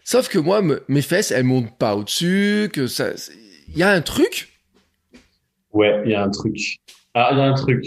[0.03, 3.11] Sauf que moi, mes fesses, elles montent pas au-dessus, que ça,
[3.69, 4.61] il y a un truc.
[5.73, 6.79] Ouais, il y a un truc.
[7.15, 7.87] Ah, il y a un truc.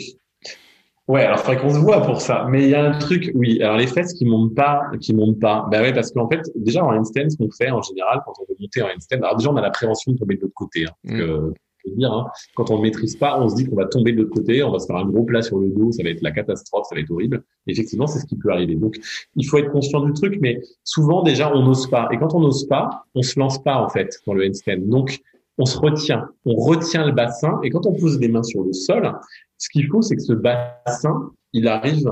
[1.08, 2.46] Ouais, alors faudrait qu'on se voit pour ça.
[2.50, 3.62] Mais il y a un truc, oui.
[3.62, 5.66] Alors les fesses qui montent pas, qui montent pas.
[5.72, 8.44] Ben ouais, parce qu'en fait, déjà en handstand, ce qu'on fait en général quand on
[8.44, 10.86] veut monter en handstand, alors déjà on a la prévention de tomber de l'autre côté.
[10.86, 11.20] Hein, parce mm.
[11.20, 11.54] que,
[11.96, 14.34] dire, hein, quand on ne maîtrise pas, on se dit qu'on va tomber de l'autre
[14.34, 16.32] côté, on va se faire un gros plat sur le dos, ça va être la
[16.32, 17.44] catastrophe, ça va être horrible.
[17.68, 18.76] effectivement, c'est ce qui peut arriver.
[18.76, 18.98] Donc,
[19.38, 22.10] il faut être conscient du truc, mais souvent déjà on n'ose pas.
[22.12, 24.80] Et quand on n'ose pas, on se lance pas en fait dans le handstand.
[24.88, 25.22] Donc,
[25.58, 28.74] on se retient, on retient le bassin, et quand on pose les mains sur le
[28.74, 29.12] sol,
[29.58, 32.12] ce qu'il faut, c'est que ce bassin, il arrive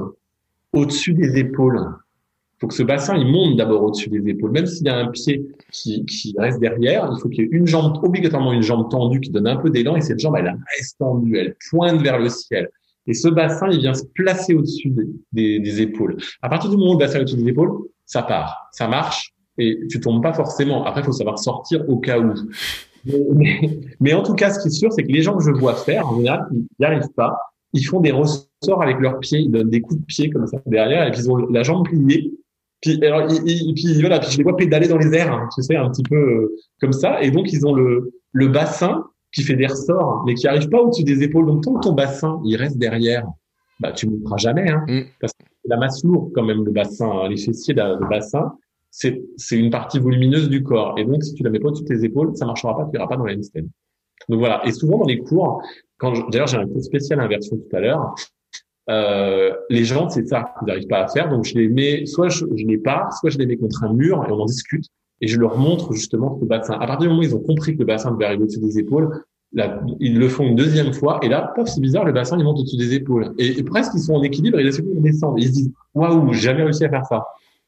[0.73, 1.79] au-dessus des épaules.
[1.79, 4.51] Il faut que ce bassin, il monte d'abord au-dessus des épaules.
[4.51, 7.67] Même s'il y a un pied qui, reste derrière, il faut qu'il y ait une
[7.67, 10.97] jambe, obligatoirement une jambe tendue qui donne un peu d'élan, et cette jambe, elle reste
[10.97, 12.69] tendue, elle pointe vers le ciel.
[13.07, 14.91] Et ce bassin, il vient se placer au-dessus
[15.31, 16.17] des, des, épaules.
[16.41, 17.71] À partir du moment où le bassin est au-dessus des épaules,
[18.05, 20.85] ça part, ça marche, et tu tombes pas forcément.
[20.85, 22.33] Après, il faut savoir sortir au cas où.
[23.05, 23.59] Mais,
[23.99, 25.75] mais, en tout cas, ce qui est sûr, c'est que les gens que je vois
[25.75, 27.37] faire, en général, ils n'y arrivent pas.
[27.73, 30.57] ils font des ressorts avec leurs pieds, ils donnent des coups de pied comme ça
[30.65, 32.31] derrière, et puis ils ont la jambe pliée.
[32.81, 35.61] Puis, alors, ils, puis voilà, puis je les vois pédaler dans les airs, hein, tu
[35.61, 37.21] sais, un petit peu euh, comme ça.
[37.21, 39.03] Et donc, ils ont le, le bassin
[39.33, 41.45] qui fait des ressorts, mais qui arrive pas au-dessus des épaules.
[41.45, 43.25] Donc, tant que ton bassin, il reste derrière,
[43.79, 45.01] bah, tu ne feras jamais, hein, mm.
[45.19, 48.53] parce que la masse lourde quand même, le bassin, hein, les fessiers, le bassin,
[48.95, 50.97] c'est, une partie volumineuse du corps.
[50.97, 52.95] Et donc, si tu la mets pas au-dessus de tes épaules, ça marchera pas, tu
[52.95, 53.67] iras pas dans la handstand.
[54.29, 54.65] Donc voilà.
[54.65, 55.61] Et souvent dans les cours,
[55.97, 58.15] quand d'ailleurs j'ai un cours spécial inversion tout à l'heure,
[58.89, 61.29] euh, les gens c'est ça qu'ils n'arrivent pas à faire.
[61.29, 63.93] Donc je les mets, soit je, je, les pars, soit je les mets contre un
[63.93, 64.85] mur et on en discute.
[65.21, 66.75] Et je leur montre justement le bassin.
[66.75, 68.79] À partir du moment où ils ont compris que le bassin devait arriver au-dessus des
[68.79, 69.09] épaules,
[69.53, 72.43] là, ils le font une deuxième fois et là, paf, c'est bizarre, le bassin il
[72.43, 73.33] monte au-dessus des épaules.
[73.37, 75.35] Et, presque ils sont en équilibre et là, ils descendent.
[75.37, 77.25] Ils se disent waouh, j'ai jamais réussi à faire ça.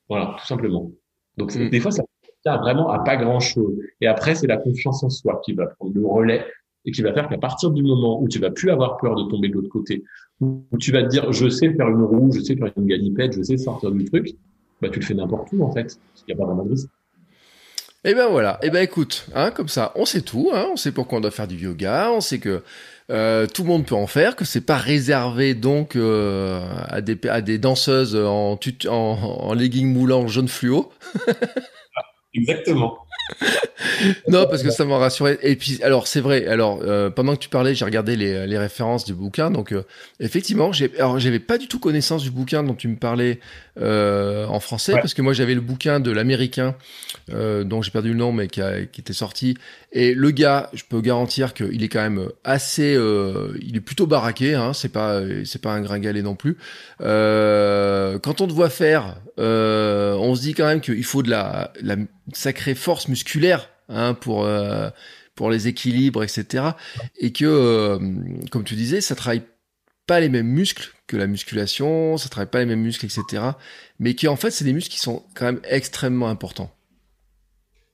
[0.10, 0.92] Voilà, tout simplement.
[1.38, 1.70] Donc mm.
[1.70, 2.04] des fois ça
[2.44, 3.76] sert vraiment à pas grand chose.
[4.02, 6.46] Et après c'est la confiance en soi qui va prendre le relais
[6.86, 9.30] et qui va faire qu'à partir du moment où tu vas plus avoir peur de
[9.30, 10.04] tomber de l'autre côté,
[10.40, 13.34] où tu vas te dire je sais faire une roue, je sais faire une galipette,
[13.34, 14.36] je sais sortir du truc,
[14.82, 16.00] bah tu le fais n'importe où en fait.
[16.28, 16.90] Il n'y a pas vraiment de risque.
[18.04, 20.68] Et eh ben voilà, et eh ben écoute, hein, comme ça, on sait tout, hein,
[20.72, 22.62] on sait pourquoi on doit faire du yoga, on sait que
[23.10, 27.18] euh, tout le monde peut en faire, que c'est pas réservé donc euh, à des
[27.30, 30.92] à des danseuses en, en, en legging moulant jaune fluo.
[32.34, 32.98] Exactement.
[34.28, 35.38] non, parce que ça m'a rassuré.
[35.42, 36.48] Et puis, alors, c'est vrai.
[36.48, 39.52] Alors, euh, pendant que tu parlais, j'ai regardé les, les, références du bouquin.
[39.52, 39.84] Donc, euh,
[40.20, 43.40] effectivement, j'avais pas du tout connaissance du bouquin dont tu me parlais
[43.80, 46.76] euh, en français, parce que moi, j'avais le bouquin de l'américain,
[47.30, 49.58] dont j'ai perdu le nom, mais qui, a, qui était sorti.
[49.92, 52.98] Et le gars, je peux garantir qu'il est quand même assez,
[53.62, 54.54] il est plutôt baraqué.
[54.54, 56.58] Hein, c'est pas, c'est pas un gringalet non plus.
[57.00, 61.96] quand on te voit faire, on se dit quand même qu'il faut de la, la
[62.34, 64.90] sacrée force musculaire hein, pour euh,
[65.36, 66.64] pour les équilibres, etc.
[67.20, 68.00] Et que, euh,
[68.50, 69.44] comme tu disais, ça travaille
[70.08, 73.44] pas les mêmes muscles que la musculation, ça travaille pas les mêmes muscles, etc.
[74.00, 76.74] Mais qui en fait, c'est des muscles qui sont quand même extrêmement importants.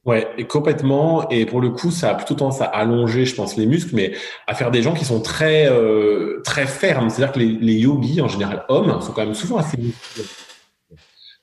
[0.06, 1.30] Ouais, complètement.
[1.30, 4.14] Et pour le coup, ça a plutôt tendance à allonger, je pense, les muscles, mais
[4.48, 7.10] à faire des gens qui sont très euh, très fermes.
[7.10, 9.78] C'est-à-dire que les, les, yogis, en général hommes, sont quand même souvent assez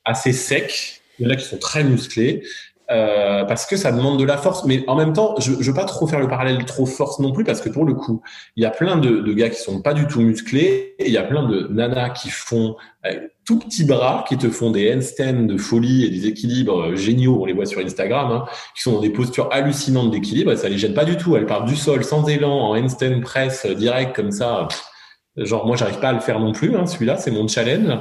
[0.04, 1.00] assez secs.
[1.18, 2.42] Il y en a qui sont très musclés.
[2.90, 4.64] Euh, parce que ça demande de la force.
[4.64, 7.30] Mais en même temps, je ne veux pas trop faire le parallèle trop force non
[7.30, 8.20] plus, parce que pour le coup,
[8.56, 11.12] il y a plein de, de, gars qui sont pas du tout musclés, et il
[11.12, 12.74] y a plein de nanas qui font
[13.06, 13.12] euh,
[13.44, 17.38] tout petits bras, qui te font des handstands de folie et des équilibres euh, géniaux,
[17.40, 18.44] on les voit sur Instagram, hein,
[18.74, 21.36] qui sont dans des postures hallucinantes d'équilibre, et ça les gêne pas du tout.
[21.36, 24.66] Elles partent du sol sans élan, en handstand press direct comme ça.
[25.36, 26.76] Genre moi, j'arrive pas à le faire non plus.
[26.76, 28.00] Hein, Celui-là, c'est mon challenge.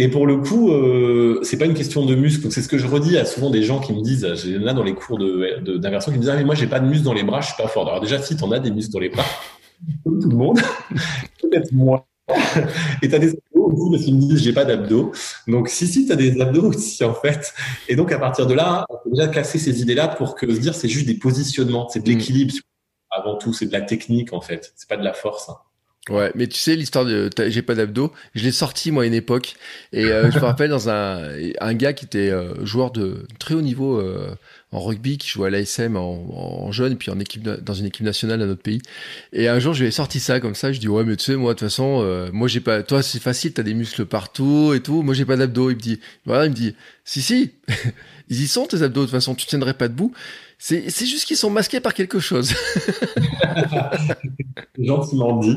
[0.00, 2.52] Et pour le coup, euh, c'est pas une question de muscle.
[2.52, 4.84] C'est ce que je redis à souvent des gens qui me disent, j'ai là dans
[4.84, 7.12] les cours de d'inversion qui me disent ah mais moi j'ai pas de muscle dans
[7.12, 7.88] les bras, je suis pas fort.
[7.88, 9.24] Alors déjà si t'en as des muscles dans les bras,
[10.04, 10.60] comme tout le monde,
[11.42, 12.06] peut-être moi.
[13.02, 15.10] Et t'as des abdos aussi parce qu'ils me disent j'ai pas d'abdos.
[15.48, 17.52] Donc si si t'as des abdos aussi en fait.
[17.88, 20.60] Et donc à partir de là, on peut déjà classer ces idées-là pour que se
[20.60, 22.54] dire c'est juste des positionnements, c'est de l'équilibre.
[23.10, 24.72] Avant tout, c'est de la technique en fait.
[24.76, 25.48] C'est pas de la force.
[25.48, 25.56] Hein.
[26.08, 29.14] Ouais, mais tu sais l'histoire de j'ai pas d'abdos, je l'ai sorti moi à une
[29.14, 29.54] époque.
[29.92, 31.30] Et euh, je me rappelle dans un
[31.60, 34.34] un gars qui était euh, joueur de très haut niveau euh,
[34.72, 38.04] en rugby qui jouait à l'ASM en, en, jeune puis en équipe dans une équipe
[38.04, 38.80] nationale à notre pays.
[39.32, 41.24] Et un jour je lui ai sorti ça comme ça, je dis ouais mais tu
[41.24, 44.72] sais moi de toute façon moi j'ai pas toi c'est facile, t'as des muscles partout
[44.74, 46.74] et tout, moi j'ai pas d'abdos, il me dit voilà, il me dit
[47.04, 47.52] si si
[48.28, 50.12] ils y sont tes abdos de toute façon, tu tiendrais pas debout.
[50.58, 52.52] C'est, c'est juste qu'ils sont masqués par quelque chose.
[54.78, 55.56] Gentiment dit.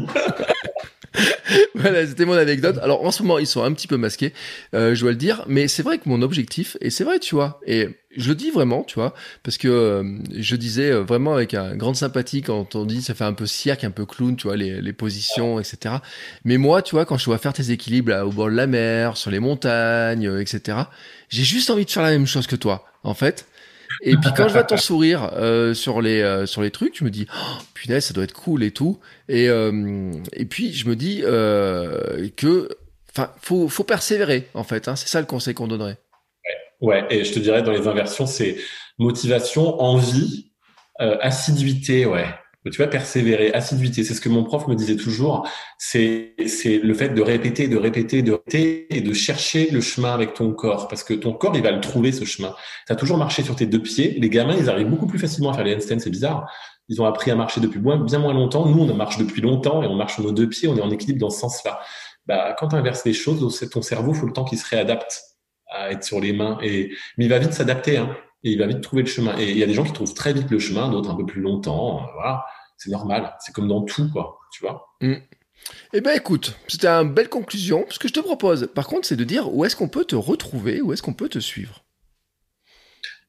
[1.76, 2.80] voilà, c'était mon anecdote.
[2.82, 4.34] Alors en ce moment, ils sont un petit peu masqués,
[4.74, 7.36] euh, je dois le dire, mais c'est vrai que mon objectif, et c'est vrai, tu
[7.36, 9.14] vois, et je le dis vraiment, tu vois,
[9.44, 10.04] parce que euh,
[10.36, 13.46] je disais euh, vraiment avec un grande sympathie quand on dit ça fait un peu
[13.46, 15.96] cirque, un peu clown, tu vois, les, les positions, etc.
[16.46, 18.68] Mais moi, tu vois, quand je vois faire tes équilibres là, au bord de la
[18.68, 20.78] mer, sur les montagnes, etc.,
[21.30, 23.46] j'ai juste envie de faire la même chose que toi, en fait.
[24.02, 27.04] Et puis quand je vois ton sourire euh, sur les euh, sur les trucs, je
[27.04, 29.00] me dis oh, punaise, ça doit être cool et tout.
[29.30, 32.70] Et euh, et puis je me dis euh, que
[33.10, 34.88] enfin faut faut persévérer en fait.
[34.88, 35.98] Hein, c'est ça le conseil qu'on donnerait.
[36.82, 37.04] Ouais.
[37.04, 38.58] ouais, et je te dirais dans les inversions, c'est
[38.98, 40.52] motivation, envie,
[41.00, 42.26] assiduité, ouais
[42.70, 44.04] tu vas persévérer, assiduité.
[44.04, 45.48] C'est ce que mon prof me disait toujours.
[45.80, 50.14] C'est, c'est le fait de répéter, de répéter, de répéter et de chercher le chemin
[50.14, 50.88] avec ton corps.
[50.88, 52.54] Parce que ton corps, il va le trouver, ce chemin.
[52.86, 54.16] Tu as toujours marché sur tes deux pieds.
[54.20, 55.98] Les gamins, ils arrivent beaucoup plus facilement à faire les handstands.
[55.98, 56.52] C'est bizarre.
[56.88, 58.68] Ils ont appris à marcher depuis bien moins longtemps.
[58.68, 60.68] Nous, on marche depuis longtemps et on marche sur nos deux pieds.
[60.68, 61.80] On est en équilibre dans ce sens-là.
[62.28, 65.20] Bah, quand tu inverses les choses, ton cerveau, faut le temps qu'il se réadapte
[65.68, 66.60] à être sur les mains.
[66.62, 67.98] Et, mais il va vite s'adapter.
[67.98, 69.38] Hein et il va vite trouver le chemin.
[69.38, 71.26] Et il y a des gens qui trouvent très vite le chemin, d'autres un peu
[71.26, 72.06] plus longtemps.
[72.16, 72.46] Voilà,
[72.78, 73.34] c'est normal.
[73.40, 74.40] C'est comme dans tout, quoi.
[74.52, 74.88] Tu vois.
[75.02, 75.16] Mm.
[75.94, 77.86] Eh ben écoute, c'était une belle conclusion.
[77.90, 80.16] Ce que je te propose, par contre, c'est de dire où est-ce qu'on peut te
[80.16, 81.81] retrouver, où est-ce qu'on peut te suivre?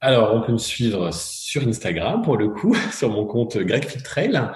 [0.04, 4.48] Alors, on peut me suivre sur Instagram, pour le coup, sur mon compte Greg Trail.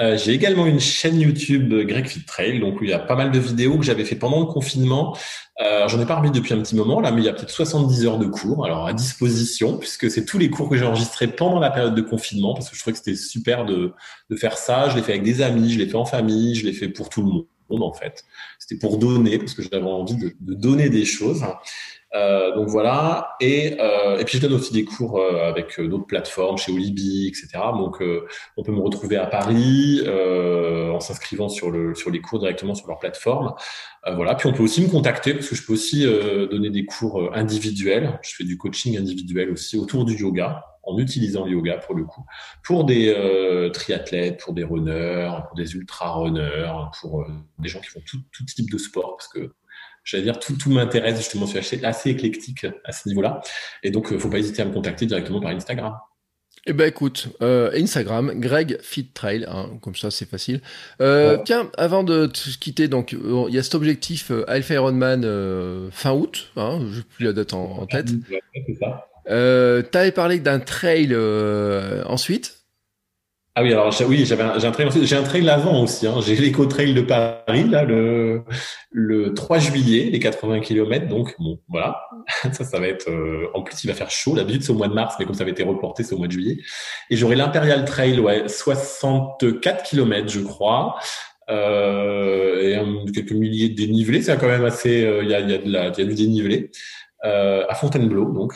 [0.00, 3.14] Euh, j'ai également une chaîne YouTube Greg Fit Trail, donc où il y a pas
[3.14, 5.14] mal de vidéos que j'avais fait pendant le confinement.
[5.60, 7.50] Euh, J'en ai pas remis depuis un petit moment, là, mais il y a peut-être
[7.50, 11.28] 70 heures de cours, alors à disposition, puisque c'est tous les cours que j'ai enregistrés
[11.28, 13.92] pendant la période de confinement, parce que je trouvais que c'était super de,
[14.30, 14.88] de faire ça.
[14.88, 17.10] Je l'ai fait avec des amis, je l'ai fait en famille, je l'ai fait pour
[17.10, 17.46] tout le monde
[17.82, 18.24] en fait.
[18.58, 21.44] C'était pour donner, parce que j'avais envie de, de, donner des choses.
[22.14, 23.36] Euh, donc voilà.
[23.40, 26.72] Et, euh, et puis je donne aussi des cours euh, avec euh, d'autres plateformes, chez
[26.72, 27.48] Olibi, etc.
[27.76, 28.26] Donc euh,
[28.56, 32.86] on peut me retrouver à Paris en s'inscrivant sur le sur les cours directement sur
[32.88, 33.54] leur plateforme.
[34.14, 34.34] voilà.
[34.34, 38.18] Puis on peut aussi me contacter parce que je peux aussi donner des cours individuels.
[38.22, 42.04] Je fais du coaching individuel aussi autour du yoga en utilisant le yoga pour le
[42.04, 42.24] coup,
[42.62, 47.26] pour des euh, triathlètes, pour des runners, pour des ultra-runners, pour euh,
[47.58, 49.54] des gens qui font tout, tout, type de sport, parce que
[50.04, 53.40] j'allais dire tout, tout m'intéresse, justement, je suis assez, éclectique à ce niveau-là.
[53.82, 55.94] Et donc, euh, faut pas hésiter à me contacter directement par Instagram.
[56.66, 60.62] Eh ben écoute, euh, Instagram, Greg Fit Trail, hein, comme ça c'est facile.
[61.02, 66.12] Euh, Tiens, avant de te quitter, donc il y a cet objectif Alpha Ironman fin
[66.12, 68.08] août, hein, je n'ai plus la date en, en tête.
[69.28, 71.14] Euh, T'avais parlé d'un trail
[72.06, 72.63] ensuite.
[73.56, 76.08] Ah oui, alors oui, j'avais j'ai un trail j'ai un trail avant aussi.
[76.08, 76.16] Hein.
[76.26, 78.42] J'ai l'éco trail de Paris là le
[78.90, 81.06] le 3 juillet, les 80 km.
[81.06, 82.02] Donc bon, voilà,
[82.52, 83.08] ça, ça va être.
[83.08, 84.34] Euh, en plus, il va faire chaud.
[84.34, 86.26] L'habitude c'est au mois de mars, mais comme ça avait été reporté, c'est au mois
[86.26, 86.58] de juillet.
[87.10, 90.96] Et j'aurai l'impérial trail, ouais, 64 km, je crois.
[91.50, 95.04] Euh, et un, quelques milliers de dénivelés, c'est quand même assez.
[95.04, 96.70] Euh, il y, a, y, a de la, y a du dénivelé
[97.24, 98.54] euh, à Fontainebleau, donc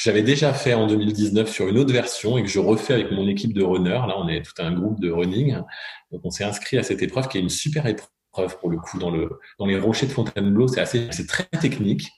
[0.00, 3.10] que j'avais déjà fait en 2019 sur une autre version et que je refais avec
[3.12, 3.90] mon équipe de runners.
[3.90, 5.58] Là, on est tout un groupe de running.
[6.10, 8.98] Donc, on s'est inscrit à cette épreuve qui est une super épreuve pour le coup
[8.98, 9.28] dans le
[9.58, 10.68] dans les rochers de Fontainebleau.
[10.68, 12.08] C'est assez, c'est très technique.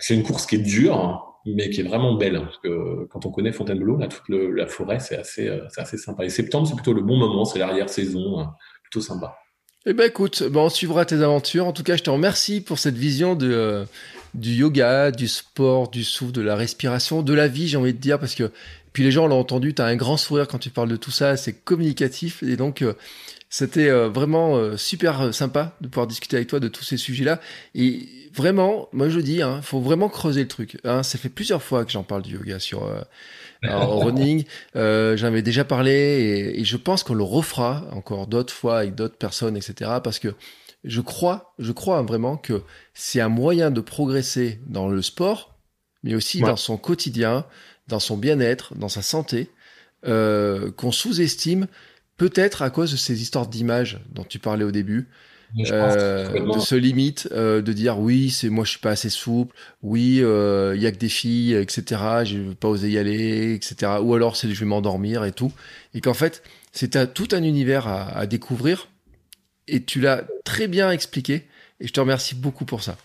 [0.00, 2.40] C'est une course qui est dure, mais qui est vraiment belle.
[2.40, 6.24] Parce que quand on connaît Fontainebleau, là, toute la forêt, c'est assez, c'est assez sympa.
[6.24, 7.44] Et septembre, c'est plutôt le bon moment.
[7.44, 8.54] C'est l'arrière saison, hein.
[8.82, 9.38] plutôt sympa.
[9.88, 11.68] Eh ben écoute, bon, on suivra tes aventures.
[11.68, 13.84] En tout cas, je te remercie pour cette vision de, euh,
[14.36, 17.98] du yoga, du sport, du souffle, de la respiration, de la vie, j'ai envie de
[17.98, 18.52] dire, parce que
[18.96, 21.10] puis les gens l'ont entendu, tu as un grand sourire quand tu parles de tout
[21.10, 22.94] ça, c'est communicatif, et donc euh,
[23.50, 27.38] c'était euh, vraiment euh, super sympa de pouvoir discuter avec toi de tous ces sujets-là.
[27.74, 30.78] Et vraiment, moi je dis, il hein, faut vraiment creuser le truc.
[30.84, 31.02] Hein.
[31.02, 32.90] Ça fait plusieurs fois que j'en parle du yoga sur
[33.68, 34.44] en running.
[34.74, 38.94] J'en avais déjà parlé et, et je pense qu'on le refera encore d'autres fois avec
[38.94, 39.90] d'autres personnes, etc.
[40.02, 40.34] Parce que
[40.86, 42.62] je crois, je crois vraiment que
[42.94, 45.58] c'est un moyen de progresser dans le sport,
[46.02, 47.44] mais aussi dans son quotidien,
[47.88, 49.50] dans son bien-être, dans sa santé,
[50.06, 51.66] euh, qu'on sous-estime
[52.16, 55.08] peut-être à cause de ces histoires d'images dont tu parlais au début.
[55.70, 59.54] Euh, de ce limite euh, de dire oui c'est moi je suis pas assez souple
[59.80, 63.54] oui euh, il y a que des filles etc je vais pas oser y aller
[63.54, 65.52] etc ou alors c'est je vais m'endormir et tout.
[65.94, 66.42] Et qu'en fait
[66.72, 68.88] c'est tout un univers à, à découvrir
[69.68, 71.46] et tu l'as très bien expliqué
[71.80, 72.96] et je te remercie beaucoup pour ça.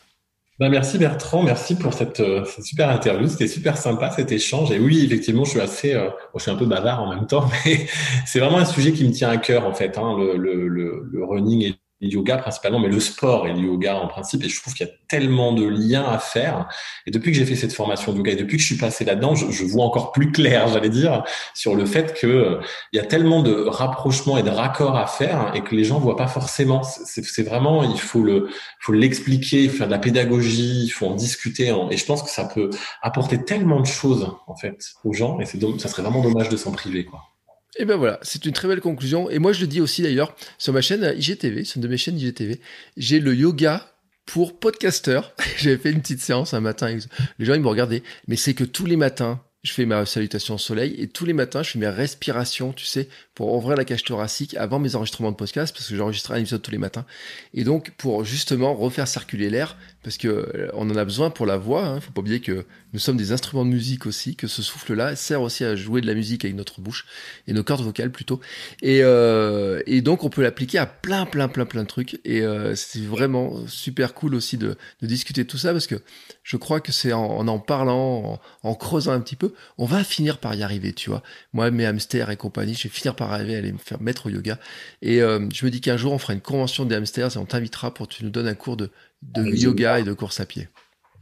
[0.59, 3.27] Ben merci Bertrand, merci pour cette, euh, cette super interview.
[3.27, 4.71] C'était super sympa cet échange.
[4.71, 7.49] Et oui, effectivement, je suis assez, euh, je suis un peu bavard en même temps,
[7.65, 7.87] mais
[8.27, 9.97] c'est vraiment un sujet qui me tient à cœur en fait.
[9.97, 14.43] Hein, le, le running et yoga principalement, mais le sport et le yoga en principe.
[14.43, 16.67] Et je trouve qu'il y a tellement de liens à faire.
[17.05, 19.05] Et depuis que j'ai fait cette formation de yoga et depuis que je suis passé
[19.05, 21.23] là-dedans, je, je, vois encore plus clair, j'allais dire,
[21.53, 22.59] sur le fait que
[22.93, 25.99] il y a tellement de rapprochements et de raccords à faire et que les gens
[25.99, 26.83] voient pas forcément.
[26.83, 28.49] C'est vraiment, il faut le,
[28.79, 31.73] faut l'expliquer, faire de la pédagogie, il faut en discuter.
[31.91, 32.69] et je pense que ça peut
[33.01, 35.39] apporter tellement de choses en fait aux gens.
[35.39, 37.30] Et c'est, ça serait vraiment dommage de s'en priver, quoi.
[37.77, 39.29] Et ben voilà, c'est une très belle conclusion.
[39.29, 41.97] Et moi, je le dis aussi d'ailleurs, sur ma chaîne IGTV, sur une de mes
[41.97, 42.59] chaînes IGTV,
[42.97, 43.87] j'ai le yoga
[44.25, 45.33] pour podcasteurs.
[45.57, 46.97] J'avais fait une petite séance un matin.
[47.39, 48.03] Les gens, ils me regardaient.
[48.27, 51.33] Mais c'est que tous les matins, je fais ma salutation au soleil et tous les
[51.33, 55.31] matins, je fais mes respirations, tu sais, pour ouvrir la cage thoracique avant mes enregistrements
[55.31, 57.05] de podcast, parce que j'enregistre un épisode tous les matins.
[57.53, 61.45] Et donc, pour justement refaire circuler l'air, parce que euh, on en a besoin pour
[61.45, 61.85] la voix.
[61.85, 62.01] Hein.
[62.01, 65.41] faut pas oublier que nous sommes des instruments de musique aussi, que ce souffle-là sert
[65.41, 67.05] aussi à jouer de la musique avec notre bouche
[67.47, 68.41] et nos cordes vocales plutôt.
[68.81, 72.19] Et, euh, et donc, on peut l'appliquer à plein, plein, plein, plein de trucs.
[72.25, 75.95] Et euh, c'est vraiment super cool aussi de, de, discuter de tout ça, parce que
[76.43, 79.85] je crois que c'est en, en, en parlant, en, en creusant un petit peu, on
[79.85, 81.23] va finir par y arriver, tu vois.
[81.53, 84.27] Moi, mes hamsters et compagnie, je vais finir par arriver à aller me faire mettre
[84.27, 84.59] au yoga.
[85.01, 87.45] Et euh, je me dis qu'un jour, on fera une convention des hamsters et on
[87.45, 88.89] t'invitera pour que tu nous donnes un cours de,
[89.21, 90.67] de yoga et de course à pied.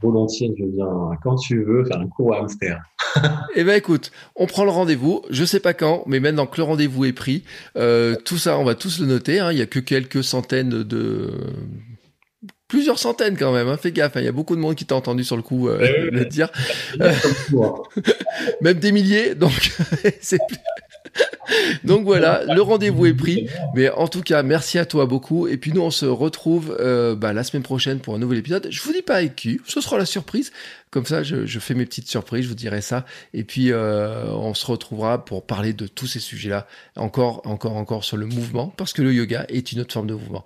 [0.02, 2.82] Volontiers, je viens quand tu veux faire un cours à hamster.
[3.56, 5.24] eh ben écoute, on prend le rendez-vous.
[5.30, 7.44] Je sais pas quand, mais maintenant que le rendez-vous est pris,
[7.76, 9.40] euh, tout ça, on va tous le noter.
[9.40, 9.52] Hein.
[9.52, 11.32] Il y a que quelques centaines de
[12.70, 13.68] plusieurs centaines quand même.
[13.68, 13.78] Hein.
[13.78, 14.22] Fais gaffe, hein.
[14.22, 16.26] il y a beaucoup de monde qui t'a entendu sur le coup euh, eh le
[16.26, 16.50] dire.
[18.62, 19.72] même des milliers, donc
[20.22, 20.40] c'est
[21.84, 23.48] Donc voilà, le rendez-vous est pris.
[23.76, 25.48] Mais en tout cas, merci à toi beaucoup.
[25.48, 28.68] Et puis nous, on se retrouve euh, bah, la semaine prochaine pour un nouvel épisode.
[28.70, 30.52] Je vous dis pas avec qui, ce sera la surprise.
[30.92, 33.06] Comme ça, je, fais mes petites surprises, je vous dirai ça.
[33.34, 36.66] Et puis, euh, on se retrouvera pour parler de tous ces sujets-là,
[36.96, 40.16] encore, encore, encore sur le mouvement, parce que le yoga est une autre forme de
[40.16, 40.46] mouvement.